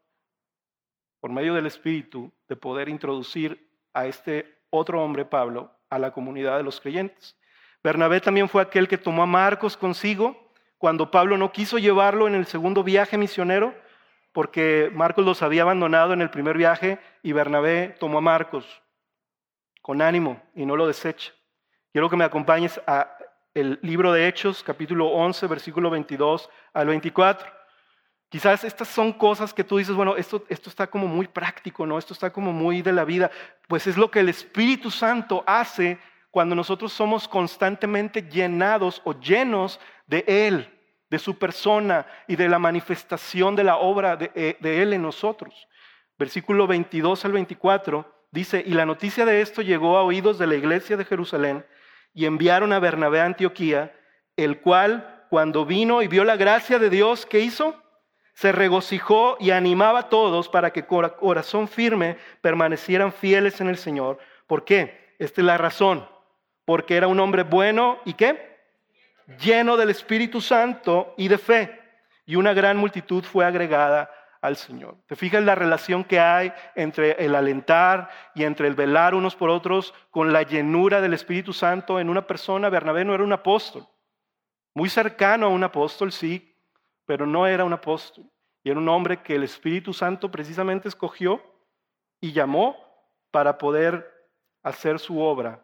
por 1.21 1.33
medio 1.33 1.55
del 1.55 1.67
Espíritu, 1.67 2.33
de 2.49 2.55
poder 2.55 2.89
introducir 2.89 3.71
a 3.93 4.07
este 4.07 4.63
otro 4.71 5.03
hombre, 5.03 5.25
Pablo, 5.25 5.74
a 5.91 5.99
la 5.99 6.13
comunidad 6.13 6.57
de 6.57 6.63
los 6.63 6.81
creyentes. 6.81 7.37
Bernabé 7.83 8.21
también 8.21 8.49
fue 8.49 8.63
aquel 8.63 8.89
que 8.89 8.99
tomó 8.99 9.23
a 9.23 9.27
Marcos 9.27 9.77
consigo 9.77 10.53
cuando 10.79 11.11
Pablo 11.11 11.37
no 11.39 11.53
quiso 11.53 11.79
llevarlo 11.79 12.27
en 12.27 12.35
el 12.35 12.47
segundo 12.47 12.83
viaje 12.83 13.17
misionero, 13.17 13.75
porque 14.33 14.91
Marcos 14.93 15.25
los 15.25 15.43
había 15.43 15.63
abandonado 15.63 16.13
en 16.13 16.21
el 16.21 16.31
primer 16.31 16.57
viaje 16.57 16.99
y 17.23 17.33
Bernabé 17.33 17.95
tomó 17.99 18.19
a 18.19 18.21
Marcos 18.21 18.83
con 19.81 20.03
ánimo 20.03 20.43
y 20.55 20.67
no 20.67 20.77
lo 20.77 20.87
desecha. 20.87 21.33
Quiero 21.93 22.11
que 22.11 22.17
me 22.17 22.25
acompañes 22.25 22.81
a 22.87 23.17
el 23.55 23.79
libro 23.83 24.13
de 24.13 24.27
Hechos, 24.27 24.65
capítulo 24.65 25.07
11, 25.09 25.47
versículo 25.47 25.89
22 25.89 26.51
al 26.73 26.89
24. 26.89 27.64
Quizás 28.29 28.65
estas 28.65 28.89
son 28.89 29.13
cosas 29.13 29.55
que 29.55 29.63
tú 29.63 29.77
dices, 29.77 29.95
bueno, 29.95 30.17
esto, 30.17 30.45
esto 30.49 30.69
está 30.69 30.87
como 30.89 31.07
muy 31.07 31.29
práctico, 31.29 31.87
¿no? 31.87 31.99
Esto 31.99 32.15
está 32.15 32.33
como 32.33 32.53
muy 32.53 32.83
de 32.83 32.93
la 32.93 33.05
vida. 33.05 33.31
Pues 33.69 33.87
es 33.87 33.97
lo 33.97 34.11
que 34.11 34.21
el 34.21 34.29
Espíritu 34.29 34.91
Santo 34.91 35.45
hace 35.47 35.99
cuando 36.31 36.57
nosotros 36.57 36.93
somos 36.93 37.29
constantemente 37.29 38.23
llenados 38.23 39.01
o 39.05 39.13
llenos 39.21 39.79
de 40.07 40.25
Él 40.27 40.71
de 41.15 41.21
su 41.21 41.39
persona 41.39 42.07
y 42.27 42.35
de 42.35 42.49
la 42.49 42.59
manifestación 42.59 43.55
de 43.55 43.63
la 43.63 43.77
obra 43.77 44.19
eh, 44.35 44.57
de, 44.59 44.83
Él 44.83 44.93
en 44.95 45.03
nosotros. 45.03 45.69
Versículo 46.19 46.67
22 46.67 47.25
al 47.25 47.31
24 47.31 48.27
dice, 48.33 48.65
y 48.67 48.73
la 48.73 48.85
noticia 48.85 49.25
de 49.25 49.41
esto 49.41 49.63
llegó 49.63 49.97
a 49.97 50.03
oídos 50.03 50.41
de 50.41 50.49
la 50.49 50.57
iglesia 50.57 50.97
de 50.97 51.05
Jerusalén 51.05 51.65
y 52.13 52.25
enviaron 52.25 52.73
a 52.73 52.81
Bernabé 52.81 53.21
a 53.21 53.27
Antioquía, 53.27 53.95
el 54.37 54.61
cual 54.61 55.27
cuando 55.31 55.65
vino 55.65 56.03
y 56.03 56.09
vio 56.09 56.25
la 56.25 56.35
gracia 56.35 56.81
de 56.81 56.91
Dios, 56.91 57.27
¿qué 57.27 57.39
hizo? 57.39 57.81
Se 58.35 58.53
regocijó 58.53 59.37
y 59.41 59.51
animaba 59.51 60.01
a 60.01 60.09
todos 60.09 60.49
para 60.49 60.73
que 60.73 60.87
corazón 60.87 61.69
firme 61.69 62.19
permanecieran 62.41 63.13
fieles 63.13 63.61
en 63.61 63.69
el 63.69 63.79
Señor. 63.79 64.19
¿Por 64.47 64.65
qué? 64.65 65.15
Esta 65.19 65.41
es 65.41 65.45
la 65.47 65.59
razón. 65.59 66.09
Porque 66.65 66.97
era 66.97 67.09
un 67.09 67.21
hombre 67.21 67.43
bueno 67.43 67.99
y 68.05 68.15
qué? 68.15 68.55
lleno 69.39 69.77
del 69.77 69.91
Espíritu 69.91 70.41
Santo 70.41 71.15
y 71.17 71.29
de 71.29 71.39
fe, 71.39 71.81
y 72.27 72.37
una 72.37 72.53
gran 72.53 72.77
multitud 72.77 73.23
fue 73.25 73.45
agregada 73.45 74.11
al 74.41 74.57
Señor. 74.57 74.97
¿Te 75.07 75.17
fijas 75.17 75.43
la 75.43 75.55
relación 75.55 76.05
que 76.05 76.21
hay 76.21 76.53
entre 76.75 77.25
el 77.25 77.35
alentar 77.35 78.11
y 78.35 78.45
entre 78.45 78.69
el 78.69 78.75
velar 78.75 79.15
unos 79.15 79.37
por 79.37 79.51
otros 79.51 79.95
con 80.11 80.33
la 80.33 80.43
llenura 80.43 81.01
del 81.01 81.15
Espíritu 81.15 81.53
Santo 81.53 81.99
en 81.99 82.11
una 82.11 82.27
persona? 82.27 82.69
Bernabé 82.69 83.05
no 83.05 83.15
era 83.15 83.25
un 83.25 83.33
apóstol, 83.33 83.87
muy 84.75 84.89
cercano 84.89 85.47
a 85.47 85.51
un 85.51 85.65
apóstol, 85.65 86.13
sí, 86.13 86.54
pero 87.07 87.27
no 87.27 87.47
era 87.47 87.65
un 87.65 87.73
apóstol. 87.73 88.25
Y 88.63 88.71
era 88.71 88.79
un 88.79 88.89
hombre 88.89 89.23
que 89.23 89.35
el 89.35 89.43
Espíritu 89.43 89.93
Santo 89.93 90.31
precisamente 90.31 90.89
escogió 90.89 91.43
y 92.21 92.33
llamó 92.33 92.77
para 93.31 93.59
poder 93.59 94.31
hacer 94.63 94.99
su 94.99 95.21
obra. 95.21 95.63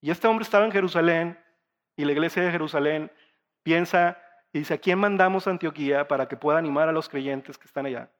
Y 0.00 0.10
este 0.10 0.26
hombre 0.26 0.42
estaba 0.42 0.64
en 0.64 0.72
Jerusalén 0.72 1.38
y 1.96 2.04
la 2.04 2.12
iglesia 2.12 2.42
de 2.42 2.50
Jerusalén 2.50 3.10
piensa 3.62 4.18
y 4.52 4.58
dice, 4.58 4.74
¿a 4.74 4.78
quién 4.78 4.98
mandamos 4.98 5.46
a 5.46 5.50
Antioquía 5.50 6.06
para 6.06 6.28
que 6.28 6.36
pueda 6.36 6.58
animar 6.58 6.88
a 6.88 6.92
los 6.92 7.08
creyentes 7.08 7.56
que 7.56 7.66
están 7.66 7.86
allá? 7.86 8.10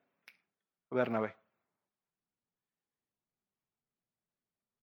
Bernabé. 0.89 1.35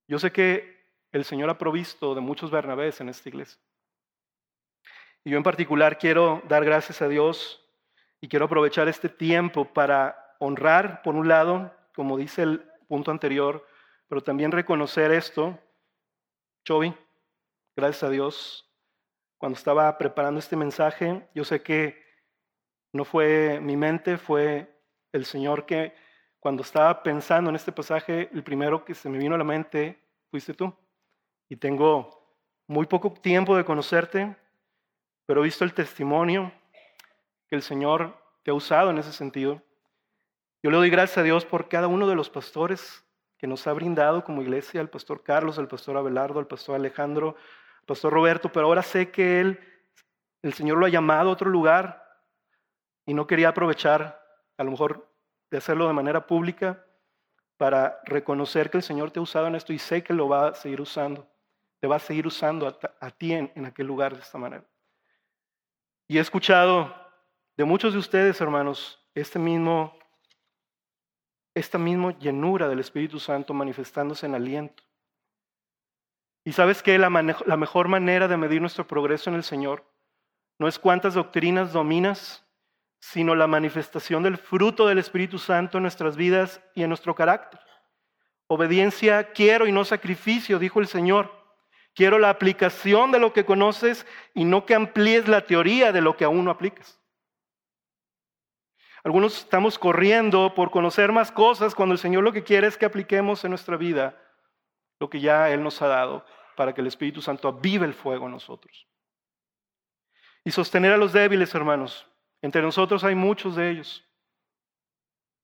Yo 0.07 0.19
sé 0.19 0.33
que 0.33 0.81
el 1.13 1.25
Señor 1.25 1.51
ha 1.51 1.59
provisto 1.59 2.15
de 2.15 2.21
muchos 2.21 2.51
Bernabés 2.51 3.01
en 3.01 3.09
esta 3.09 3.29
iglesia. 3.29 3.61
Y 5.25 5.31
yo 5.31 5.37
en 5.37 5.43
particular 5.43 5.99
quiero 5.99 6.43
dar 6.49 6.65
gracias 6.65 7.03
a 7.03 7.09
Dios 7.09 7.65
y 8.21 8.29
quiero 8.29 8.47
aprovechar 8.47 8.89
este 8.89 9.09
tiempo 9.09 9.65
para 9.65 10.37
honrar, 10.39 11.03
por 11.03 11.15
un 11.15 11.29
lado, 11.29 11.75
como 11.95 12.17
dice 12.17 12.43
el 12.43 12.71
punto 12.89 13.11
anterior, 13.11 13.67
pero 14.09 14.23
también 14.23 14.53
reconocer 14.53 15.13
esto. 15.13 15.59
Chovy, 16.65 16.95
gracias 17.77 18.03
a 18.05 18.11
Dios 18.11 18.71
cuando 19.41 19.57
estaba 19.57 19.97
preparando 19.97 20.39
este 20.39 20.55
mensaje, 20.55 21.27
yo 21.35 21.45
sé 21.45 21.63
que 21.63 22.05
no 22.93 23.07
fue 23.07 23.59
mi 23.61 23.75
mente, 23.75 24.19
fue 24.19 24.71
el 25.13 25.25
Señor 25.25 25.65
que 25.65 25.95
cuando 26.39 26.63
estaba 26.63 27.03
pensando 27.03 27.49
en 27.49 27.57
este 27.57 27.73
pasaje, 27.73 28.29
el 28.35 28.43
primero 28.43 28.85
que 28.85 28.95
se 28.95 29.09
me 29.09 29.17
vino 29.17 29.35
a 29.35 29.39
la 29.39 29.45
mente 29.45 29.99
fuiste 30.31 30.53
tú. 30.53 30.75
Y 31.49 31.57
tengo 31.57 32.37
muy 32.67 32.85
poco 32.85 33.15
tiempo 33.15 33.57
de 33.57 33.65
conocerte, 33.65 34.37
pero 35.31 35.43
visto 35.43 35.63
el 35.63 35.73
testimonio 35.73 36.51
que 37.47 37.55
el 37.55 37.63
Señor 37.63 38.21
te 38.43 38.51
ha 38.51 38.55
usado 38.55 38.91
en 38.91 38.99
ese 38.99 39.13
sentido. 39.13 39.63
Yo 40.61 40.73
le 40.73 40.77
doy 40.77 40.91
gracias 40.91 41.19
a 41.19 41.23
Dios 41.23 41.45
por 41.45 41.69
cada 41.69 41.87
uno 41.87 42.09
de 42.09 42.17
los 42.17 42.29
pastores 42.29 43.05
que 43.39 43.47
nos 43.47 43.65
ha 43.69 43.73
brindado 43.73 44.25
como 44.25 44.43
iglesia, 44.43 44.81
al 44.81 44.91
pastor 44.91 45.23
Carlos, 45.23 45.57
al 45.61 45.69
pastor 45.69 45.97
Abelardo, 45.97 46.41
al 46.41 46.49
pastor 46.49 46.75
Alejandro, 46.75 47.37
Pastor 47.87 48.13
Roberto, 48.13 48.51
pero 48.51 48.67
ahora 48.67 48.83
sé 48.83 49.13
que 49.13 49.57
el 50.43 50.53
Señor 50.53 50.79
lo 50.79 50.87
ha 50.87 50.89
llamado 50.89 51.29
a 51.29 51.33
otro 51.35 51.49
lugar 51.49 52.05
y 53.07 53.15
no 53.15 53.29
quería 53.29 53.51
aprovechar, 53.51 54.21
a 54.57 54.65
lo 54.65 54.73
mejor, 54.73 55.15
de 55.49 55.59
hacerlo 55.59 55.87
de 55.87 55.93
manera 55.93 56.27
pública 56.27 56.85
para 57.57 58.01
reconocer 58.05 58.69
que 58.69 58.79
el 58.79 58.83
Señor 58.83 59.13
te 59.13 59.21
ha 59.21 59.23
usado 59.23 59.47
en 59.47 59.55
esto 59.55 59.73
y 59.73 59.79
sé 59.79 60.03
que 60.03 60.13
lo 60.13 60.29
va 60.29 60.49
a 60.49 60.55
seguir 60.57 60.81
usando. 60.81 61.31
Te 61.79 61.87
va 61.87 61.95
a 61.95 62.01
seguir 62.01 62.27
usando 62.27 62.67
a, 62.67 63.11
ti 63.13 63.33
en 63.33 63.65
aquel 63.65 63.87
lugar 63.87 64.17
de 64.17 64.23
esta 64.23 64.37
manera. 64.37 64.65
Y 66.11 66.19
he 66.19 66.21
escuchado 66.21 66.93
de 67.57 67.65
muchos 67.65 67.93
de 67.93 68.01
ustedes, 68.01 68.41
hermanos, 68.41 68.99
este 69.15 69.39
mismo, 69.39 69.97
esta 71.55 71.79
misma 71.79 72.19
llenura 72.19 72.69
del 72.69 72.81
Espíritu 72.81 73.21
Santo 73.21 73.55
manifestándose 73.55 74.27
en 74.27 74.35
aliento. 74.35 74.83
Y 76.45 76.51
sabes 76.51 76.83
que 76.83 76.99
la, 76.99 77.11
la 77.47 77.57
mejor 77.57 77.87
manera 77.87 78.27
de 78.27 78.37
medir 78.37 78.61
nuestro 78.61 78.89
progreso 78.89 79.31
en 79.31 79.37
el 79.37 79.45
Señor 79.45 79.89
no 80.59 80.67
es 80.67 80.81
cuántas 80.81 81.15
doctrinas 81.15 81.73
dominas, 81.73 82.45
sino 82.99 83.37
la 83.37 83.47
manifestación 83.47 84.25
del 84.25 84.37
fruto 84.37 84.89
del 84.89 84.99
Espíritu 84.99 85.39
Santo 85.39 85.79
en 85.79 85.83
nuestras 85.83 86.17
vidas 86.17 86.61
y 86.75 86.83
en 86.83 86.89
nuestro 86.89 87.15
carácter. 87.15 87.61
Obediencia 88.49 89.31
quiero 89.31 89.69
y 89.69 89.71
no 89.71 89.85
sacrificio, 89.85 90.59
dijo 90.59 90.81
el 90.81 90.89
Señor. 90.89 91.40
Quiero 91.95 92.19
la 92.19 92.31
aplicación 92.31 93.11
de 93.13 93.19
lo 93.19 93.33
que 93.33 93.45
conoces 93.45 94.07
y 94.35 94.45
no 94.45 94.65
que 94.65 94.75
amplíes 94.75 95.29
la 95.29 95.45
teoría 95.45 95.93
de 95.93 96.01
lo 96.01 96.17
que 96.17 96.25
aún 96.25 96.45
no 96.45 96.51
aplicas. 96.51 97.01
Algunos 99.03 99.39
estamos 99.39 99.79
corriendo 99.79 100.55
por 100.55 100.71
conocer 100.71 101.11
más 101.11 101.33
cosas 101.33 101.75
cuando 101.75 101.95
el 101.95 101.99
Señor 101.99 102.23
lo 102.23 102.33
que 102.33 102.45
quiere 102.45 102.67
es 102.67 102.77
que 102.77 102.85
apliquemos 102.85 103.45
en 103.45 103.51
nuestra 103.51 103.77
vida 103.77 104.17
lo 104.99 105.09
que 105.09 105.21
ya 105.21 105.51
Él 105.51 105.63
nos 105.63 105.81
ha 105.81 105.89
dado 105.89 106.25
para 106.55 106.75
que 106.75 106.83
el 106.83 106.87
Espíritu 106.87 107.23
Santo 107.23 107.49
avive 107.49 107.87
el 107.87 107.95
fuego 107.95 108.27
en 108.27 108.33
nosotros. 108.33 108.87
Y 110.45 110.51
sostener 110.51 110.93
a 110.93 110.99
los 110.99 111.13
débiles, 111.13 111.55
hermanos. 111.55 112.07
Entre 112.43 112.61
nosotros 112.63 113.03
hay 113.05 113.15
muchos 113.15 113.57
de 113.57 113.71
ellos. 113.71 114.05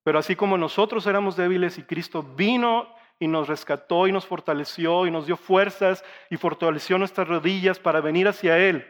Pero 0.03 0.19
así 0.19 0.37
como 0.37 0.57
nosotros 0.59 1.07
éramos 1.07 1.37
débiles 1.37 1.79
y 1.79 1.83
Cristo 1.83 2.23
vino 2.23 2.95
y 3.19 3.29
nos 3.29 3.49
rescató 3.49 4.07
y 4.07 4.13
nos 4.13 4.27
fortaleció 4.27 5.07
y 5.07 5.11
nos 5.11 5.27
dio 5.27 5.37
fuerzas 5.37 6.05
y 6.31 6.37
fortaleció 6.37 6.99
nuestras 6.99 7.29
rodillas 7.29 7.79
para 7.79 8.01
venir 8.01 8.29
hacia 8.29 8.59
Él, 8.59 8.87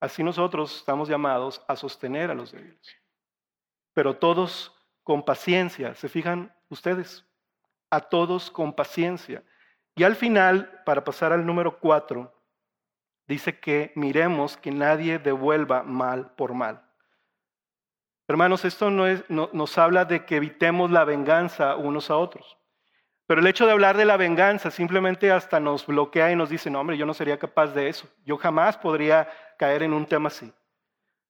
así 0.00 0.22
nosotros 0.22 0.76
estamos 0.76 1.08
llamados 1.08 1.62
a 1.68 1.76
sostener 1.76 2.30
a 2.30 2.34
los 2.34 2.52
débiles. 2.52 2.96
Pero 3.92 4.16
todos 4.16 4.74
con 5.02 5.24
paciencia, 5.24 5.94
¿se 5.94 6.08
fijan 6.08 6.54
ustedes? 6.68 7.24
A 7.90 8.00
todos 8.00 8.50
con 8.50 8.72
paciencia. 8.72 9.42
Y 9.96 10.04
al 10.04 10.14
final, 10.14 10.82
para 10.84 11.02
pasar 11.02 11.32
al 11.32 11.44
número 11.44 11.80
cuatro, 11.80 12.32
dice 13.26 13.58
que 13.58 13.92
miremos 13.96 14.56
que 14.56 14.70
nadie 14.70 15.18
devuelva 15.18 15.82
mal 15.82 16.32
por 16.36 16.54
mal. 16.54 16.82
Hermanos, 18.28 18.64
esto 18.64 18.90
no 18.90 19.08
es, 19.08 19.28
nos 19.28 19.76
habla 19.76 20.04
de 20.04 20.24
que 20.24 20.36
evitemos 20.36 20.92
la 20.92 21.04
venganza 21.04 21.74
unos 21.74 22.10
a 22.10 22.16
otros. 22.16 22.59
Pero 23.30 23.42
el 23.42 23.46
hecho 23.46 23.64
de 23.64 23.70
hablar 23.70 23.96
de 23.96 24.04
la 24.04 24.16
venganza 24.16 24.72
simplemente 24.72 25.30
hasta 25.30 25.60
nos 25.60 25.86
bloquea 25.86 26.32
y 26.32 26.34
nos 26.34 26.50
dice, 26.50 26.68
no, 26.68 26.80
hombre, 26.80 26.96
yo 26.96 27.06
no 27.06 27.14
sería 27.14 27.38
capaz 27.38 27.68
de 27.68 27.88
eso. 27.88 28.08
Yo 28.24 28.36
jamás 28.36 28.76
podría 28.76 29.28
caer 29.56 29.84
en 29.84 29.92
un 29.92 30.04
tema 30.04 30.26
así. 30.26 30.52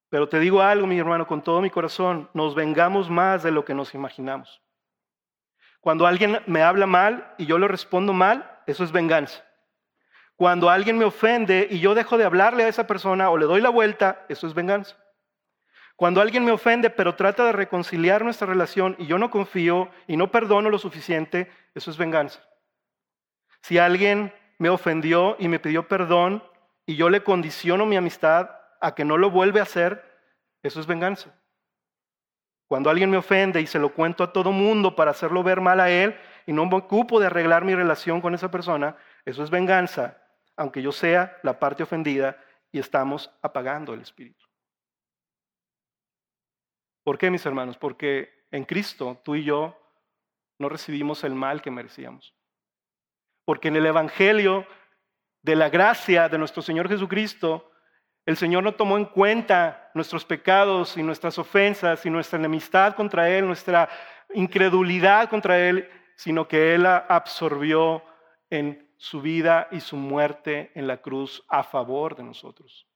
Pero 0.08 0.26
te 0.26 0.40
digo 0.40 0.62
algo, 0.62 0.86
mi 0.86 0.98
hermano, 0.98 1.26
con 1.26 1.42
todo 1.42 1.60
mi 1.60 1.68
corazón, 1.68 2.30
nos 2.32 2.54
vengamos 2.54 3.10
más 3.10 3.42
de 3.42 3.50
lo 3.50 3.66
que 3.66 3.74
nos 3.74 3.92
imaginamos. 3.94 4.62
Cuando 5.82 6.06
alguien 6.06 6.40
me 6.46 6.62
habla 6.62 6.86
mal 6.86 7.34
y 7.36 7.44
yo 7.44 7.58
le 7.58 7.68
respondo 7.68 8.14
mal, 8.14 8.62
eso 8.66 8.82
es 8.82 8.92
venganza. 8.92 9.44
Cuando 10.36 10.70
alguien 10.70 10.96
me 10.96 11.04
ofende 11.04 11.68
y 11.70 11.80
yo 11.80 11.94
dejo 11.94 12.16
de 12.16 12.24
hablarle 12.24 12.64
a 12.64 12.68
esa 12.68 12.86
persona 12.86 13.28
o 13.28 13.36
le 13.36 13.44
doy 13.44 13.60
la 13.60 13.68
vuelta, 13.68 14.24
eso 14.30 14.46
es 14.46 14.54
venganza. 14.54 14.96
Cuando 16.00 16.22
alguien 16.22 16.46
me 16.46 16.50
ofende 16.50 16.88
pero 16.88 17.14
trata 17.14 17.44
de 17.44 17.52
reconciliar 17.52 18.24
nuestra 18.24 18.46
relación 18.46 18.96
y 18.98 19.04
yo 19.04 19.18
no 19.18 19.30
confío 19.30 19.90
y 20.06 20.16
no 20.16 20.30
perdono 20.30 20.70
lo 20.70 20.78
suficiente, 20.78 21.50
eso 21.74 21.90
es 21.90 21.98
venganza. 21.98 22.40
Si 23.60 23.76
alguien 23.76 24.32
me 24.56 24.70
ofendió 24.70 25.36
y 25.38 25.48
me 25.48 25.58
pidió 25.58 25.88
perdón 25.88 26.42
y 26.86 26.96
yo 26.96 27.10
le 27.10 27.22
condiciono 27.22 27.84
mi 27.84 27.96
amistad 27.96 28.48
a 28.80 28.94
que 28.94 29.04
no 29.04 29.18
lo 29.18 29.30
vuelve 29.30 29.60
a 29.60 29.64
hacer, 29.64 30.02
eso 30.62 30.80
es 30.80 30.86
venganza. 30.86 31.38
Cuando 32.66 32.88
alguien 32.88 33.10
me 33.10 33.18
ofende 33.18 33.60
y 33.60 33.66
se 33.66 33.78
lo 33.78 33.92
cuento 33.92 34.24
a 34.24 34.32
todo 34.32 34.52
mundo 34.52 34.96
para 34.96 35.10
hacerlo 35.10 35.42
ver 35.42 35.60
mal 35.60 35.80
a 35.80 35.90
él 35.90 36.16
y 36.46 36.54
no 36.54 36.64
me 36.64 36.76
ocupo 36.76 37.20
de 37.20 37.26
arreglar 37.26 37.66
mi 37.66 37.74
relación 37.74 38.22
con 38.22 38.34
esa 38.34 38.50
persona, 38.50 38.96
eso 39.26 39.44
es 39.44 39.50
venganza, 39.50 40.16
aunque 40.56 40.80
yo 40.80 40.92
sea 40.92 41.36
la 41.42 41.58
parte 41.58 41.82
ofendida 41.82 42.38
y 42.72 42.78
estamos 42.78 43.30
apagando 43.42 43.92
el 43.92 44.00
espíritu. 44.00 44.49
¿Por 47.02 47.18
qué, 47.18 47.30
mis 47.30 47.44
hermanos? 47.46 47.76
Porque 47.76 48.44
en 48.50 48.64
Cristo 48.64 49.20
tú 49.24 49.34
y 49.34 49.44
yo 49.44 49.76
no 50.58 50.68
recibimos 50.68 51.24
el 51.24 51.34
mal 51.34 51.62
que 51.62 51.70
merecíamos. 51.70 52.34
Porque 53.44 53.68
en 53.68 53.76
el 53.76 53.86
Evangelio 53.86 54.66
de 55.42 55.56
la 55.56 55.70
gracia 55.70 56.28
de 56.28 56.38
nuestro 56.38 56.62
Señor 56.62 56.88
Jesucristo, 56.88 57.70
el 58.26 58.36
Señor 58.36 58.62
no 58.62 58.74
tomó 58.74 58.98
en 58.98 59.06
cuenta 59.06 59.90
nuestros 59.94 60.24
pecados 60.24 60.96
y 60.96 61.02
nuestras 61.02 61.38
ofensas 61.38 62.04
y 62.04 62.10
nuestra 62.10 62.38
enemistad 62.38 62.94
contra 62.94 63.28
Él, 63.30 63.46
nuestra 63.46 63.88
incredulidad 64.34 65.28
contra 65.30 65.58
Él, 65.58 65.88
sino 66.16 66.46
que 66.46 66.74
Él 66.74 66.82
la 66.82 66.98
absorbió 66.98 68.04
en 68.50 68.90
su 68.98 69.22
vida 69.22 69.68
y 69.70 69.80
su 69.80 69.96
muerte 69.96 70.70
en 70.74 70.86
la 70.86 70.98
cruz 70.98 71.42
a 71.48 71.62
favor 71.62 72.14
de 72.14 72.22
nosotros. 72.22 72.86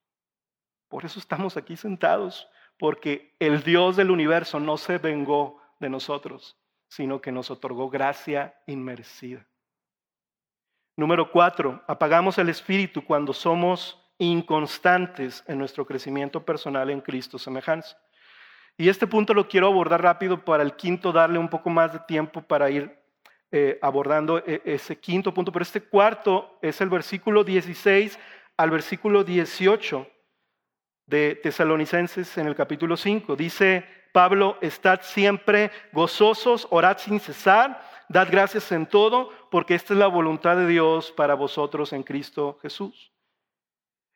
Por 0.89 1.07
eso 1.07 1.19
estamos 1.19 1.57
aquí 1.57 1.77
sentados, 1.77 2.47
porque 2.79 3.35
el 3.39 3.63
Dios 3.63 3.97
del 3.97 4.11
universo 4.11 4.61
no 4.61 4.77
se 4.77 4.99
vengó 4.99 5.61
de 5.81 5.89
nosotros, 5.89 6.57
sino 6.89 7.21
que 7.21 7.33
nos 7.33 7.51
otorgó 7.51 7.91
gracia 7.91 8.55
inmerecida. 8.67 9.47
Número 10.97 11.31
cuatro, 11.31 11.83
apagamos 11.89 12.39
el 12.39 12.49
espíritu 12.49 13.05
cuando 13.05 13.33
somos 13.33 14.01
inconstantes 14.19 15.43
en 15.49 15.59
nuestro 15.59 15.85
crecimiento 15.85 16.45
personal 16.45 16.89
en 16.91 17.01
Cristo 17.01 17.39
semejanza. 17.39 17.99
Y 18.77 18.89
este 18.89 19.07
punto 19.07 19.35
lo 19.35 19.49
quiero 19.49 19.69
abordar 19.69 20.03
rápido 20.03 20.45
para 20.45 20.63
el 20.63 20.75
quinto, 20.75 21.13
darle 21.13 21.39
un 21.39 21.49
poco 21.49 21.71
más 21.71 21.93
de 21.93 22.01
tiempo 22.01 22.43
para 22.43 22.71
ir 22.71 22.97
eh, 23.51 23.79
abordando 23.83 24.39
e, 24.39 24.63
ese 24.65 24.99
quinto 24.99 25.33
punto. 25.33 25.53
Pero 25.53 25.63
este 25.63 25.81
cuarto 25.81 26.59
es 26.61 26.81
el 26.81 26.89
versículo 26.89 27.45
16 27.45 28.19
al 28.57 28.71
versículo 28.71 29.25
18 29.25 30.07
de 31.07 31.35
Tesalonicenses 31.37 32.37
en 32.39 32.47
el 32.47 32.55
capítulo 32.55 32.97
5. 32.97 33.37
Dice 33.37 33.85
Pablo, 34.13 34.59
estad 34.61 35.01
siempre 35.03 35.71
gozosos, 35.93 36.67
orad 36.71 36.99
sin 36.99 37.21
cesar, 37.21 37.83
dad 38.09 38.29
gracias 38.31 38.71
en 38.73 38.87
todo, 38.87 39.31
porque 39.51 39.75
esta 39.75 39.93
es 39.93 39.99
la 39.99 40.07
voluntad 40.07 40.57
de 40.57 40.67
Dios 40.67 41.11
para 41.13 41.35
vosotros 41.35 41.93
en 41.93 42.03
Cristo 42.03 42.59
Jesús. 42.63 43.13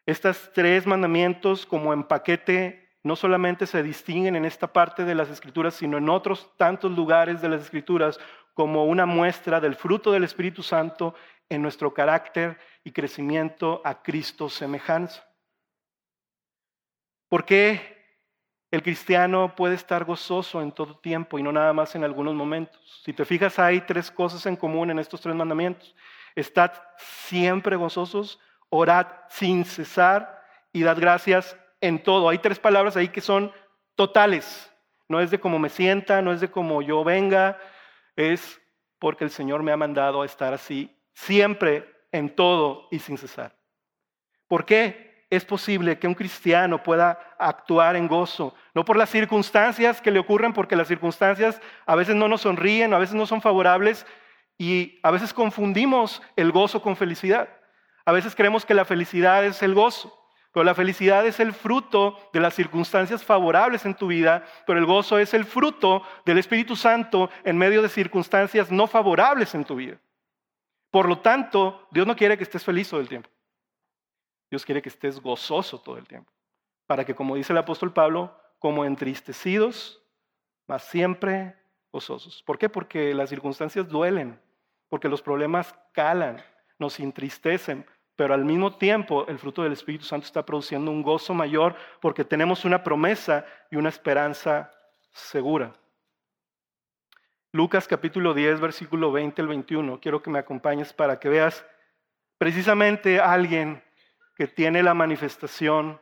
Estos 0.06 0.50
tres 0.54 0.86
mandamientos 0.86 1.66
como 1.66 1.92
en 1.92 2.04
paquete 2.04 2.88
no 3.02 3.16
solamente 3.16 3.66
se 3.66 3.82
distinguen 3.82 4.36
en 4.36 4.44
esta 4.44 4.72
parte 4.72 5.04
de 5.04 5.14
las 5.14 5.28
escrituras, 5.28 5.74
sino 5.74 5.98
en 5.98 6.08
otros 6.08 6.50
tantos 6.56 6.92
lugares 6.92 7.40
de 7.40 7.48
las 7.48 7.62
escrituras 7.62 8.18
como 8.54 8.86
una 8.86 9.06
muestra 9.06 9.60
del 9.60 9.76
fruto 9.76 10.10
del 10.10 10.24
Espíritu 10.24 10.62
Santo 10.62 11.14
en 11.48 11.62
nuestro 11.62 11.92
carácter 11.92 12.58
y 12.84 12.92
crecimiento 12.92 13.82
a 13.84 14.02
Cristo 14.02 14.48
semejanza. 14.48 15.27
¿Por 17.28 17.44
qué 17.44 17.96
el 18.70 18.82
cristiano 18.82 19.54
puede 19.54 19.74
estar 19.74 20.04
gozoso 20.04 20.62
en 20.62 20.72
todo 20.72 20.98
tiempo 20.98 21.38
y 21.38 21.42
no 21.42 21.52
nada 21.52 21.72
más 21.72 21.94
en 21.94 22.04
algunos 22.04 22.34
momentos? 22.34 23.02
Si 23.04 23.12
te 23.12 23.24
fijas, 23.24 23.58
hay 23.58 23.82
tres 23.82 24.10
cosas 24.10 24.44
en 24.46 24.56
común 24.56 24.90
en 24.90 24.98
estos 24.98 25.20
tres 25.20 25.34
mandamientos. 25.34 25.94
Estad 26.34 26.72
siempre 26.96 27.76
gozosos, 27.76 28.40
orad 28.70 29.06
sin 29.28 29.64
cesar 29.64 30.42
y 30.72 30.82
dad 30.82 30.98
gracias 30.98 31.56
en 31.80 32.02
todo. 32.02 32.28
Hay 32.28 32.38
tres 32.38 32.58
palabras 32.58 32.96
ahí 32.96 33.08
que 33.08 33.20
son 33.20 33.52
totales. 33.94 34.72
No 35.08 35.20
es 35.20 35.30
de 35.30 35.40
cómo 35.40 35.58
me 35.58 35.68
sienta, 35.68 36.22
no 36.22 36.32
es 36.32 36.40
de 36.40 36.50
cómo 36.50 36.82
yo 36.82 37.02
venga, 37.02 37.58
es 38.14 38.60
porque 38.98 39.24
el 39.24 39.30
Señor 39.30 39.62
me 39.62 39.72
ha 39.72 39.76
mandado 39.76 40.22
a 40.22 40.26
estar 40.26 40.52
así 40.52 40.94
siempre, 41.14 41.94
en 42.12 42.34
todo 42.34 42.88
y 42.90 42.98
sin 42.98 43.18
cesar. 43.18 43.56
¿Por 44.46 44.64
qué? 44.64 45.07
Es 45.30 45.44
posible 45.44 45.98
que 45.98 46.06
un 46.06 46.14
cristiano 46.14 46.82
pueda 46.82 47.18
actuar 47.38 47.96
en 47.96 48.08
gozo, 48.08 48.54
no 48.74 48.84
por 48.84 48.96
las 48.96 49.10
circunstancias 49.10 50.00
que 50.00 50.10
le 50.10 50.18
ocurren, 50.18 50.52
porque 50.52 50.76
las 50.76 50.88
circunstancias 50.88 51.60
a 51.86 51.94
veces 51.94 52.16
no 52.16 52.28
nos 52.28 52.42
sonríen, 52.42 52.94
a 52.94 52.98
veces 52.98 53.14
no 53.14 53.26
son 53.26 53.42
favorables 53.42 54.06
y 54.56 54.98
a 55.02 55.10
veces 55.10 55.34
confundimos 55.34 56.22
el 56.36 56.50
gozo 56.50 56.80
con 56.80 56.96
felicidad. 56.96 57.48
A 58.06 58.12
veces 58.12 58.34
creemos 58.34 58.64
que 58.64 58.72
la 58.72 58.86
felicidad 58.86 59.44
es 59.44 59.62
el 59.62 59.74
gozo, 59.74 60.18
pero 60.52 60.64
la 60.64 60.74
felicidad 60.74 61.26
es 61.26 61.40
el 61.40 61.52
fruto 61.52 62.18
de 62.32 62.40
las 62.40 62.54
circunstancias 62.54 63.22
favorables 63.22 63.84
en 63.84 63.94
tu 63.94 64.06
vida, 64.06 64.46
pero 64.66 64.78
el 64.78 64.86
gozo 64.86 65.18
es 65.18 65.34
el 65.34 65.44
fruto 65.44 66.02
del 66.24 66.38
Espíritu 66.38 66.74
Santo 66.74 67.28
en 67.44 67.58
medio 67.58 67.82
de 67.82 67.90
circunstancias 67.90 68.70
no 68.70 68.86
favorables 68.86 69.54
en 69.54 69.64
tu 69.64 69.76
vida. 69.76 69.98
Por 70.90 71.06
lo 71.06 71.18
tanto, 71.18 71.86
Dios 71.90 72.06
no 72.06 72.16
quiere 72.16 72.38
que 72.38 72.44
estés 72.44 72.64
feliz 72.64 72.88
todo 72.88 73.00
el 73.00 73.08
tiempo. 73.08 73.28
Dios 74.50 74.64
quiere 74.64 74.82
que 74.82 74.88
estés 74.88 75.20
gozoso 75.20 75.80
todo 75.80 75.98
el 75.98 76.06
tiempo. 76.06 76.32
Para 76.86 77.04
que, 77.04 77.14
como 77.14 77.36
dice 77.36 77.52
el 77.52 77.58
apóstol 77.58 77.92
Pablo, 77.92 78.34
como 78.58 78.84
entristecidos, 78.84 80.02
mas 80.66 80.84
siempre 80.84 81.54
gozosos. 81.92 82.42
¿Por 82.44 82.58
qué? 82.58 82.68
Porque 82.68 83.14
las 83.14 83.30
circunstancias 83.30 83.88
duelen, 83.88 84.40
porque 84.88 85.08
los 85.08 85.22
problemas 85.22 85.74
calan, 85.92 86.42
nos 86.78 86.98
entristecen, 87.00 87.84
pero 88.16 88.34
al 88.34 88.44
mismo 88.44 88.76
tiempo 88.76 89.26
el 89.28 89.38
fruto 89.38 89.62
del 89.62 89.72
Espíritu 89.72 90.04
Santo 90.04 90.26
está 90.26 90.44
produciendo 90.44 90.90
un 90.90 91.02
gozo 91.02 91.34
mayor 91.34 91.76
porque 92.00 92.24
tenemos 92.24 92.64
una 92.64 92.82
promesa 92.82 93.44
y 93.70 93.76
una 93.76 93.88
esperanza 93.88 94.72
segura. 95.12 95.74
Lucas 97.52 97.88
capítulo 97.88 98.34
10, 98.34 98.60
versículo 98.60 99.10
20 99.12 99.40
al 99.40 99.48
21. 99.48 100.00
Quiero 100.00 100.22
que 100.22 100.30
me 100.30 100.38
acompañes 100.38 100.92
para 100.92 101.18
que 101.18 101.28
veas 101.28 101.64
precisamente 102.38 103.20
a 103.20 103.32
alguien 103.32 103.82
que 104.38 104.46
tiene 104.46 104.84
la 104.84 104.94
manifestación 104.94 106.00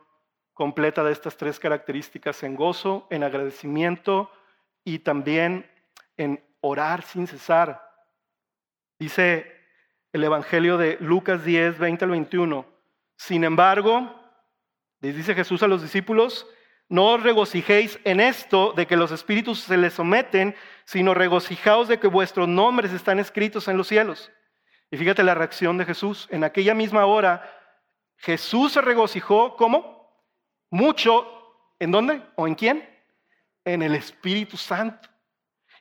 completa 0.53 1.03
de 1.03 1.11
estas 1.11 1.37
tres 1.37 1.59
características 1.59 2.43
en 2.43 2.55
gozo, 2.55 3.07
en 3.09 3.23
agradecimiento 3.23 4.31
y 4.83 4.99
también 4.99 5.67
en 6.17 6.45
orar 6.61 7.01
sin 7.01 7.25
cesar. 7.25 7.81
Dice 8.99 9.51
el 10.13 10.23
Evangelio 10.23 10.77
de 10.77 10.97
Lucas 10.99 11.43
10, 11.43 11.79
20 11.79 12.05
al 12.05 12.11
21. 12.11 12.65
Sin 13.15 13.43
embargo, 13.43 14.15
dice 14.99 15.33
Jesús 15.33 15.63
a 15.63 15.67
los 15.67 15.81
discípulos, 15.81 16.45
no 16.89 17.13
os 17.13 17.23
regocijéis 17.23 17.99
en 18.03 18.19
esto 18.19 18.71
de 18.73 18.85
que 18.85 18.97
los 18.97 19.11
espíritus 19.11 19.61
se 19.61 19.77
les 19.77 19.93
someten, 19.93 20.55
sino 20.85 21.15
regocijaos 21.15 21.87
de 21.87 21.99
que 21.99 22.07
vuestros 22.07 22.47
nombres 22.47 22.93
están 22.93 23.17
escritos 23.17 23.67
en 23.67 23.77
los 23.77 23.87
cielos. 23.87 24.31
Y 24.91 24.97
fíjate 24.97 25.23
la 25.23 25.33
reacción 25.33 25.79
de 25.79 25.85
Jesús. 25.85 26.27
En 26.29 26.43
aquella 26.43 26.75
misma 26.75 27.05
hora 27.07 27.56
Jesús 28.17 28.73
se 28.73 28.81
regocijó, 28.81 29.55
¿cómo? 29.55 30.11
Mucho. 30.69 31.33
¿En 31.79 31.91
dónde? 31.91 32.21
¿O 32.35 32.47
en 32.47 32.55
quién? 32.55 32.87
En 33.63 33.81
el 33.81 33.95
Espíritu 33.95 34.57
Santo. 34.57 35.09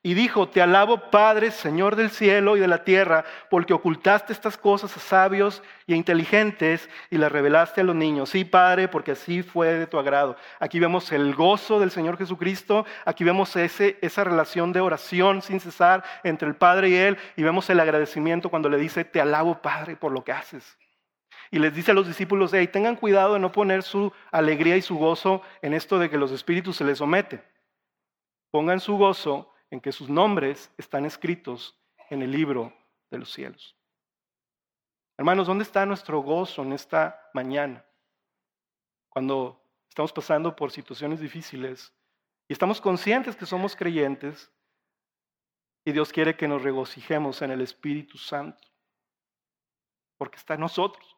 Y 0.06 0.14
dijo, 0.14 0.48
te 0.48 0.62
alabo 0.62 1.10
Padre, 1.10 1.50
Señor 1.50 1.96
del 1.96 2.10
cielo 2.10 2.56
y 2.56 2.60
de 2.60 2.68
la 2.68 2.84
tierra, 2.84 3.24
porque 3.50 3.72
ocultaste 3.72 4.32
estas 4.32 4.56
cosas 4.56 4.96
a 4.96 5.00
sabios 5.00 5.64
y 5.84 5.94
a 5.94 5.96
inteligentes 5.96 6.88
y 7.10 7.18
las 7.18 7.32
revelaste 7.32 7.80
a 7.80 7.84
los 7.84 7.96
niños. 7.96 8.30
Sí, 8.30 8.44
Padre, 8.44 8.86
porque 8.86 9.10
así 9.10 9.42
fue 9.42 9.74
de 9.74 9.88
tu 9.88 9.98
agrado. 9.98 10.36
Aquí 10.60 10.78
vemos 10.78 11.10
el 11.10 11.34
gozo 11.34 11.80
del 11.80 11.90
Señor 11.90 12.18
Jesucristo, 12.18 12.86
aquí 13.04 13.24
vemos 13.24 13.56
ese, 13.56 13.98
esa 14.00 14.22
relación 14.22 14.72
de 14.72 14.78
oración 14.78 15.42
sin 15.42 15.58
cesar 15.58 16.04
entre 16.22 16.46
el 16.46 16.54
Padre 16.54 16.90
y 16.90 16.94
Él, 16.94 17.18
y 17.34 17.42
vemos 17.42 17.68
el 17.68 17.80
agradecimiento 17.80 18.48
cuando 18.48 18.68
le 18.68 18.78
dice, 18.78 19.04
te 19.04 19.20
alabo 19.20 19.60
Padre 19.60 19.96
por 19.96 20.12
lo 20.12 20.22
que 20.22 20.30
haces. 20.30 20.78
Y 21.50 21.58
les 21.58 21.74
dice 21.74 21.92
a 21.92 21.94
los 21.94 22.06
discípulos, 22.06 22.52
hey, 22.52 22.68
tengan 22.68 22.96
cuidado 22.96 23.34
de 23.34 23.40
no 23.40 23.52
poner 23.52 23.82
su 23.82 24.12
alegría 24.32 24.76
y 24.76 24.82
su 24.82 24.96
gozo 24.96 25.42
en 25.62 25.74
esto 25.74 25.98
de 25.98 26.10
que 26.10 26.18
los 26.18 26.32
espíritus 26.32 26.76
se 26.76 26.84
les 26.84 26.98
someten. 26.98 27.42
Pongan 28.50 28.80
su 28.80 28.96
gozo 28.96 29.52
en 29.70 29.80
que 29.80 29.92
sus 29.92 30.08
nombres 30.08 30.70
están 30.78 31.04
escritos 31.04 31.78
en 32.10 32.22
el 32.22 32.30
libro 32.30 32.72
de 33.10 33.18
los 33.18 33.32
cielos. 33.32 33.76
Hermanos, 35.18 35.46
¿dónde 35.46 35.64
está 35.64 35.86
nuestro 35.86 36.20
gozo 36.20 36.62
en 36.62 36.72
esta 36.72 37.30
mañana? 37.32 37.84
Cuando 39.08 39.62
estamos 39.88 40.12
pasando 40.12 40.54
por 40.54 40.70
situaciones 40.70 41.20
difíciles 41.20 41.92
y 42.48 42.52
estamos 42.52 42.80
conscientes 42.80 43.34
que 43.34 43.46
somos 43.46 43.74
creyentes 43.74 44.52
y 45.86 45.92
Dios 45.92 46.12
quiere 46.12 46.36
que 46.36 46.48
nos 46.48 46.62
regocijemos 46.62 47.40
en 47.42 47.52
el 47.52 47.60
Espíritu 47.60 48.18
Santo, 48.18 48.68
porque 50.18 50.36
está 50.36 50.54
en 50.54 50.60
nosotros. 50.60 51.15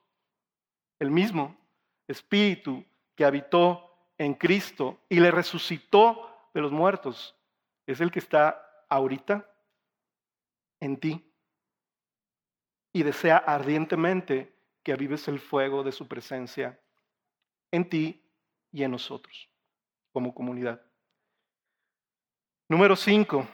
El 0.98 1.10
mismo 1.10 1.56
Espíritu 2.06 2.84
que 3.14 3.24
habitó 3.24 3.88
en 4.16 4.34
Cristo 4.34 4.98
y 5.08 5.20
le 5.20 5.30
resucitó 5.30 6.50
de 6.54 6.60
los 6.60 6.72
muertos 6.72 7.36
es 7.86 8.00
el 8.00 8.10
que 8.10 8.18
está 8.18 8.84
ahorita 8.88 9.48
en 10.80 10.98
ti 10.98 11.32
y 12.92 13.02
desea 13.02 13.36
ardientemente 13.38 14.54
que 14.82 14.92
avives 14.92 15.28
el 15.28 15.38
fuego 15.38 15.82
de 15.82 15.92
su 15.92 16.08
presencia 16.08 16.80
en 17.70 17.88
ti 17.88 18.24
y 18.72 18.82
en 18.82 18.90
nosotros 18.90 19.48
como 20.12 20.34
comunidad. 20.34 20.80
Número 22.68 22.96
cinco, 22.96 23.46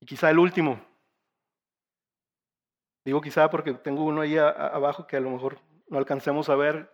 y 0.00 0.06
quizá 0.06 0.30
el 0.30 0.38
último. 0.38 0.87
Digo 3.08 3.22
quizá 3.22 3.48
porque 3.48 3.72
tengo 3.72 4.04
uno 4.04 4.20
ahí 4.20 4.36
abajo 4.36 5.06
que 5.06 5.16
a 5.16 5.20
lo 5.20 5.30
mejor 5.30 5.58
no 5.88 5.96
alcancemos 5.96 6.50
a 6.50 6.56
ver 6.56 6.92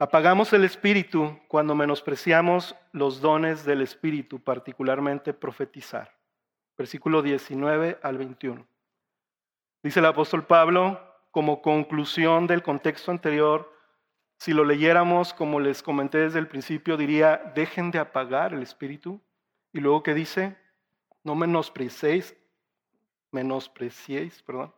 Apagamos 0.00 0.52
el 0.52 0.64
espíritu 0.64 1.38
cuando 1.46 1.76
menospreciamos 1.76 2.74
los 2.90 3.20
dones 3.20 3.64
del 3.64 3.80
espíritu, 3.80 4.42
particularmente 4.42 5.32
profetizar. 5.34 6.18
Versículo 6.76 7.22
19 7.22 8.00
al 8.02 8.18
21. 8.18 8.66
Dice 9.84 10.00
el 10.00 10.06
apóstol 10.06 10.44
Pablo, 10.44 11.00
como 11.30 11.62
conclusión 11.62 12.48
del 12.48 12.64
contexto 12.64 13.12
anterior, 13.12 13.72
si 14.40 14.52
lo 14.52 14.64
leyéramos 14.64 15.32
como 15.32 15.60
les 15.60 15.80
comenté 15.80 16.18
desde 16.18 16.40
el 16.40 16.48
principio, 16.48 16.96
diría, 16.96 17.52
dejen 17.54 17.92
de 17.92 18.00
apagar 18.00 18.52
el 18.52 18.64
espíritu. 18.64 19.22
Y 19.72 19.78
luego 19.78 20.02
que 20.02 20.12
dice, 20.12 20.58
no 21.22 21.36
menospreciéis, 21.36 22.36
menospreciéis, 23.36 24.42
perdón. 24.42 24.72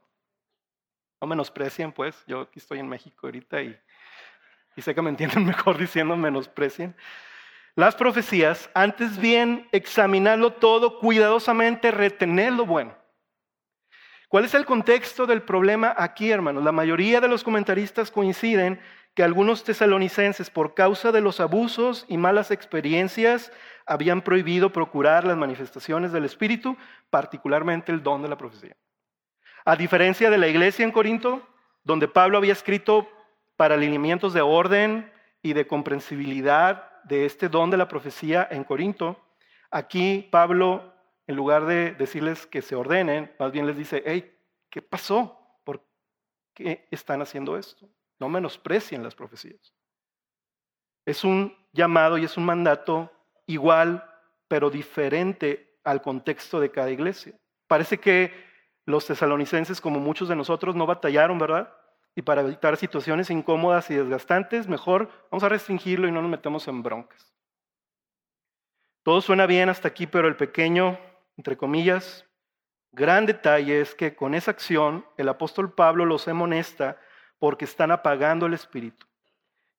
No 1.21 1.27
menosprecien, 1.27 1.93
pues, 1.93 2.23
yo 2.27 2.43
aquí 2.43 2.59
estoy 2.59 2.79
en 2.79 2.89
México 2.89 3.27
ahorita 3.27 3.63
y 3.63 3.79
y 4.79 4.83
sé 4.83 4.95
que 4.95 5.03
me 5.03 5.11
entienden 5.11 5.45
mejor 5.45 5.77
diciendo 5.77 6.17
menosprecien, 6.17 6.95
las 7.75 7.97
profecías, 7.97 8.71
antes 8.75 9.19
bien 9.19 9.69
examinarlo 9.73 10.53
todo 10.53 11.01
cuidadosamente, 11.01 11.91
retener 11.91 12.53
lo 12.53 12.65
bueno. 12.65 12.97
¿Cuál 14.29 14.45
es 14.45 14.55
el 14.55 14.65
contexto 14.65 15.27
del 15.27 15.43
problema 15.43 15.95
aquí, 15.97 16.31
hermanos? 16.31 16.63
La 16.63 16.73
mayoría 16.73 17.21
de 17.21 17.29
los 17.29 17.43
comentaristas 17.43 18.11
coinciden 18.11 18.81
que 19.19 19.25
algunos 19.25 19.65
tesalonicenses, 19.65 20.49
por 20.49 20.75
causa 20.75 21.11
de 21.11 21.21
los 21.21 21.41
abusos 21.41 22.07
y 22.07 22.17
malas 22.17 22.53
experiencias, 22.53 23.51
habían 23.85 24.23
prohibido 24.23 24.71
procurar 24.71 25.25
las 25.25 25.37
manifestaciones 25.37 26.13
del 26.13 26.25
Espíritu, 26.25 26.77
particularmente 27.11 27.91
el 27.91 28.05
don 28.05 28.23
de 28.23 28.29
la 28.29 28.39
profecía. 28.39 28.77
A 29.65 29.75
diferencia 29.75 30.31
de 30.31 30.39
la 30.39 30.47
iglesia 30.47 30.85
en 30.85 30.93
Corinto, 30.93 31.43
donde 31.83 32.07
Pablo 32.07 32.39
había 32.39 32.53
escrito 32.53 33.09
para 33.57 33.77
de 33.77 34.41
orden 34.41 35.13
y 35.43 35.53
de 35.53 35.67
comprensibilidad 35.67 37.03
de 37.03 37.27
este 37.27 37.49
don 37.49 37.71
de 37.71 37.77
la 37.77 37.89
profecía 37.89 38.47
en 38.49 38.63
Corinto, 38.63 39.21
aquí 39.73 40.29
Pablo, 40.31 40.95
en 41.27 41.35
lugar 41.35 41.67
de 41.67 41.91
decirles 41.91 42.47
que 42.47 42.63
se 42.63 42.77
ordenen, 42.77 43.35
más 43.41 43.51
bien 43.51 43.67
les 43.67 43.77
dice, 43.77 44.01
hey, 44.07 44.33
¿qué 44.71 44.81
pasó? 44.81 45.59
¿Por 45.65 45.83
qué 46.55 46.87
están 46.93 47.21
haciendo 47.21 47.57
esto? 47.59 47.89
No 48.19 48.29
menosprecien 48.29 49.03
las 49.03 49.15
profecías. 49.15 49.75
Es 51.05 51.25
un 51.25 51.57
llamado 51.73 52.19
y 52.19 52.25
es 52.25 52.37
un 52.37 52.45
mandato 52.45 53.11
igual, 53.47 54.05
pero 54.47 54.71
diferente 54.71 55.79
al 55.85 56.03
contexto 56.03 56.61
de 56.61 56.71
cada 56.71 56.91
iglesia. 56.91 57.39
Parece 57.67 57.99
que 57.99 58.33
los 58.85 59.07
tesalonicenses, 59.07 59.81
como 59.81 60.01
muchos 60.01 60.29
de 60.29 60.37
nosotros, 60.37 60.75
no 60.75 60.87
batallaron, 60.87 61.39
¿verdad? 61.39 61.75
y 62.19 62.23
para 62.23 62.41
evitar 62.41 62.77
situaciones 62.77 63.31
incómodas 63.31 63.93
y 63.93 63.95
desgastantes, 63.95 64.67
mejor 64.67 65.09
vamos 65.31 65.45
a 65.45 65.49
restringirlo 65.49 66.09
y 66.09 66.11
no 66.11 66.21
nos 66.21 66.29
metemos 66.29 66.67
en 66.67 66.83
broncas. 66.83 67.33
Todo 69.05 69.21
suena 69.21 69.47
bien 69.47 69.69
hasta 69.69 69.87
aquí, 69.87 70.09
pero 70.09 70.27
el 70.27 70.35
pequeño, 70.35 70.99
entre 71.37 71.57
comillas, 71.57 72.27
gran 72.91 73.25
detalle 73.25 73.81
es 73.81 73.95
que 73.95 74.17
con 74.17 74.35
esa 74.35 74.51
acción 74.51 75.07
el 75.17 75.29
apóstol 75.29 75.73
Pablo 75.73 76.05
los 76.07 76.27
amonesta 76.27 76.99
porque 77.39 77.65
están 77.65 77.91
apagando 77.91 78.47
el 78.47 78.55
espíritu. 78.55 79.07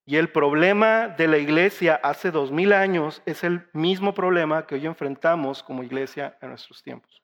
Y 0.05 0.15
el 0.15 0.31
problema 0.31 1.07
de 1.07 1.27
la 1.27 1.37
iglesia 1.37 1.99
hace 2.01 2.31
dos 2.31 2.51
mil 2.51 2.73
años 2.73 3.21
es 3.25 3.43
el 3.43 3.67
mismo 3.73 4.13
problema 4.13 4.65
que 4.65 4.75
hoy 4.75 4.85
enfrentamos 4.85 5.61
como 5.61 5.83
iglesia 5.83 6.37
en 6.41 6.49
nuestros 6.49 6.81
tiempos. 6.81 7.21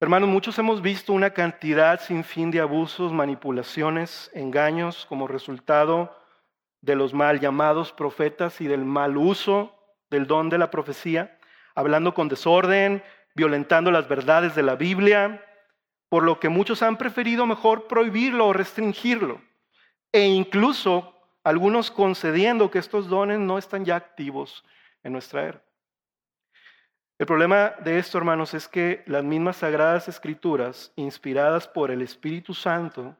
Hermanos, 0.00 0.28
muchos 0.28 0.58
hemos 0.58 0.82
visto 0.82 1.14
una 1.14 1.30
cantidad 1.30 1.98
sin 1.98 2.24
fin 2.24 2.50
de 2.50 2.60
abusos, 2.60 3.10
manipulaciones, 3.10 4.30
engaños 4.34 5.06
como 5.06 5.26
resultado 5.26 6.14
de 6.82 6.94
los 6.94 7.14
mal 7.14 7.40
llamados 7.40 7.92
profetas 7.92 8.60
y 8.60 8.66
del 8.66 8.84
mal 8.84 9.16
uso 9.16 9.74
del 10.10 10.26
don 10.26 10.50
de 10.50 10.58
la 10.58 10.70
profecía, 10.70 11.38
hablando 11.74 12.12
con 12.12 12.28
desorden, 12.28 13.02
violentando 13.34 13.90
las 13.90 14.06
verdades 14.06 14.54
de 14.54 14.62
la 14.62 14.76
Biblia, 14.76 15.42
por 16.14 16.22
lo 16.22 16.38
que 16.38 16.48
muchos 16.48 16.80
han 16.84 16.96
preferido 16.96 17.44
mejor 17.44 17.88
prohibirlo 17.88 18.46
o 18.46 18.52
restringirlo, 18.52 19.42
e 20.12 20.20
incluso 20.20 21.12
algunos 21.42 21.90
concediendo 21.90 22.70
que 22.70 22.78
estos 22.78 23.08
dones 23.08 23.40
no 23.40 23.58
están 23.58 23.84
ya 23.84 23.96
activos 23.96 24.64
en 25.02 25.12
nuestra 25.12 25.42
era. 25.42 25.64
El 27.18 27.26
problema 27.26 27.74
de 27.82 27.98
esto, 27.98 28.16
hermanos, 28.16 28.54
es 28.54 28.68
que 28.68 29.02
las 29.08 29.24
mismas 29.24 29.56
sagradas 29.56 30.06
escrituras, 30.06 30.92
inspiradas 30.94 31.66
por 31.66 31.90
el 31.90 32.00
Espíritu 32.00 32.54
Santo, 32.54 33.16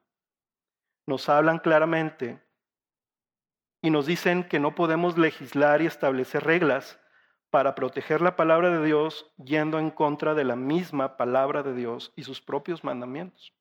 nos 1.05 1.29
hablan 1.29 1.59
claramente 1.59 2.41
y 3.83 3.91
nos 3.91 4.07
dicen 4.07 4.45
que 4.45 4.61
no 4.61 4.77
podemos 4.77 5.19
legislar 5.19 5.83
y 5.83 5.87
establecer 5.87 6.45
reglas 6.45 7.01
para 7.55 7.77
proteger 7.77 8.21
la 8.21 8.35
palabra 8.35 8.69
de 8.69 8.85
Dios 8.85 9.31
yendo 9.37 9.79
en 9.79 9.93
contra 9.93 10.35
de 10.35 10.43
la 10.43 10.57
misma 10.57 11.17
palabra 11.17 11.63
de 11.63 11.73
Dios 11.73 12.13
y 12.17 12.25
sus 12.25 12.41
propios 12.41 12.83
mandamientos. 12.83 13.55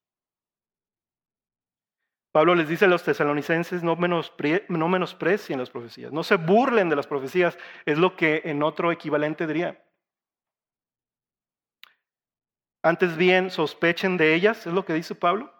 Pablo 2.31 2.55
les 2.55 2.67
dice 2.67 2.85
a 2.85 2.87
los 2.87 3.03
tesalonicenses, 3.03 3.83
no, 3.83 3.95
no 3.95 4.89
menosprecien 4.89 5.59
las 5.59 5.69
profecías, 5.69 6.11
no 6.11 6.23
se 6.23 6.37
burlen 6.37 6.89
de 6.89 6.95
las 6.95 7.05
profecías, 7.05 7.55
es 7.85 7.99
lo 7.99 8.15
que 8.15 8.41
en 8.45 8.63
otro 8.63 8.91
equivalente 8.91 9.45
diría. 9.45 9.79
Antes 12.81 13.15
bien, 13.15 13.51
sospechen 13.51 14.17
de 14.17 14.33
ellas, 14.33 14.65
es 14.65 14.73
lo 14.73 14.85
que 14.85 14.93
dice 14.93 15.13
Pablo. 15.13 15.53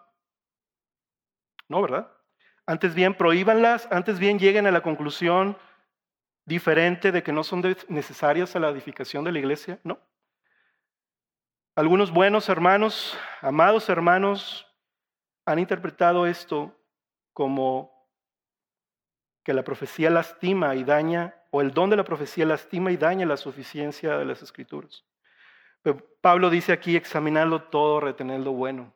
No, 1.68 1.80
¿verdad? 1.82 2.10
Antes 2.66 2.96
bien, 2.96 3.14
prohíbanlas, 3.14 3.86
antes 3.92 4.18
bien 4.18 4.40
lleguen 4.40 4.66
a 4.66 4.72
la 4.72 4.82
conclusión 4.82 5.56
diferente 6.44 7.12
de 7.12 7.22
que 7.22 7.32
no 7.32 7.44
son 7.44 7.62
necesarias 7.88 8.54
a 8.54 8.60
la 8.60 8.68
edificación 8.68 9.24
de 9.24 9.32
la 9.32 9.38
iglesia, 9.38 9.78
no. 9.82 9.98
Algunos 11.76 12.12
buenos 12.12 12.48
hermanos, 12.48 13.18
amados 13.40 13.88
hermanos, 13.88 14.66
han 15.44 15.58
interpretado 15.58 16.26
esto 16.26 16.76
como 17.32 17.92
que 19.42 19.52
la 19.52 19.64
profecía 19.64 20.08
lastima 20.08 20.74
y 20.74 20.84
daña, 20.84 21.34
o 21.50 21.60
el 21.60 21.72
don 21.72 21.90
de 21.90 21.96
la 21.96 22.04
profecía 22.04 22.46
lastima 22.46 22.92
y 22.92 22.96
daña 22.96 23.26
la 23.26 23.36
suficiencia 23.36 24.16
de 24.16 24.24
las 24.24 24.42
escrituras. 24.42 25.04
Pablo 26.20 26.48
dice 26.48 26.72
aquí, 26.72 26.96
examinarlo 26.96 27.64
todo, 27.64 28.00
retener 28.00 28.40
lo 28.40 28.52
bueno, 28.52 28.94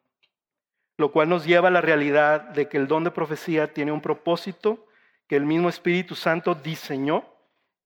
lo 0.97 1.13
cual 1.13 1.29
nos 1.29 1.45
lleva 1.45 1.69
a 1.69 1.73
la 1.73 1.83
realidad 1.83 2.41
de 2.41 2.69
que 2.69 2.79
el 2.79 2.89
don 2.89 3.05
de 3.05 3.11
profecía 3.11 3.75
tiene 3.75 3.93
un 3.93 4.01
propósito 4.01 4.87
que 5.27 5.37
el 5.37 5.45
mismo 5.45 5.69
Espíritu 5.69 6.15
Santo 6.15 6.55
diseñó, 6.55 7.38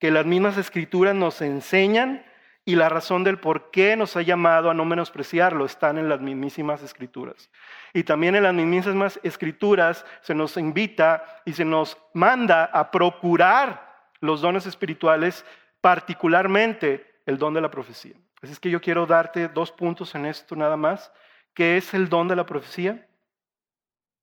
que 0.02 0.10
las 0.10 0.26
mismas 0.26 0.58
escrituras 0.58 1.14
nos 1.14 1.40
enseñan 1.42 2.26
y 2.64 2.74
la 2.74 2.88
razón 2.88 3.22
del 3.22 3.38
por 3.38 3.70
qué 3.70 3.94
nos 3.94 4.16
ha 4.16 4.22
llamado 4.22 4.68
a 4.68 4.74
no 4.74 4.84
menospreciarlo 4.84 5.64
están 5.64 5.96
en 5.96 6.08
las 6.08 6.20
mismísimas 6.20 6.82
escrituras. 6.82 7.50
Y 7.94 8.02
también 8.02 8.34
en 8.34 8.42
las 8.42 8.52
mismísimas 8.52 9.20
escrituras 9.22 10.04
se 10.20 10.34
nos 10.34 10.56
invita 10.56 11.24
y 11.44 11.52
se 11.52 11.64
nos 11.64 11.96
manda 12.14 12.64
a 12.64 12.90
procurar 12.90 14.08
los 14.18 14.40
dones 14.40 14.66
espirituales, 14.66 15.46
particularmente 15.80 17.20
el 17.24 17.38
don 17.38 17.54
de 17.54 17.60
la 17.60 17.70
profecía. 17.70 18.16
Así 18.42 18.54
es 18.54 18.58
que 18.58 18.70
yo 18.70 18.80
quiero 18.80 19.06
darte 19.06 19.46
dos 19.46 19.70
puntos 19.70 20.16
en 20.16 20.26
esto 20.26 20.56
nada 20.56 20.76
más. 20.76 21.12
¿Qué 21.54 21.76
es 21.76 21.94
el 21.94 22.08
don 22.08 22.26
de 22.26 22.34
la 22.34 22.44
profecía? 22.44 23.06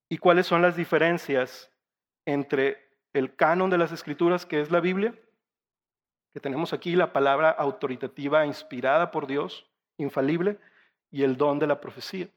¿Y 0.10 0.18
cuáles 0.18 0.46
son 0.46 0.62
las 0.62 0.76
diferencias 0.76 1.72
entre 2.26 2.86
el 3.14 3.34
canon 3.34 3.70
de 3.70 3.78
las 3.78 3.94
escrituras, 3.94 4.46
que 4.46 4.60
es 4.60 4.72
la 4.72 4.82
Biblia, 4.82 5.14
que 6.34 6.40
tenemos 6.40 6.74
aquí 6.74 6.96
la 6.96 7.12
palabra 7.12 7.50
autoritativa 7.50 8.46
inspirada 8.46 9.12
por 9.12 9.28
Dios, 9.28 9.66
infalible, 9.98 10.58
y 11.12 11.24
el 11.24 11.38
don 11.38 11.60
de 11.60 11.68
la 11.68 11.82
profecía. 11.82 12.28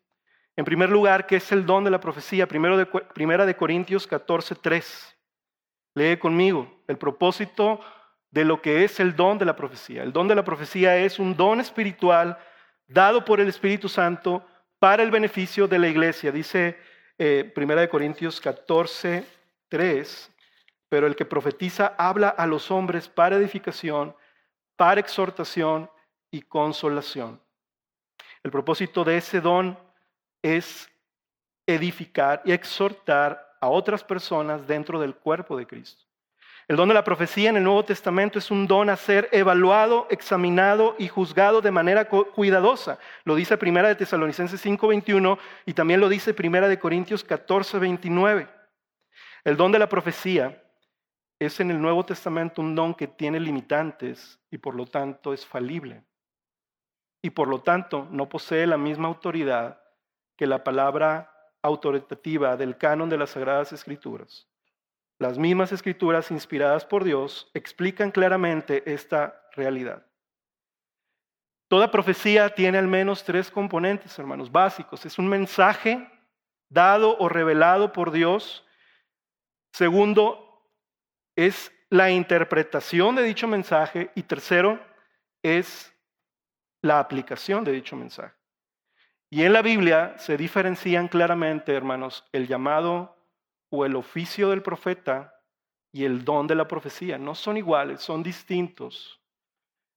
En 0.57 0.65
primer 0.65 0.91
lugar, 0.91 1.27
¿qué 1.27 1.37
es 1.37 1.53
el 1.53 1.67
don 1.67 1.85
de 1.85 1.91
la 1.91 2.01
profecía? 2.01 2.47
Primero 2.47 2.89
primera 3.15 3.47
de 3.47 3.57
Corintios 3.57 4.07
14, 4.07 4.55
3. 4.55 5.19
Lee 5.95 6.17
conmigo 6.17 6.83
el 6.89 6.97
propósito 6.97 7.81
de 8.31 8.45
lo 8.45 8.63
que 8.63 8.85
es 8.85 8.99
el 8.99 9.15
don 9.15 9.39
de 9.39 9.45
la 9.45 9.57
profecía. 9.57 10.03
El 10.03 10.13
don 10.13 10.29
de 10.29 10.35
la 10.35 10.45
profecía 10.45 10.97
es 10.97 11.19
un 11.19 11.37
don 11.37 11.61
espiritual 11.61 12.39
dado 12.87 13.25
por 13.25 13.41
el 13.41 13.49
Espíritu 13.49 13.89
Santo 13.89 14.45
para 14.79 15.03
el 15.03 15.11
beneficio 15.11 15.69
de 15.69 15.79
la 15.79 15.89
iglesia. 15.89 16.33
Dice 16.33 16.79
eh, 17.19 17.51
Primera 17.55 17.83
de 17.83 17.89
Corintios 17.89 18.41
14, 18.41 19.25
3 19.69 20.32
pero 20.93 21.07
el 21.07 21.17
que 21.17 21.25
profetiza 21.25 21.95
habla 21.97 22.29
a 22.29 22.47
los 22.47 22.71
hombres 22.71 23.09
para 23.09 23.37
edificación, 23.37 24.15
para 24.77 25.01
exhortación 25.01 25.91
y 26.31 26.43
consolación. 26.43 27.41
El 28.43 28.51
propósito 28.51 29.03
de 29.03 29.17
ese 29.17 29.41
don 29.41 29.79
es 30.43 30.93
edificar 31.67 32.43
y 32.45 32.53
exhortar 32.53 33.57
a 33.59 33.69
otras 33.69 34.05
personas 34.05 34.67
dentro 34.67 35.01
del 35.01 35.15
cuerpo 35.15 35.57
de 35.57 35.67
Cristo. 35.67 36.05
El 36.69 36.77
don 36.77 36.89
de 36.89 36.95
la 36.95 37.05
profecía 37.05 37.49
en 37.49 37.57
el 37.57 37.65
Nuevo 37.65 37.87
Testamento 37.87 38.39
es 38.39 38.51
un 38.51 38.67
don 38.67 38.91
a 38.91 38.97
ser 38.97 39.31
evaluado, 39.33 40.07
examinado 40.11 40.95
y 40.99 41.09
juzgado 41.09 41.63
de 41.63 41.71
manera 41.71 42.07
cuidadosa. 42.07 42.99
Lo 43.25 43.35
dice 43.35 43.57
Primera 43.57 43.89
de 43.89 43.95
Tesalonicenses 43.95 44.61
5:21 44.61 45.39
y 45.65 45.73
también 45.73 46.01
lo 46.01 46.11
dice 46.11 46.35
Primera 46.35 46.69
de 46.69 46.79
Corintios 46.79 47.25
14:29. 47.27 48.47
El 49.45 49.57
don 49.57 49.73
de 49.73 49.79
la 49.79 49.89
profecía 49.89 50.62
es 51.45 51.61
en 51.61 51.71
el 51.71 51.81
Nuevo 51.81 52.05
Testamento 52.05 52.63
un 52.63 52.75
don 52.75 52.95
que 52.95 53.09
tiene 53.09 53.41
limitantes 53.41 54.41
y 54.51 54.59
por 54.59 54.75
lo 54.75 54.87
tanto 54.87 55.33
es 55.33 55.45
falible. 55.45 56.05
Y 57.23 57.31
por 57.31 57.49
lo 57.49 57.63
tanto 57.63 58.07
no 58.11 58.29
posee 58.29 58.67
la 58.67 58.77
misma 58.77 59.09
autoridad 59.09 59.81
que 60.37 60.47
la 60.47 60.63
palabra 60.63 61.33
autoritativa 61.63 62.57
del 62.57 62.77
canon 62.77 63.09
de 63.09 63.19
las 63.19 63.31
Sagradas 63.31 63.73
Escrituras. 63.73 64.49
Las 65.19 65.39
mismas 65.39 65.71
escrituras 65.71 66.31
inspiradas 66.31 66.85
por 66.85 67.05
Dios 67.05 67.51
explican 67.55 68.11
claramente 68.11 68.83
esta 68.93 69.41
realidad. 69.53 70.05
Toda 71.69 71.91
profecía 71.91 72.55
tiene 72.55 72.79
al 72.79 72.89
menos 72.89 73.25
tres 73.25 73.51
componentes, 73.51 74.19
hermanos, 74.19 74.51
básicos. 74.51 75.07
Es 75.07 75.19
un 75.19 75.29
mensaje 75.29 76.11
dado 76.69 77.17
o 77.19 77.29
revelado 77.29 77.93
por 77.93 78.11
Dios. 78.11 78.67
Segundo, 79.73 80.52
es 81.37 81.73
la 81.91 82.11
interpretación 82.11 83.17
de 83.17 83.23
dicho 83.23 83.47
mensaje 83.47 84.11
y 84.15 84.23
tercero 84.23 84.81
es 85.43 85.95
la 86.81 86.99
aplicación 86.99 87.65
de 87.65 87.73
dicho 87.73 87.97
mensaje. 87.97 88.35
Y 89.31 89.45
en 89.45 89.53
la 89.53 89.63
Biblia 89.63 90.15
se 90.19 90.37
diferencian 90.37 91.09
claramente, 91.09 91.75
hermanos, 91.75 92.25
el 92.33 92.47
llamado 92.47 93.17
o 93.71 93.87
el 93.87 93.97
oficio 93.97 94.51
del 94.51 94.63
profeta 94.63 95.35
y 95.93 96.05
el 96.05 96.25
don 96.25 96.47
de 96.47 96.55
la 96.55 96.69
profecía. 96.69 97.19
No 97.19 97.35
son 97.35 97.57
iguales, 97.57 98.01
son 98.01 98.23
distintos. 98.23 99.21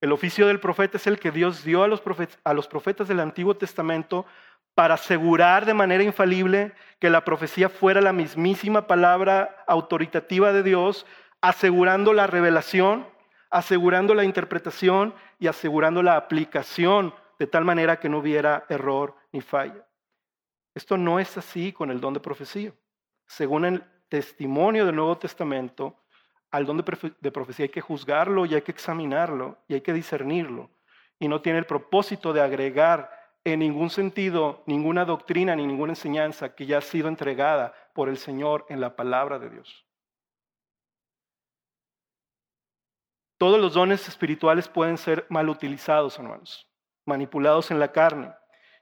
El 0.02 0.12
oficio 0.12 0.48
del 0.48 0.60
profeta 0.60 0.98
es 0.98 1.08
el 1.08 1.20
que 1.20 1.32
Dios 1.32 1.64
dio 1.64 1.84
a 1.84 1.88
los, 1.88 2.02
profetas, 2.02 2.40
a 2.44 2.54
los 2.54 2.68
profetas 2.68 3.08
del 3.08 3.20
Antiguo 3.20 3.56
Testamento 3.56 4.26
para 4.74 4.96
asegurar 4.96 5.66
de 5.66 5.74
manera 5.74 6.04
infalible 6.04 6.74
que 7.00 7.10
la 7.10 7.24
profecía 7.24 7.70
fuera 7.70 8.02
la 8.02 8.14
mismísima 8.14 8.88
palabra 8.88 9.64
autoritativa 9.68 10.52
de 10.52 10.64
Dios 10.64 11.06
asegurando 11.42 12.14
la 12.14 12.28
revelación, 12.28 13.08
asegurando 13.50 14.14
la 14.14 14.24
interpretación 14.24 15.14
y 15.40 15.48
asegurando 15.48 16.02
la 16.02 16.18
aplicación 16.18 17.14
de 17.40 17.48
tal 17.48 17.66
manera 17.66 18.00
que 18.00 18.10
no 18.10 18.20
hubiera 18.20 18.66
error 18.70 19.16
ni 19.32 19.42
falla. 19.42 19.86
Esto 20.74 20.98
no 20.98 21.20
es 21.20 21.38
así 21.38 21.72
con 21.72 21.90
el 21.92 22.02
don 22.02 22.14
de 22.14 22.20
profecía. 22.20 22.74
Según 23.28 23.66
el 23.66 23.84
testimonio 24.10 24.86
del 24.86 24.96
Nuevo 24.96 25.18
Testamento, 25.18 26.04
al 26.52 26.66
don 26.66 26.78
de 26.78 27.32
profecía 27.32 27.66
hay 27.66 27.70
que 27.70 27.82
juzgarlo 27.82 28.46
y 28.46 28.56
hay 28.56 28.62
que 28.62 28.72
examinarlo 28.72 29.58
y 29.68 29.76
hay 29.76 29.82
que 29.82 29.94
discernirlo. 29.94 30.70
Y 31.20 31.28
no 31.28 31.42
tiene 31.42 31.60
el 31.60 31.66
propósito 31.66 32.34
de 32.34 32.42
agregar 32.42 33.10
en 33.44 33.60
ningún 33.60 33.90
sentido 33.90 34.64
ninguna 34.66 35.06
doctrina 35.06 35.56
ni 35.56 35.66
ninguna 35.66 35.94
enseñanza 35.94 36.56
que 36.56 36.66
ya 36.66 36.80
ha 36.80 36.82
sido 36.82 37.08
entregada 37.08 37.74
por 37.94 38.10
el 38.10 38.18
Señor 38.18 38.66
en 38.70 38.82
la 38.82 38.96
palabra 38.96 39.40
de 39.40 39.50
Dios. 39.50 39.86
Todos 43.38 43.60
los 43.60 43.74
dones 43.74 44.08
espirituales 44.08 44.68
pueden 44.68 44.98
ser 44.98 45.26
mal 45.30 45.50
utilizados, 45.50 46.18
hermanos, 46.18 46.68
manipulados 47.06 47.72
en 47.72 47.80
la 47.80 47.92
carne. 47.92 48.32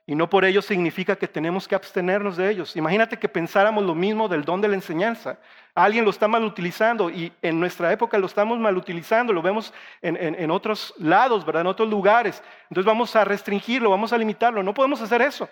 Y 0.06 0.14
no 0.14 0.28
por 0.28 0.44
ello 0.44 0.60
significa 0.60 1.16
que 1.16 1.26
tenemos 1.26 1.66
que 1.66 1.74
abstenernos 1.74 2.36
de 2.36 2.50
ellos. 2.50 2.76
Imagínate 2.76 3.18
que 3.18 3.28
pensáramos 3.28 3.84
lo 3.84 3.94
mismo 3.94 4.28
del 4.28 4.44
don 4.44 4.60
de 4.60 4.68
la 4.68 4.74
enseñanza. 4.74 5.38
Alguien 5.74 6.04
lo 6.04 6.10
está 6.10 6.28
mal 6.28 6.44
utilizando 6.44 7.08
y 7.08 7.32
en 7.40 7.58
nuestra 7.58 7.90
época 7.90 8.18
lo 8.18 8.26
estamos 8.26 8.58
mal 8.58 8.76
utilizando, 8.76 9.32
lo 9.32 9.40
vemos 9.40 9.72
en, 10.02 10.16
en 10.16 10.50
otros 10.50 10.92
lados, 10.98 11.44
¿verdad? 11.46 11.62
En 11.62 11.68
otros 11.68 11.88
lugares. 11.88 12.42
Entonces 12.68 12.86
vamos 12.86 13.16
a 13.16 13.24
restringirlo, 13.24 13.88
vamos 13.88 14.12
a 14.12 14.18
limitarlo. 14.18 14.62
No 14.62 14.74
podemos 14.74 15.00
hacer 15.00 15.22
eso. 15.22 15.48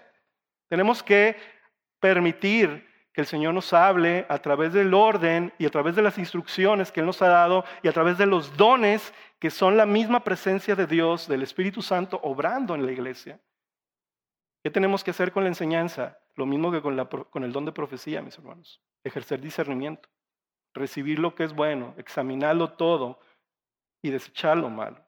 Tenemos 0.69 1.03
que 1.03 1.37
permitir 1.99 2.92
que 3.13 3.21
el 3.21 3.27
Señor 3.27 3.53
nos 3.53 3.73
hable 3.73 4.25
a 4.29 4.39
través 4.39 4.73
del 4.73 4.95
orden 4.95 5.53
y 5.59 5.67
a 5.67 5.71
través 5.71 5.95
de 5.95 6.03
las 6.03 6.19
instrucciones 6.19 6.91
que 6.91 7.01
Él 7.01 7.07
nos 7.07 7.21
ha 7.21 7.29
dado 7.29 7.65
y 7.83 7.89
a 7.89 7.93
través 7.93 8.17
de 8.17 8.27
los 8.27 8.57
dones 8.57 9.13
que 9.39 9.51
son 9.51 9.77
la 9.77 9.87
misma 9.87 10.25
presencia 10.25 10.75
de 10.75 10.87
Dios, 10.87 11.29
del 11.29 11.43
Espíritu 11.43 11.83
Santo, 11.83 12.21
obrando 12.23 12.75
en 12.75 12.87
la 12.87 12.93
iglesia. 12.93 13.41
¿Qué 14.63 14.71
tenemos 14.71 15.03
que 15.03 15.11
hacer 15.11 15.33
con 15.33 15.43
la 15.43 15.49
enseñanza? 15.49 16.19
Lo 16.37 16.47
mismo 16.47 16.71
que 16.71 16.81
con, 16.81 17.45
el 17.45 17.53
don 17.53 17.65
de 17.65 17.73
profecía, 17.73 18.23
mis 18.23 18.39
hermanos. 18.39 18.81
Ejercer 19.05 19.41
discernimiento, 19.41 20.09
recibir 20.73 21.19
lo 21.19 21.35
que 21.35 21.45
es 21.45 21.53
bueno, 21.53 21.95
examinarlo 21.99 22.73
todo 22.73 23.19
y 24.01 24.11
desechar 24.11 24.57
lo 24.57 24.71
malo. 24.71 25.05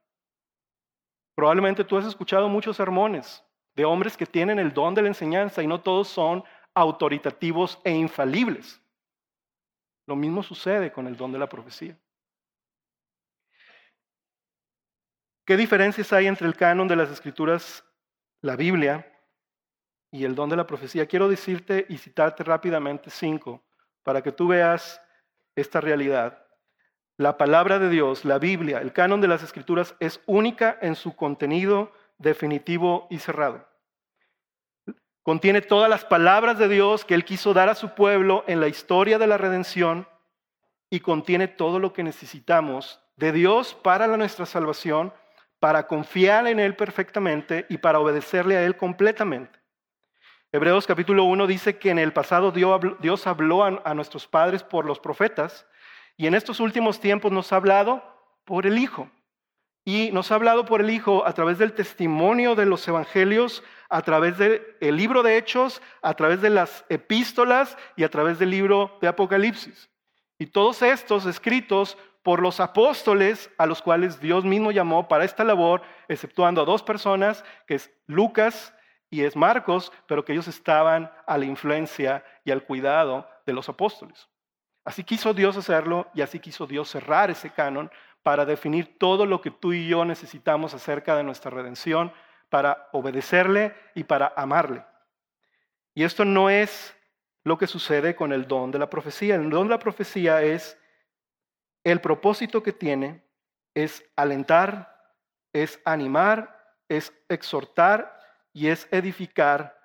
Probablemente 1.37 1.85
tú 1.85 1.97
has 1.97 2.05
escuchado 2.05 2.49
muchos 2.49 2.77
sermones 2.77 3.45
de 3.77 3.85
hombres 3.85 4.17
que 4.17 4.27
tienen 4.27 4.59
el 4.59 4.73
don 4.73 4.95
de 4.95 5.03
la 5.03 5.09
enseñanza 5.09 5.63
y 5.63 5.67
no 5.67 5.81
todos 5.81 6.09
son 6.09 6.45
autoritativos 6.75 7.79
e 7.85 7.93
infalibles. 7.93 8.81
Lo 10.07 10.17
mismo 10.17 10.43
sucede 10.43 10.93
con 10.93 11.07
el 11.07 11.17
don 11.17 11.33
de 11.33 11.39
la 11.39 11.49
profecía. 11.49 11.97
¿Qué 15.47 15.57
diferencias 15.57 16.13
hay 16.13 16.27
entre 16.27 16.47
el 16.47 16.57
canon 16.57 16.89
de 16.89 16.97
las 16.97 17.11
escrituras, 17.11 17.85
la 18.41 18.57
Biblia, 18.57 19.11
y 20.11 20.25
el 20.25 20.35
don 20.35 20.49
de 20.49 20.57
la 20.57 20.67
profecía? 20.67 21.07
Quiero 21.07 21.29
decirte 21.29 21.87
y 21.89 21.99
citarte 21.99 22.45
rápidamente 22.45 23.11
cinco 23.11 23.63
para 24.03 24.23
que 24.23 24.33
tú 24.33 24.49
veas 24.49 25.01
esta 25.55 25.81
realidad. 25.81 26.47
La 27.17 27.37
palabra 27.37 27.79
de 27.79 27.91
Dios, 27.91 28.25
la 28.25 28.39
Biblia, 28.39 28.79
el 28.79 28.93
canon 28.93 29.21
de 29.21 29.29
las 29.29 29.43
escrituras 29.43 29.95
es 30.01 30.21
única 30.27 30.79
en 30.81 30.97
su 30.97 31.15
contenido 31.15 31.93
definitivo 32.19 33.07
y 33.11 33.19
cerrado. 33.19 33.69
Contiene 35.25 35.63
todas 35.63 35.89
las 35.89 36.05
palabras 36.05 36.59
de 36.59 36.69
Dios 36.69 37.07
que 37.07 37.15
Él 37.15 37.25
quiso 37.25 37.55
dar 37.55 37.71
a 37.71 37.75
su 37.75 37.95
pueblo 37.95 38.45
en 38.47 38.61
la 38.61 38.69
historia 38.69 39.19
de 39.19 39.27
la 39.27 39.39
redención 39.39 40.07
y 40.91 41.01
contiene 41.01 41.49
todo 41.49 41.79
lo 41.79 41.95
que 41.95 42.03
necesitamos 42.05 43.01
de 43.17 43.33
Dios 43.33 43.73
para 43.73 44.07
nuestra 44.19 44.45
salvación, 44.45 45.15
para 45.61 45.87
confiar 45.87 46.47
en 46.47 46.61
Él 46.61 46.77
perfectamente 46.77 47.65
y 47.71 47.79
para 47.79 48.01
obedecerle 48.01 48.59
a 48.59 48.65
Él 48.65 48.77
completamente. 48.77 49.59
Hebreos 50.53 50.87
capítulo 50.87 51.25
1 51.25 51.47
dice 51.47 51.79
que 51.79 51.89
en 51.89 51.99
el 51.99 52.13
pasado 52.13 52.53
Dios 52.53 53.27
habló 53.27 53.65
a 53.65 53.95
nuestros 53.95 54.27
padres 54.29 54.63
por 54.63 54.85
los 54.85 55.01
profetas 55.01 55.67
y 56.19 56.27
en 56.27 56.35
estos 56.35 56.61
últimos 56.61 57.01
tiempos 57.01 57.33
nos 57.33 57.51
ha 57.51 57.57
hablado 57.57 58.05
por 58.45 58.67
el 58.67 58.77
Hijo. 58.77 59.11
Y 59.85 60.11
nos 60.13 60.33
ha 60.33 60.37
hablado 60.37 60.65
por 60.65 60.81
el 60.81 60.91
Hijo 60.91 61.27
a 61.27 61.33
través 61.35 61.59
del 61.59 61.75
testimonio 61.75 62.55
de 62.55 62.65
los 62.65 62.87
evangelios, 62.89 63.63
a 63.91 64.01
través 64.03 64.39
del 64.39 64.65
libro 64.81 65.23
de 65.23 65.37
Hechos, 65.37 65.83
a 66.01 66.15
través 66.15 66.41
de 66.41 66.51
las 66.51 66.85
epístolas 66.89 67.77
y 67.97 68.05
a 68.05 68.09
través 68.09 68.39
del 68.39 68.51
libro 68.51 68.97
de 69.03 69.09
Apocalipsis. 69.09 69.91
Y 70.39 70.47
todos 70.47 70.83
estos 70.83 71.27
escritos 71.27 71.99
por 72.23 72.41
los 72.41 72.59
apóstoles 72.59 73.51
a 73.59 73.67
los 73.67 73.83
cuales 73.83 74.19
Dios 74.19 74.45
mismo 74.45 74.73
llamó 74.73 75.07
para 75.07 75.25
esta 75.25 75.45
labor, 75.45 75.83
exceptuando 76.09 76.63
a 76.63 76.65
dos 76.65 76.83
personas, 76.83 77.45
que 77.67 77.75
es 77.75 77.93
Lucas 78.07 78.75
y 79.11 79.23
es 79.23 79.37
Marcos, 79.37 79.93
pero 80.09 80.25
que 80.25 80.33
ellos 80.33 80.49
estaban 80.49 81.13
a 81.27 81.37
la 81.37 81.45
influencia 81.45 82.25
y 82.43 82.51
al 82.51 82.65
cuidado 82.65 83.29
de 83.45 83.53
los 83.53 83.69
apóstoles. 83.69 84.29
Así 84.85 85.05
quiso 85.05 85.35
Dios 85.35 85.57
hacerlo 85.59 86.09
y 86.15 86.23
así 86.23 86.41
quiso 86.41 86.67
Dios 86.67 86.89
cerrar 86.89 87.31
ese 87.31 87.51
canon 87.51 87.91
para 88.25 88.45
definir 88.45 88.99
todo 88.99 89.27
lo 89.27 89.41
que 89.41 89.53
tú 89.53 89.73
y 89.73 89.87
yo 89.87 90.05
necesitamos 90.05 90.75
acerca 90.75 91.15
de 91.15 91.23
nuestra 91.23 91.53
redención, 91.53 92.13
para 92.49 92.89
obedecerle 92.93 93.75
y 93.95 94.03
para 94.03 94.33
amarle. 94.37 94.85
Y 95.95 96.03
esto 96.03 96.25
no 96.25 96.51
es 96.51 96.97
lo 97.45 97.57
que 97.57 97.69
sucede 97.69 98.17
con 98.17 98.33
el 98.33 98.49
don 98.49 98.73
de 98.73 98.81
la 98.81 98.91
profecía. 98.91 99.37
El 99.37 99.51
don 99.51 99.69
de 99.69 99.75
la 99.75 99.79
profecía 99.79 100.43
es 100.43 100.77
el 101.85 102.01
propósito 102.01 102.63
que 102.63 102.73
tiene 102.73 103.23
es 103.75 104.05
alentar, 104.17 104.97
es 105.53 105.81
animar, 105.85 106.77
es 106.89 107.13
exhortar 107.29 108.19
y 108.53 108.69
es 108.69 108.89
edificar 108.91 109.79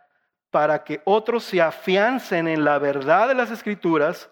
para 0.51 0.83
que 0.83 1.01
otros 1.05 1.43
se 1.43 1.61
afiancen 1.61 2.47
en 2.47 2.63
la 2.63 2.79
verdad 2.79 3.27
de 3.27 3.35
las 3.35 3.51
escrituras, 3.51 4.29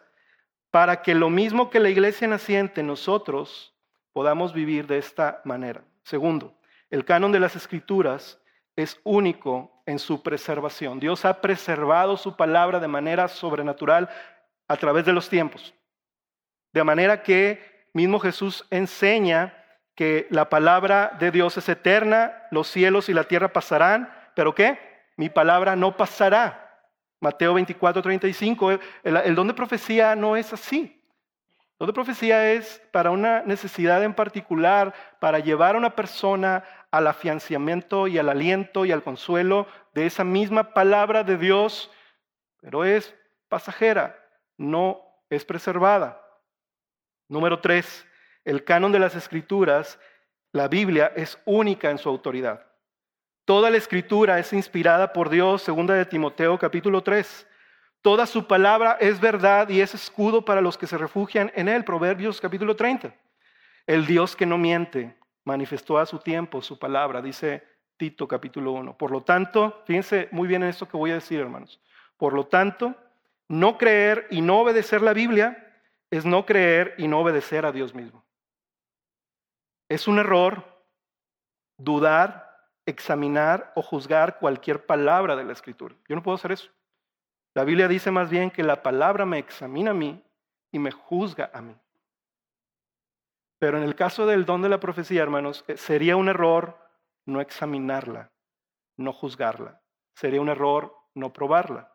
para 0.72 1.02
que 1.02 1.14
lo 1.14 1.30
mismo 1.30 1.70
que 1.70 1.80
la 1.80 1.90
iglesia 1.90 2.28
naciente, 2.28 2.84
nosotros 2.84 3.74
podamos 4.18 4.52
vivir 4.52 4.88
de 4.88 4.98
esta 4.98 5.42
manera. 5.44 5.84
Segundo, 6.02 6.58
el 6.90 7.06
canon 7.06 7.32
de 7.32 7.40
las 7.40 7.56
escrituras 7.56 8.42
es 8.76 9.00
único 9.04 9.84
en 9.86 10.00
su 10.00 10.24
preservación. 10.24 11.00
Dios 11.00 11.24
ha 11.24 11.40
preservado 11.40 12.18
su 12.18 12.36
palabra 12.36 12.80
de 12.80 12.88
manera 12.88 13.28
sobrenatural 13.28 14.10
a 14.68 14.76
través 14.76 15.06
de 15.06 15.14
los 15.14 15.30
tiempos. 15.30 15.72
De 16.74 16.84
manera 16.84 17.22
que 17.22 17.62
mismo 17.94 18.20
Jesús 18.20 18.66
enseña 18.72 19.54
que 19.94 20.26
la 20.32 20.50
palabra 20.50 21.16
de 21.20 21.30
Dios 21.30 21.56
es 21.58 21.70
eterna, 21.70 22.48
los 22.50 22.68
cielos 22.70 23.10
y 23.10 23.14
la 23.14 23.26
tierra 23.26 23.54
pasarán, 23.54 24.12
pero 24.36 24.56
¿qué? 24.56 24.80
Mi 25.16 25.30
palabra 25.30 25.76
no 25.76 25.96
pasará. 25.96 26.82
Mateo 27.20 27.54
24, 27.54 28.02
35. 28.02 28.72
El, 28.72 28.82
el 29.18 29.36
don 29.36 29.48
de 29.48 29.54
profecía 29.54 30.16
no 30.16 30.36
es 30.36 30.52
así. 30.54 30.97
Don 31.80 31.86
de 31.88 31.94
profecía 31.94 32.54
es 32.54 32.82
para 32.92 33.12
una 33.12 33.44
necesidad 33.44 34.04
en 34.04 34.16
particular, 34.16 34.94
para 35.20 35.40
llevar 35.40 35.76
a 35.76 35.78
una 35.78 35.96
persona 35.96 36.64
al 36.90 37.06
afianciamiento 37.06 38.08
y 38.08 38.18
al 38.18 38.30
aliento 38.30 38.84
y 38.86 38.92
al 38.92 39.04
consuelo 39.04 39.68
de 39.94 40.08
esa 40.08 40.24
misma 40.24 40.74
palabra 40.74 41.24
de 41.24 41.38
Dios, 41.38 41.92
pero 42.62 42.84
es 42.84 43.16
pasajera, 43.48 44.18
no 44.58 45.02
es 45.30 45.46
preservada. 45.46 46.20
Número 47.30 47.60
tres, 47.60 48.08
el 48.44 48.64
canon 48.64 48.92
de 48.92 49.00
las 49.00 49.16
escrituras, 49.16 50.00
la 50.54 50.68
Biblia 50.68 51.12
es 51.16 51.40
única 51.46 51.92
en 51.92 52.00
su 52.00 52.10
autoridad. 52.10 52.66
Toda 53.46 53.70
la 53.70 53.78
escritura 53.78 54.40
es 54.40 54.52
inspirada 54.52 55.14
por 55.14 55.30
Dios, 55.30 55.62
segunda 55.62 55.94
de 55.94 56.06
Timoteo 56.06 56.58
capítulo 56.58 57.04
3. 57.04 57.47
Toda 58.08 58.26
su 58.26 58.48
palabra 58.48 58.96
es 59.02 59.20
verdad 59.20 59.68
y 59.68 59.82
es 59.82 59.94
escudo 59.94 60.46
para 60.46 60.62
los 60.62 60.78
que 60.78 60.88
se 60.88 60.98
refugian 60.98 61.52
en 61.56 61.68
él, 61.68 61.84
Proverbios 61.84 62.40
capítulo 62.40 62.74
30. 62.74 63.14
El 63.86 64.06
Dios 64.06 64.34
que 64.34 64.46
no 64.46 64.58
miente 64.58 65.18
manifestó 65.44 65.98
a 65.98 66.06
su 66.06 66.18
tiempo 66.20 66.62
su 66.62 66.80
palabra, 66.80 67.22
dice 67.22 67.68
Tito 67.98 68.26
capítulo 68.26 68.72
1. 68.72 68.98
Por 68.98 69.12
lo 69.12 69.24
tanto, 69.24 69.84
fíjense 69.86 70.30
muy 70.32 70.48
bien 70.48 70.64
en 70.64 70.70
esto 70.70 70.88
que 70.88 70.96
voy 70.96 71.12
a 71.12 71.16
decir, 71.16 71.42
hermanos. 71.42 71.82
Por 72.16 72.32
lo 72.32 72.46
tanto, 72.46 72.96
no 73.50 73.78
creer 73.78 74.26
y 74.32 74.40
no 74.40 74.62
obedecer 74.62 75.02
la 75.02 75.12
Biblia 75.12 75.78
es 76.10 76.24
no 76.24 76.46
creer 76.46 76.96
y 76.98 77.10
no 77.10 77.20
obedecer 77.20 77.66
a 77.66 77.74
Dios 77.74 77.94
mismo. 77.94 78.24
Es 79.90 80.08
un 80.08 80.18
error 80.18 80.64
dudar, 81.78 82.58
examinar 82.86 83.74
o 83.76 83.82
juzgar 83.82 84.40
cualquier 84.40 84.86
palabra 84.86 85.36
de 85.36 85.44
la 85.44 85.52
Escritura. 85.52 85.94
Yo 86.08 86.16
no 86.16 86.24
puedo 86.24 86.36
hacer 86.36 86.54
eso. 86.54 86.70
La 87.58 87.64
Biblia 87.64 87.88
dice 87.88 88.12
más 88.12 88.30
bien 88.30 88.52
que 88.52 88.62
la 88.62 88.84
palabra 88.84 89.26
me 89.26 89.40
examina 89.40 89.90
a 89.90 89.96
mí 89.96 90.24
y 90.72 90.78
me 90.78 90.92
juzga 90.92 91.50
a 91.52 91.60
mí. 91.60 91.76
Pero 93.58 93.80
en 93.80 93.84
el 93.84 93.96
caso 93.96 94.28
del 94.28 94.46
don 94.46 94.62
de 94.62 94.70
la 94.70 94.80
profecía, 94.80 95.24
hermanos, 95.24 95.66
eh, 95.68 95.76
sería 95.76 96.18
un 96.18 96.30
error 96.30 96.78
no 97.26 97.42
examinarla, 97.42 98.32
no 98.96 99.12
juzgarla. 99.12 99.82
Sería 100.14 100.40
un 100.40 100.50
error 100.50 100.96
no 101.16 101.34
probarla. 101.34 101.92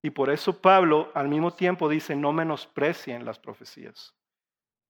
Y 0.00 0.10
por 0.10 0.30
eso 0.30 0.62
Pablo 0.62 1.10
al 1.14 1.26
mismo 1.26 1.52
tiempo 1.52 1.88
dice, 1.88 2.14
no 2.14 2.32
menosprecien 2.32 3.24
las 3.24 3.40
profecías. 3.40 4.14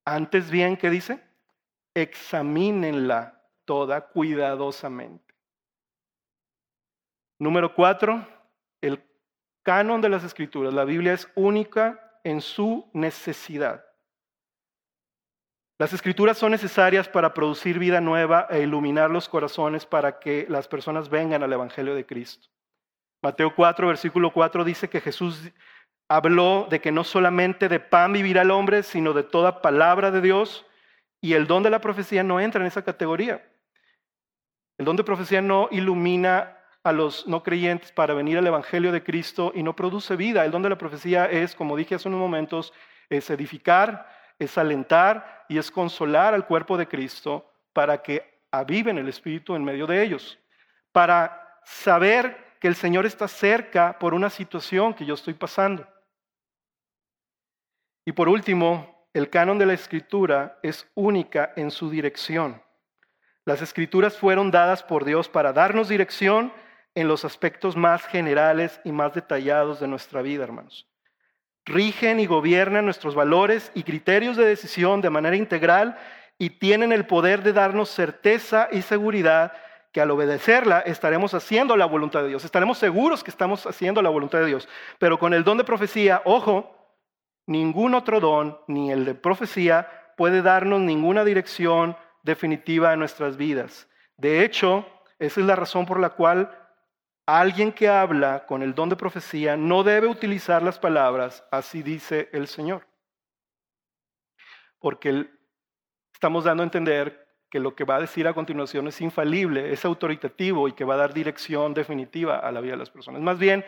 Antes 0.05 0.51
bien, 0.51 0.77
¿qué 0.77 0.91
dice? 0.91 1.27
Examínenla 1.95 3.43
toda 3.65 4.07
cuidadosamente. 4.07 5.35
Número 7.39 7.75
cuatro, 7.75 8.29
el 8.83 9.03
canon 9.67 10.01
de 10.01 10.09
las 10.09 10.23
escrituras. 10.23 10.73
La 10.73 10.85
Biblia 10.85 11.13
es 11.13 11.29
única 11.35 12.21
en 12.23 12.41
su 12.41 12.89
necesidad. 12.93 13.85
Las 15.77 15.93
escrituras 15.93 16.39
son 16.39 16.53
necesarias 16.53 17.09
para 17.09 17.35
producir 17.35 17.81
vida 17.81 18.01
nueva 18.01 18.47
e 18.49 18.61
iluminar 18.61 19.11
los 19.11 19.29
corazones 19.29 19.85
para 19.85 20.21
que 20.21 20.47
las 20.49 20.69
personas 20.69 21.11
vengan 21.11 21.43
al 21.43 21.53
Evangelio 21.53 21.97
de 21.97 22.07
Cristo. 22.07 22.47
Mateo 23.21 23.57
4, 23.57 23.89
versículo 23.89 24.33
4 24.33 24.63
dice 24.63 24.89
que 24.89 25.01
Jesús 25.01 25.51
habló 26.09 26.69
de 26.71 26.81
que 26.81 26.93
no 26.93 27.03
solamente 27.03 27.69
de 27.69 27.81
pan 27.81 28.13
vivirá 28.13 28.43
el 28.43 28.53
hombre, 28.53 28.85
sino 28.85 29.15
de 29.15 29.25
toda 29.25 29.63
palabra 29.63 30.13
de 30.13 30.21
Dios, 30.21 30.65
y 31.21 31.33
el 31.33 31.49
don 31.49 31.65
de 31.65 31.71
la 31.71 31.81
profecía 31.81 32.23
no 32.23 32.39
entra 32.39 32.61
en 32.61 32.69
esa 32.69 32.85
categoría. 32.85 33.45
El 34.79 34.85
don 34.85 34.95
de 34.95 35.03
profecía 35.03 35.43
no 35.43 35.69
ilumina 35.73 36.56
a 36.87 36.93
los 36.93 37.27
no 37.27 37.43
creyentes 37.43 37.91
para 37.91 38.15
venir 38.15 38.39
al 38.39 38.47
Evangelio 38.47 38.93
de 38.93 39.03
Cristo 39.03 39.51
y 39.53 39.65
no 39.65 39.75
produce 39.75 40.15
vida. 40.15 40.45
El 40.45 40.53
don 40.53 40.63
de 40.63 40.69
la 40.69 40.79
profecía 40.79 41.27
es, 41.27 41.57
como 41.57 41.77
dije 41.77 41.97
hace 41.97 42.07
unos 42.07 42.21
momentos, 42.21 42.73
es 43.11 43.29
edificar, 43.29 44.09
es 44.39 44.57
alentar 44.57 45.45
y 45.49 45.59
es 45.59 45.69
consolar 45.69 46.33
al 46.33 46.47
cuerpo 46.47 46.77
de 46.77 46.87
Cristo 46.87 47.51
para 47.73 48.01
que 48.01 48.41
aviven 48.53 48.99
el 48.99 49.09
Espíritu 49.09 49.57
en 49.57 49.65
medio 49.65 49.89
de 49.89 50.01
ellos, 50.01 50.39
para 50.93 51.59
saber 51.65 52.55
que 52.61 52.69
el 52.69 52.77
Señor 52.77 53.05
está 53.05 53.27
cerca 53.27 53.99
por 53.99 54.15
una 54.15 54.31
situación 54.31 54.95
que 54.95 55.05
yo 55.05 55.15
estoy 55.15 55.35
pasando. 55.35 55.85
Y 58.05 58.13
por 58.13 58.29
último, 58.29 59.09
el 59.13 59.29
canon 59.29 59.59
de 59.59 59.67
la 59.67 59.73
Escritura 59.73 60.61
es 60.63 60.89
única 60.95 61.53
en 61.57 61.73
su 61.73 61.91
dirección. 61.91 62.63
Las 63.45 63.61
Escrituras 63.61 64.17
fueron 64.17 64.53
dadas 64.53 64.85
por 64.85 65.05
Dios 65.05 65.29
para 65.29 65.53
darnos 65.53 65.89
dirección 65.89 66.53
en 66.97 67.07
los 67.07 67.25
aspectos 67.25 67.77
más 67.77 68.05
generales 68.07 68.81
y 68.83 68.91
más 68.91 69.15
detallados 69.15 69.79
de 69.79 69.87
nuestra 69.87 70.21
vida, 70.23 70.43
hermanos 70.43 70.89
rigen 71.67 72.21
y 72.21 72.27
gobiernan 72.27 72.85
nuestros 72.85 73.15
valores 73.15 73.73
y 73.75 73.83
criterios 73.83 74.37
de 74.37 74.47
decisión 74.47 75.01
de 75.01 75.11
manera 75.11 75.37
integral 75.37 75.99
y 76.39 76.51
tienen 76.51 76.93
el 76.93 77.07
poder 77.07 77.43
de 77.43 77.53
darnos 77.53 77.91
certeza 77.91 78.69
y 78.71 78.83
seguridad 78.83 79.53
que 79.93 80.01
al 80.01 80.11
obedecerla 80.11 80.81
estaremos 80.81 81.35
haciendo 81.35 81.77
la 81.77 81.87
voluntad 81.87 82.23
de 82.23 82.29
Dios. 82.29 82.45
Estaremos 82.45 82.79
seguros 82.79 83.25
que 83.25 83.31
estamos 83.31 83.67
haciendo 83.67 84.01
la 84.01 84.11
voluntad 84.11 84.41
de 84.41 84.47
Dios. 84.47 84.69
Pero 84.99 85.19
con 85.19 85.35
el 85.35 85.43
don 85.43 85.59
de 85.59 85.65
profecía, 85.65 86.23
ojo, 86.25 86.77
ningún 87.47 87.95
otro 87.95 88.21
don, 88.21 88.59
ni 88.69 88.93
el 88.93 89.05
de 89.05 89.15
profecía, 89.15 89.89
puede 90.17 90.43
darnos 90.43 90.81
ninguna 90.81 91.25
dirección 91.25 91.97
definitiva 92.23 92.93
en 92.93 93.01
nuestras 93.01 93.37
vidas. 93.37 93.89
De 94.19 94.45
hecho, 94.45 94.87
esa 95.19 95.41
es 95.41 95.47
la 95.47 95.57
razón 95.57 95.87
por 95.87 95.99
la 95.99 96.11
cual 96.11 96.51
Alguien 97.27 97.73
que 97.73 97.89
habla 97.89 98.47
con 98.47 98.63
el 98.63 98.73
don 98.73 98.89
de 98.89 98.95
profecía 98.95 99.57
no 99.57 99.83
debe 99.83 100.07
utilizar 100.07 100.63
las 100.63 100.79
palabras, 100.79 101.45
así 101.51 101.83
dice 101.83 102.29
el 102.33 102.47
Señor. 102.47 102.87
Porque 104.79 105.29
estamos 106.13 106.45
dando 106.45 106.63
a 106.63 106.65
entender 106.65 107.27
que 107.51 107.59
lo 107.59 107.75
que 107.75 107.83
va 107.83 107.97
a 107.97 108.01
decir 108.01 108.29
a 108.29 108.35
continuación 108.35 108.87
es 108.87 109.01
infalible, 109.01 109.73
es 109.73 109.85
autoritativo 109.85 110.69
y 110.69 110.73
que 110.73 110.85
va 110.85 110.95
a 110.95 110.99
dar 110.99 111.13
dirección 111.15 111.75
definitiva 111.75 112.39
a 112.39 112.53
la 112.53 112.61
vida 112.61 112.73
de 112.73 112.79
las 112.79 112.91
personas. 112.91 113.21
Más 113.21 113.39
bien, 113.39 113.65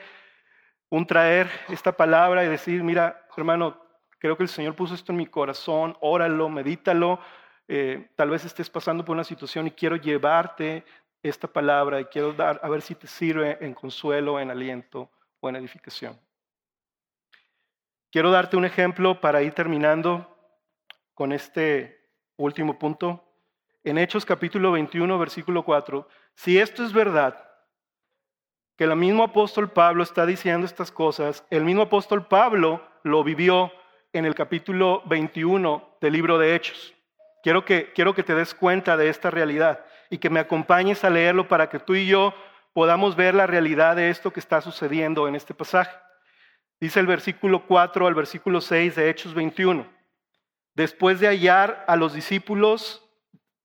un 0.88 1.04
traer 1.06 1.50
esta 1.68 1.92
palabra 1.92 2.44
y 2.44 2.48
decir, 2.48 2.84
mira, 2.84 3.26
hermano, 3.36 3.82
creo 4.20 4.36
que 4.36 4.44
el 4.44 4.48
Señor 4.48 4.76
puso 4.76 4.94
esto 4.94 5.10
en 5.10 5.18
mi 5.18 5.26
corazón, 5.26 5.96
óralo, 6.00 6.48
medítalo, 6.48 7.18
eh, 7.66 8.08
tal 8.14 8.30
vez 8.30 8.44
estés 8.44 8.70
pasando 8.70 9.04
por 9.04 9.14
una 9.14 9.24
situación 9.24 9.66
y 9.66 9.72
quiero 9.72 9.96
llevarte 9.96 10.84
esta 11.22 11.48
palabra 11.48 12.00
y 12.00 12.04
quiero 12.06 12.32
dar 12.32 12.60
a 12.62 12.68
ver 12.68 12.82
si 12.82 12.94
te 12.94 13.06
sirve 13.06 13.58
en 13.60 13.74
consuelo, 13.74 14.38
en 14.38 14.50
aliento 14.50 15.10
o 15.40 15.48
en 15.48 15.56
edificación. 15.56 16.18
Quiero 18.10 18.30
darte 18.30 18.56
un 18.56 18.64
ejemplo 18.64 19.20
para 19.20 19.42
ir 19.42 19.52
terminando 19.52 20.34
con 21.14 21.32
este 21.32 22.08
último 22.36 22.78
punto. 22.78 23.24
En 23.84 23.98
Hechos 23.98 24.24
capítulo 24.24 24.72
21, 24.72 25.18
versículo 25.18 25.64
4, 25.64 26.08
si 26.34 26.58
esto 26.58 26.84
es 26.84 26.92
verdad, 26.92 27.44
que 28.76 28.84
el 28.84 28.94
mismo 28.96 29.24
apóstol 29.24 29.70
Pablo 29.72 30.02
está 30.02 30.24
diciendo 30.24 30.64
estas 30.64 30.92
cosas, 30.92 31.44
el 31.50 31.64
mismo 31.64 31.82
apóstol 31.82 32.26
Pablo 32.26 32.80
lo 33.02 33.24
vivió 33.24 33.72
en 34.12 34.24
el 34.24 34.34
capítulo 34.34 35.02
21 35.06 35.96
del 36.00 36.12
libro 36.12 36.38
de 36.38 36.54
Hechos. 36.54 36.94
Quiero 37.42 37.64
que, 37.64 37.92
quiero 37.92 38.14
que 38.14 38.22
te 38.22 38.34
des 38.34 38.54
cuenta 38.54 38.96
de 38.96 39.08
esta 39.08 39.30
realidad 39.30 39.84
y 40.10 40.18
que 40.18 40.30
me 40.30 40.40
acompañes 40.40 41.04
a 41.04 41.10
leerlo 41.10 41.48
para 41.48 41.68
que 41.68 41.78
tú 41.78 41.94
y 41.94 42.06
yo 42.06 42.34
podamos 42.72 43.16
ver 43.16 43.34
la 43.34 43.46
realidad 43.46 43.96
de 43.96 44.10
esto 44.10 44.32
que 44.32 44.40
está 44.40 44.60
sucediendo 44.60 45.28
en 45.28 45.34
este 45.34 45.54
pasaje. 45.54 45.96
Dice 46.80 47.00
el 47.00 47.06
versículo 47.06 47.66
4 47.66 48.06
al 48.06 48.14
versículo 48.14 48.60
6 48.60 48.94
de 48.94 49.10
Hechos 49.10 49.34
21. 49.34 49.86
Después 50.74 51.18
de 51.18 51.26
hallar 51.26 51.84
a 51.88 51.96
los 51.96 52.12
discípulos, 52.12 53.04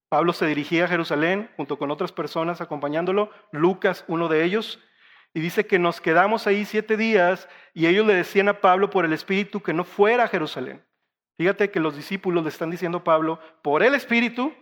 Pablo 0.09 0.33
se 0.33 0.47
dirigía 0.47 0.85
a 0.85 0.87
Jerusalén 0.87 1.49
junto 1.57 1.77
con 1.77 1.91
otras 1.91 2.11
personas 2.11 2.59
acompañándolo, 2.59 3.29
Lucas, 3.51 4.03
uno 4.07 4.29
de 4.29 4.43
ellos, 4.43 4.79
y 5.33 5.39
dice 5.39 5.65
que 5.65 5.79
nos 5.79 6.01
quedamos 6.01 6.47
ahí 6.47 6.65
siete 6.65 6.97
días 6.97 7.47
y 7.73 7.87
ellos 7.87 8.05
le 8.05 8.13
decían 8.13 8.49
a 8.49 8.61
Pablo 8.61 8.89
por 8.89 9.05
el 9.05 9.13
Espíritu 9.13 9.61
que 9.61 9.73
no 9.73 9.83
fuera 9.83 10.23
a 10.23 10.27
Jerusalén. 10.27 10.83
Fíjate 11.37 11.71
que 11.71 11.79
los 11.79 11.95
discípulos 11.95 12.43
le 12.43 12.49
están 12.49 12.69
diciendo 12.69 12.99
a 12.99 13.03
Pablo, 13.03 13.39
por 13.61 13.81
el 13.81 13.95
Espíritu, 13.95 14.53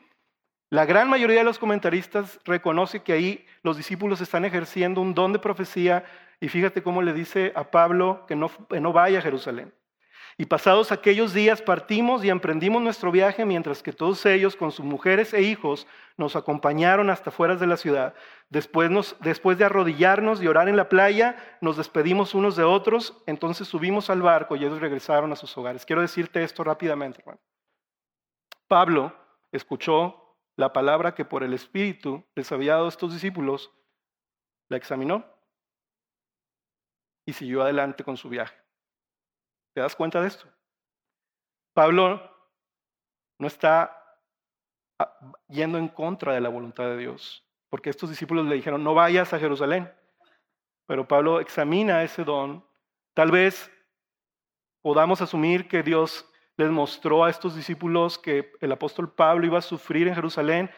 la 0.71 0.85
gran 0.85 1.09
mayoría 1.09 1.39
de 1.39 1.43
los 1.43 1.59
comentaristas 1.59 2.39
reconoce 2.45 3.03
que 3.03 3.11
ahí 3.11 3.45
los 3.61 3.75
discípulos 3.75 4.21
están 4.21 4.45
ejerciendo 4.45 5.01
un 5.01 5.13
don 5.13 5.33
de 5.33 5.39
profecía 5.39 6.05
y 6.39 6.47
fíjate 6.47 6.81
cómo 6.81 7.01
le 7.01 7.11
dice 7.11 7.51
a 7.57 7.69
Pablo 7.69 8.25
que 8.25 8.37
no, 8.37 8.49
que 8.69 8.79
no 8.79 8.93
vaya 8.93 9.19
a 9.19 9.21
Jerusalén. 9.21 9.73
Y 10.37 10.45
pasados 10.45 10.93
aquellos 10.93 11.33
días 11.33 11.61
partimos 11.61 12.23
y 12.23 12.29
emprendimos 12.29 12.81
nuestro 12.81 13.11
viaje 13.11 13.45
mientras 13.45 13.83
que 13.83 13.91
todos 13.91 14.25
ellos 14.25 14.55
con 14.55 14.71
sus 14.71 14.85
mujeres 14.85 15.33
e 15.33 15.41
hijos 15.41 15.87
nos 16.15 16.37
acompañaron 16.37 17.09
hasta 17.09 17.31
fuera 17.31 17.57
de 17.57 17.67
la 17.67 17.75
ciudad. 17.75 18.13
Después, 18.49 18.89
nos, 18.89 19.17
después 19.19 19.57
de 19.57 19.65
arrodillarnos 19.65 20.41
y 20.41 20.47
orar 20.47 20.69
en 20.69 20.77
la 20.77 20.87
playa, 20.87 21.35
nos 21.59 21.75
despedimos 21.75 22.33
unos 22.33 22.55
de 22.55 22.63
otros, 22.63 23.21
entonces 23.27 23.67
subimos 23.67 24.09
al 24.09 24.21
barco 24.21 24.55
y 24.55 24.63
ellos 24.63 24.79
regresaron 24.79 25.33
a 25.33 25.35
sus 25.35 25.55
hogares. 25.57 25.85
Quiero 25.85 26.01
decirte 26.01 26.41
esto 26.41 26.63
rápidamente, 26.63 27.19
hermano. 27.19 27.41
Pablo 28.69 29.13
escuchó 29.51 30.20
la 30.61 30.71
palabra 30.71 31.15
que 31.15 31.25
por 31.25 31.41
el 31.41 31.53
Espíritu 31.55 32.23
les 32.35 32.51
había 32.51 32.73
dado 32.73 32.85
a 32.85 32.89
estos 32.89 33.11
discípulos, 33.11 33.71
la 34.69 34.77
examinó 34.77 35.25
y 37.25 37.33
siguió 37.33 37.63
adelante 37.63 38.03
con 38.03 38.15
su 38.15 38.29
viaje. 38.29 38.55
¿Te 39.73 39.81
das 39.81 39.95
cuenta 39.95 40.21
de 40.21 40.27
esto? 40.27 40.47
Pablo 41.73 42.21
no 43.39 43.47
está 43.47 44.19
ah, 44.99 45.19
yendo 45.49 45.79
en 45.79 45.87
contra 45.87 46.33
de 46.33 46.41
la 46.41 46.49
voluntad 46.49 46.85
de 46.85 46.97
Dios, 46.97 47.43
porque 47.71 47.89
estos 47.89 48.11
discípulos 48.11 48.45
le 48.45 48.53
dijeron, 48.53 48.83
no 48.83 48.93
vayas 48.93 49.33
a 49.33 49.39
Jerusalén. 49.39 49.91
Pero 50.85 51.07
Pablo 51.07 51.39
examina 51.39 52.03
ese 52.03 52.23
don. 52.23 52.63
Tal 53.15 53.31
vez 53.31 53.71
podamos 54.83 55.21
asumir 55.21 55.67
que 55.67 55.81
Dios 55.81 56.30
les 56.61 56.71
mostró 56.71 57.25
a 57.25 57.29
estos 57.29 57.55
discípulos 57.55 58.17
que 58.17 58.53
el 58.61 58.71
apóstol 58.71 59.11
Pablo 59.11 59.45
iba 59.45 59.57
a 59.57 59.61
sufrir 59.61 60.07
en 60.07 60.15
Jerusalén 60.15 60.71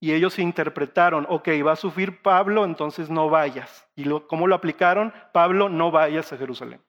y 0.00 0.12
ellos 0.12 0.38
interpretaron, 0.38 1.26
ok, 1.28 1.48
va 1.66 1.72
a 1.72 1.76
sufrir 1.76 2.22
Pablo, 2.22 2.64
entonces 2.64 3.08
no 3.08 3.30
vayas. 3.30 3.88
¿Y 3.96 4.08
cómo 4.26 4.46
lo 4.46 4.54
aplicaron? 4.54 5.12
Pablo, 5.32 5.68
no 5.68 5.90
vayas 5.90 6.32
a 6.32 6.36
Jerusalén. 6.36 6.82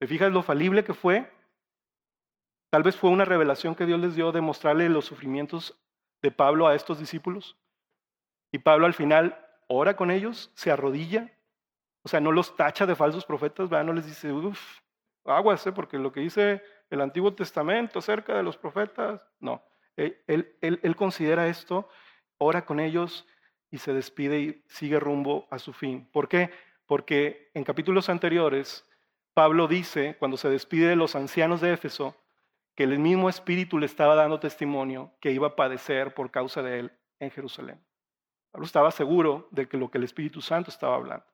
¿Te 0.00 0.06
fijas 0.06 0.32
lo 0.32 0.42
falible 0.42 0.84
que 0.84 0.94
fue? 0.94 1.32
Tal 2.70 2.82
vez 2.82 2.96
fue 2.96 3.10
una 3.10 3.24
revelación 3.24 3.74
que 3.74 3.86
Dios 3.86 4.00
les 4.00 4.14
dio 4.14 4.32
de 4.32 4.40
mostrarle 4.40 4.88
los 4.88 5.06
sufrimientos 5.06 5.80
de 6.20 6.30
Pablo 6.30 6.66
a 6.66 6.74
estos 6.74 6.98
discípulos. 6.98 7.56
Y 8.52 8.58
Pablo 8.58 8.86
al 8.86 8.94
final 8.94 9.44
ora 9.68 9.96
con 9.96 10.10
ellos, 10.10 10.50
se 10.54 10.70
arrodilla, 10.70 11.32
o 12.02 12.08
sea, 12.08 12.20
no 12.20 12.32
los 12.32 12.56
tacha 12.56 12.86
de 12.86 12.96
falsos 12.96 13.24
profetas, 13.24 13.70
no 13.70 13.92
les 13.92 14.06
dice, 14.06 14.32
uff, 14.32 14.80
aguas, 15.28 15.64
porque 15.74 15.98
lo 15.98 16.12
que 16.12 16.20
dice 16.20 16.62
el 16.90 17.00
Antiguo 17.00 17.34
Testamento 17.34 17.98
acerca 17.98 18.36
de 18.36 18.42
los 18.42 18.56
profetas, 18.56 19.20
no. 19.40 19.62
Él, 19.96 20.16
él, 20.26 20.54
él 20.60 20.96
considera 20.96 21.48
esto, 21.48 21.88
ora 22.38 22.64
con 22.64 22.80
ellos 22.80 23.26
y 23.70 23.78
se 23.78 23.92
despide 23.92 24.40
y 24.40 24.64
sigue 24.68 25.00
rumbo 25.00 25.46
a 25.50 25.58
su 25.58 25.72
fin. 25.72 26.08
¿Por 26.12 26.28
qué? 26.28 26.50
Porque 26.86 27.50
en 27.54 27.64
capítulos 27.64 28.08
anteriores 28.08 28.88
Pablo 29.38 29.68
dice, 29.68 30.16
cuando 30.18 30.36
se 30.36 30.48
despide 30.48 30.88
de 30.88 30.96
los 30.96 31.14
ancianos 31.14 31.60
de 31.60 31.72
Éfeso, 31.72 32.16
que 32.74 32.82
el 32.82 32.98
mismo 32.98 33.28
Espíritu 33.28 33.78
le 33.78 33.86
estaba 33.86 34.16
dando 34.16 34.40
testimonio 34.40 35.12
que 35.20 35.30
iba 35.30 35.46
a 35.46 35.54
padecer 35.54 36.12
por 36.12 36.32
causa 36.32 36.60
de 36.60 36.80
él 36.80 36.92
en 37.20 37.30
Jerusalén. 37.30 37.80
Pablo 38.50 38.66
estaba 38.66 38.90
seguro 38.90 39.46
de 39.52 39.68
que 39.68 39.76
lo 39.76 39.92
que 39.92 39.98
el 39.98 40.02
Espíritu 40.02 40.40
Santo 40.40 40.72
estaba 40.72 40.96
hablando. 40.96 41.24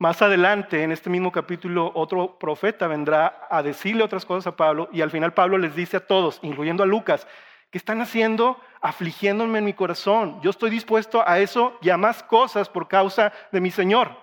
Más 0.00 0.22
adelante, 0.22 0.82
en 0.82 0.92
este 0.92 1.10
mismo 1.10 1.30
capítulo, 1.30 1.92
otro 1.94 2.38
profeta 2.38 2.86
vendrá 2.86 3.46
a 3.50 3.62
decirle 3.62 4.02
otras 4.02 4.24
cosas 4.24 4.46
a 4.46 4.56
Pablo 4.56 4.88
y 4.92 5.02
al 5.02 5.10
final 5.10 5.34
Pablo 5.34 5.58
les 5.58 5.76
dice 5.76 5.98
a 5.98 6.06
todos, 6.06 6.38
incluyendo 6.40 6.82
a 6.82 6.86
Lucas, 6.86 7.26
¿qué 7.70 7.76
están 7.76 8.00
haciendo? 8.00 8.58
Afligiéndome 8.80 9.58
en 9.58 9.66
mi 9.66 9.74
corazón. 9.74 10.40
Yo 10.40 10.48
estoy 10.48 10.70
dispuesto 10.70 11.22
a 11.28 11.38
eso 11.38 11.76
y 11.82 11.90
a 11.90 11.98
más 11.98 12.22
cosas 12.22 12.70
por 12.70 12.88
causa 12.88 13.30
de 13.52 13.60
mi 13.60 13.70
Señor. 13.70 14.16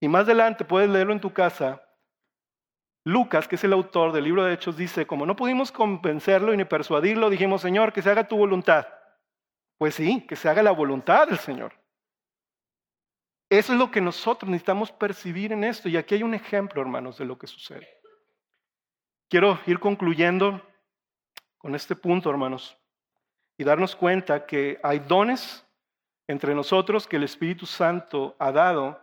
Y 0.00 0.08
más 0.08 0.22
adelante 0.22 0.64
puedes 0.64 0.88
leerlo 0.88 1.12
en 1.12 1.20
tu 1.20 1.34
casa. 1.34 1.82
Lucas, 3.04 3.46
que 3.46 3.56
es 3.56 3.64
el 3.64 3.74
autor 3.74 4.12
del 4.12 4.24
libro 4.24 4.44
de 4.44 4.54
Hechos, 4.54 4.78
dice, 4.78 5.06
como 5.06 5.26
no 5.26 5.36
pudimos 5.36 5.70
convencerlo 5.70 6.54
y 6.54 6.56
ni 6.56 6.64
persuadirlo, 6.64 7.28
dijimos, 7.28 7.60
Señor, 7.60 7.92
que 7.92 8.00
se 8.00 8.10
haga 8.10 8.26
tu 8.26 8.38
voluntad. 8.38 8.86
Pues 9.76 9.94
sí, 9.94 10.24
que 10.26 10.36
se 10.36 10.48
haga 10.48 10.62
la 10.62 10.70
voluntad 10.70 11.28
del 11.28 11.38
Señor. 11.38 11.74
Eso 13.48 13.72
es 13.72 13.78
lo 13.78 13.90
que 13.90 14.00
nosotros 14.00 14.50
necesitamos 14.50 14.90
percibir 14.90 15.52
en 15.52 15.64
esto. 15.64 15.88
Y 15.88 15.96
aquí 15.96 16.16
hay 16.16 16.22
un 16.22 16.34
ejemplo, 16.34 16.82
hermanos, 16.82 17.18
de 17.18 17.24
lo 17.24 17.38
que 17.38 17.46
sucede. 17.46 17.88
Quiero 19.28 19.58
ir 19.66 19.78
concluyendo 19.78 20.62
con 21.58 21.74
este 21.74 21.96
punto, 21.96 22.30
hermanos, 22.30 22.76
y 23.58 23.64
darnos 23.64 23.96
cuenta 23.96 24.46
que 24.46 24.78
hay 24.82 24.98
dones 25.00 25.64
entre 26.28 26.54
nosotros 26.54 27.06
que 27.06 27.16
el 27.16 27.24
Espíritu 27.24 27.66
Santo 27.66 28.36
ha 28.38 28.52
dado 28.52 29.00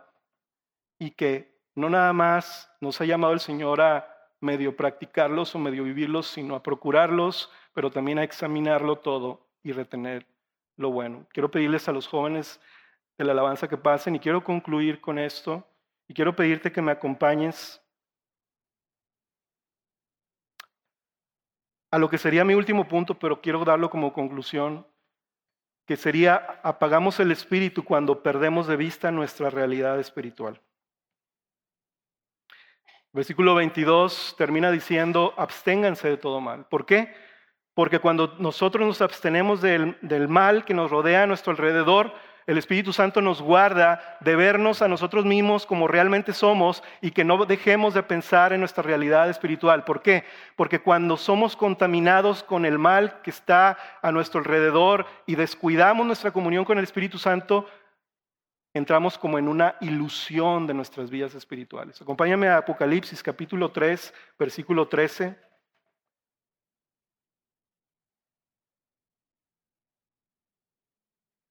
y 0.98 1.10
que 1.10 1.60
no 1.74 1.90
nada 1.90 2.12
más 2.12 2.70
nos 2.80 3.00
ha 3.00 3.04
llamado 3.04 3.32
el 3.32 3.40
Señor 3.40 3.80
a 3.80 4.08
medio 4.40 4.76
practicarlos 4.76 5.54
o 5.54 5.58
medio 5.58 5.84
vivirlos, 5.84 6.26
sino 6.28 6.54
a 6.54 6.62
procurarlos, 6.62 7.50
pero 7.72 7.90
también 7.90 8.18
a 8.18 8.24
examinarlo 8.24 8.96
todo 8.96 9.46
y 9.62 9.72
retener 9.72 10.26
lo 10.76 10.90
bueno. 10.90 11.26
Quiero 11.32 11.50
pedirles 11.50 11.88
a 11.88 11.92
los 11.92 12.06
jóvenes 12.06 12.60
de 13.16 13.24
la 13.24 13.32
alabanza 13.32 13.68
que 13.68 13.76
pasen 13.76 14.16
y 14.16 14.20
quiero 14.20 14.42
concluir 14.42 15.00
con 15.00 15.18
esto 15.18 15.66
y 16.08 16.14
quiero 16.14 16.34
pedirte 16.34 16.72
que 16.72 16.82
me 16.82 16.92
acompañes 16.92 17.80
a 21.90 21.98
lo 21.98 22.10
que 22.10 22.18
sería 22.18 22.44
mi 22.44 22.54
último 22.54 22.88
punto, 22.88 23.18
pero 23.18 23.40
quiero 23.40 23.64
darlo 23.64 23.88
como 23.88 24.12
conclusión, 24.12 24.84
que 25.86 25.96
sería 25.96 26.60
apagamos 26.64 27.20
el 27.20 27.30
espíritu 27.30 27.84
cuando 27.84 28.20
perdemos 28.22 28.66
de 28.66 28.76
vista 28.76 29.12
nuestra 29.12 29.48
realidad 29.48 30.00
espiritual. 30.00 30.60
Versículo 33.12 33.54
22 33.54 34.34
termina 34.36 34.72
diciendo, 34.72 35.34
absténganse 35.36 36.08
de 36.08 36.16
todo 36.16 36.40
mal. 36.40 36.66
¿Por 36.66 36.84
qué? 36.84 37.14
Porque 37.72 38.00
cuando 38.00 38.34
nosotros 38.40 38.84
nos 38.84 39.00
abstenemos 39.00 39.62
del, 39.62 39.96
del, 40.02 40.26
mal 40.26 40.64
que 40.64 40.74
nos 40.74 40.90
rodea 40.90 41.22
a 41.22 41.26
nuestro 41.28 41.52
alrededor, 41.52 42.12
el 42.46 42.58
Espíritu 42.58 42.92
Santo 42.92 43.22
nos 43.22 43.40
guarda 43.40 44.18
de 44.20 44.36
vernos 44.36 44.82
a 44.82 44.88
nosotros 44.88 45.24
mismos 45.24 45.64
como 45.64 45.88
realmente 45.88 46.32
somos 46.32 46.82
y 47.00 47.12
que 47.12 47.24
no 47.24 47.44
dejemos 47.46 47.94
de 47.94 48.02
pensar 48.02 48.52
en 48.52 48.60
nuestra 48.60 48.82
realidad 48.82 49.30
espiritual. 49.30 49.84
¿Por 49.84 50.02
qué? 50.02 50.24
Porque 50.56 50.80
cuando 50.80 51.16
somos 51.16 51.56
contaminados 51.56 52.42
con 52.42 52.66
el 52.66 52.78
mal 52.78 53.22
que 53.22 53.30
está 53.30 53.78
a 54.02 54.12
nuestro 54.12 54.40
alrededor 54.40 55.06
y 55.26 55.36
descuidamos 55.36 56.06
nuestra 56.06 56.32
comunión 56.32 56.66
con 56.66 56.76
el 56.76 56.84
Espíritu 56.84 57.18
Santo, 57.18 57.66
entramos 58.74 59.16
como 59.16 59.38
en 59.38 59.48
una 59.48 59.76
ilusión 59.80 60.66
de 60.66 60.74
nuestras 60.74 61.08
vidas 61.08 61.34
espirituales. 61.34 62.02
Acompáñame 62.02 62.48
a 62.48 62.58
Apocalipsis 62.58 63.22
capítulo 63.22 63.70
3, 63.70 64.12
versículo 64.38 64.86
13. 64.86 65.34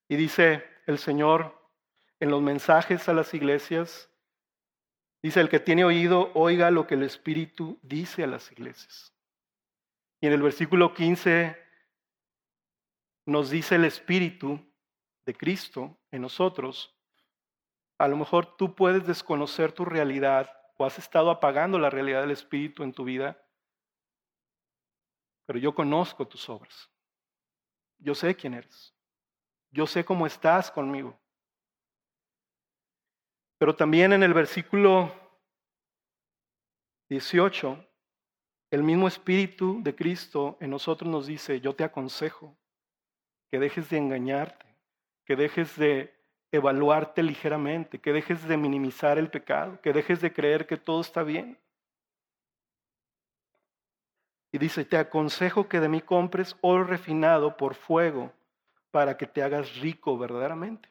Y 0.10 0.16
dice 0.16 0.73
el 0.86 0.98
Señor 0.98 1.60
en 2.20 2.30
los 2.30 2.42
mensajes 2.42 3.10
a 3.10 3.14
las 3.14 3.34
iglesias, 3.34 4.10
dice, 5.22 5.42
el 5.42 5.50
que 5.50 5.60
tiene 5.60 5.84
oído, 5.84 6.32
oiga 6.36 6.72
lo 6.72 6.88
que 6.88 6.96
el 6.96 7.04
Espíritu 7.04 7.80
dice 7.82 8.24
a 8.24 8.28
las 8.28 8.52
iglesias. 8.52 9.14
Y 10.22 10.28
en 10.28 10.34
el 10.34 10.42
versículo 10.42 10.94
15 10.94 11.58
nos 13.26 13.50
dice 13.50 13.76
el 13.76 13.86
Espíritu 13.86 14.60
de 15.26 15.34
Cristo 15.34 15.98
en 16.12 16.22
nosotros, 16.22 16.96
a 17.98 18.08
lo 18.08 18.18
mejor 18.18 18.58
tú 18.58 18.76
puedes 18.76 19.06
desconocer 19.06 19.72
tu 19.72 19.86
realidad 19.86 20.50
o 20.78 20.86
has 20.86 20.98
estado 20.98 21.30
apagando 21.30 21.80
la 21.80 21.90
realidad 21.90 22.22
del 22.22 22.32
Espíritu 22.32 22.84
en 22.84 22.94
tu 22.94 23.04
vida, 23.04 23.42
pero 25.46 25.60
yo 25.60 25.74
conozco 25.76 26.28
tus 26.28 26.50
obras. 26.50 26.90
Yo 28.00 28.16
sé 28.16 28.36
quién 28.36 28.54
eres. 28.54 28.93
Yo 29.74 29.88
sé 29.88 30.06
cómo 30.06 30.28
estás 30.28 30.70
conmigo. 30.70 31.20
Pero 33.58 33.76
también 33.76 34.14
en 34.14 34.22
el 34.22 34.32
versículo 34.32 35.12
18, 37.10 37.84
el 38.70 38.84
mismo 38.84 39.08
Espíritu 39.08 39.82
de 39.82 39.96
Cristo 39.96 40.58
en 40.60 40.70
nosotros 40.70 41.10
nos 41.10 41.26
dice, 41.26 41.60
yo 41.60 41.76
te 41.76 41.84
aconsejo 41.84 42.56
que 43.50 43.58
dejes 43.58 43.90
de 43.90 43.98
engañarte, 43.98 44.66
que 45.26 45.36
dejes 45.36 45.76
de 45.76 46.14
evaluarte 46.52 47.24
ligeramente, 47.24 48.00
que 48.00 48.14
dejes 48.14 48.48
de 48.48 48.58
minimizar 48.58 49.18
el 49.18 49.32
pecado, 49.32 49.82
que 49.82 49.92
dejes 49.92 50.22
de 50.22 50.32
creer 50.32 50.68
que 50.68 50.78
todo 50.78 51.02
está 51.02 51.24
bien. 51.24 51.58
Y 54.52 54.60
dice, 54.60 54.86
te 54.86 54.98
aconsejo 54.98 55.68
que 55.68 55.80
de 55.80 55.90
mí 55.90 56.00
compres 56.00 56.56
oro 56.62 56.84
refinado 56.84 57.58
por 57.58 57.74
fuego 57.74 58.32
para 58.94 59.18
que 59.18 59.26
te 59.26 59.42
hagas 59.42 59.80
rico 59.80 60.16
verdaderamente. 60.20 60.88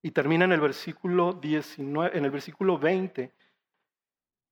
Y 0.00 0.10
termina 0.12 0.46
en 0.46 0.52
el 0.52 0.60
versículo 0.60 1.34
19, 1.34 2.16
en 2.16 2.24
el 2.24 2.30
versículo 2.30 2.78
20, 2.78 3.30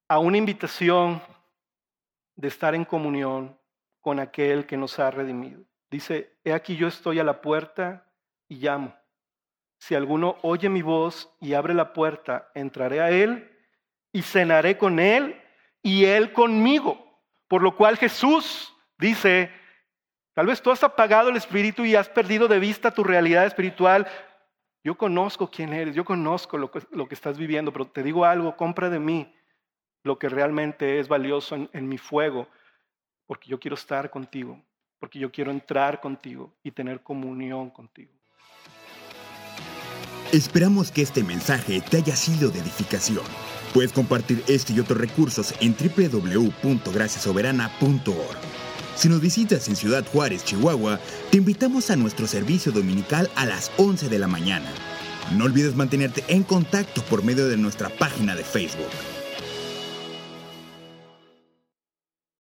a 0.08 0.18
una 0.18 0.36
invitación 0.36 1.22
de 2.36 2.48
estar 2.48 2.74
en 2.74 2.84
comunión 2.84 3.58
con 4.02 4.20
aquel 4.20 4.66
que 4.66 4.76
nos 4.76 4.98
ha 4.98 5.10
redimido. 5.10 5.64
Dice, 5.90 6.36
he 6.44 6.52
aquí 6.52 6.76
yo 6.76 6.88
estoy 6.88 7.18
a 7.20 7.24
la 7.24 7.40
puerta 7.40 8.06
y 8.48 8.56
llamo. 8.56 8.94
Si 9.78 9.94
alguno 9.94 10.36
oye 10.42 10.68
mi 10.68 10.82
voz 10.82 11.34
y 11.40 11.54
abre 11.54 11.72
la 11.72 11.94
puerta, 11.94 12.50
entraré 12.54 13.00
a 13.00 13.10
él 13.10 13.50
y 14.12 14.20
cenaré 14.20 14.76
con 14.76 14.98
él 15.00 15.40
y 15.80 16.04
él 16.04 16.34
conmigo. 16.34 17.18
Por 17.48 17.62
lo 17.62 17.74
cual 17.74 17.96
Jesús 17.96 18.76
dice, 18.98 19.50
tal 20.34 20.46
vez 20.46 20.62
tú 20.62 20.70
has 20.70 20.82
apagado 20.82 21.30
el 21.30 21.36
espíritu 21.36 21.84
y 21.84 21.94
has 21.94 22.08
perdido 22.08 22.48
de 22.48 22.58
vista 22.58 22.90
tu 22.90 23.04
realidad 23.04 23.46
espiritual. 23.46 24.06
Yo 24.84 24.96
conozco 24.96 25.50
quién 25.50 25.72
eres, 25.72 25.94
yo 25.94 26.04
conozco 26.04 26.58
lo 26.58 26.70
que, 26.70 27.14
estás 27.14 27.38
viviendo, 27.38 27.72
pero 27.72 27.86
te 27.86 28.02
digo 28.02 28.24
algo, 28.24 28.56
compra 28.56 28.90
de 28.90 28.98
mí 28.98 29.32
lo 30.02 30.18
que 30.18 30.28
realmente 30.28 30.98
es 30.98 31.06
valioso 31.06 31.54
en, 31.54 31.70
en 31.72 31.88
mi 31.88 31.98
fuego, 31.98 32.48
porque 33.26 33.48
yo 33.48 33.60
quiero 33.60 33.76
estar 33.76 34.10
contigo, 34.10 34.60
porque 34.98 35.20
yo 35.20 35.30
quiero 35.30 35.52
entrar 35.52 36.00
contigo 36.00 36.52
y 36.64 36.72
tener 36.72 37.02
comunión 37.02 37.70
contigo. 37.70 38.10
Esperamos 40.32 40.90
que 40.90 41.02
este 41.02 41.22
mensaje 41.22 41.80
te 41.82 41.98
haya 41.98 42.16
sido 42.16 42.50
de 42.50 42.60
edificación. 42.60 43.22
Puedes 43.74 43.92
compartir 43.92 44.42
este 44.48 44.72
y 44.72 44.80
otros 44.80 44.98
recursos 44.98 45.54
en 45.60 45.76
www.graciasoberana.org. 45.76 48.61
Si 48.96 49.08
nos 49.08 49.20
visitas 49.20 49.68
en 49.68 49.76
Ciudad 49.76 50.04
Juárez, 50.12 50.44
Chihuahua, 50.44 51.00
te 51.30 51.38
invitamos 51.38 51.90
a 51.90 51.96
nuestro 51.96 52.26
servicio 52.26 52.72
dominical 52.72 53.30
a 53.34 53.46
las 53.46 53.70
11 53.78 54.08
de 54.08 54.18
la 54.18 54.28
mañana. 54.28 54.70
No 55.36 55.44
olvides 55.44 55.74
mantenerte 55.74 56.24
en 56.28 56.42
contacto 56.42 57.02
por 57.02 57.24
medio 57.24 57.48
de 57.48 57.56
nuestra 57.56 57.88
página 57.88 58.34
de 58.34 58.44
Facebook. 58.44 58.90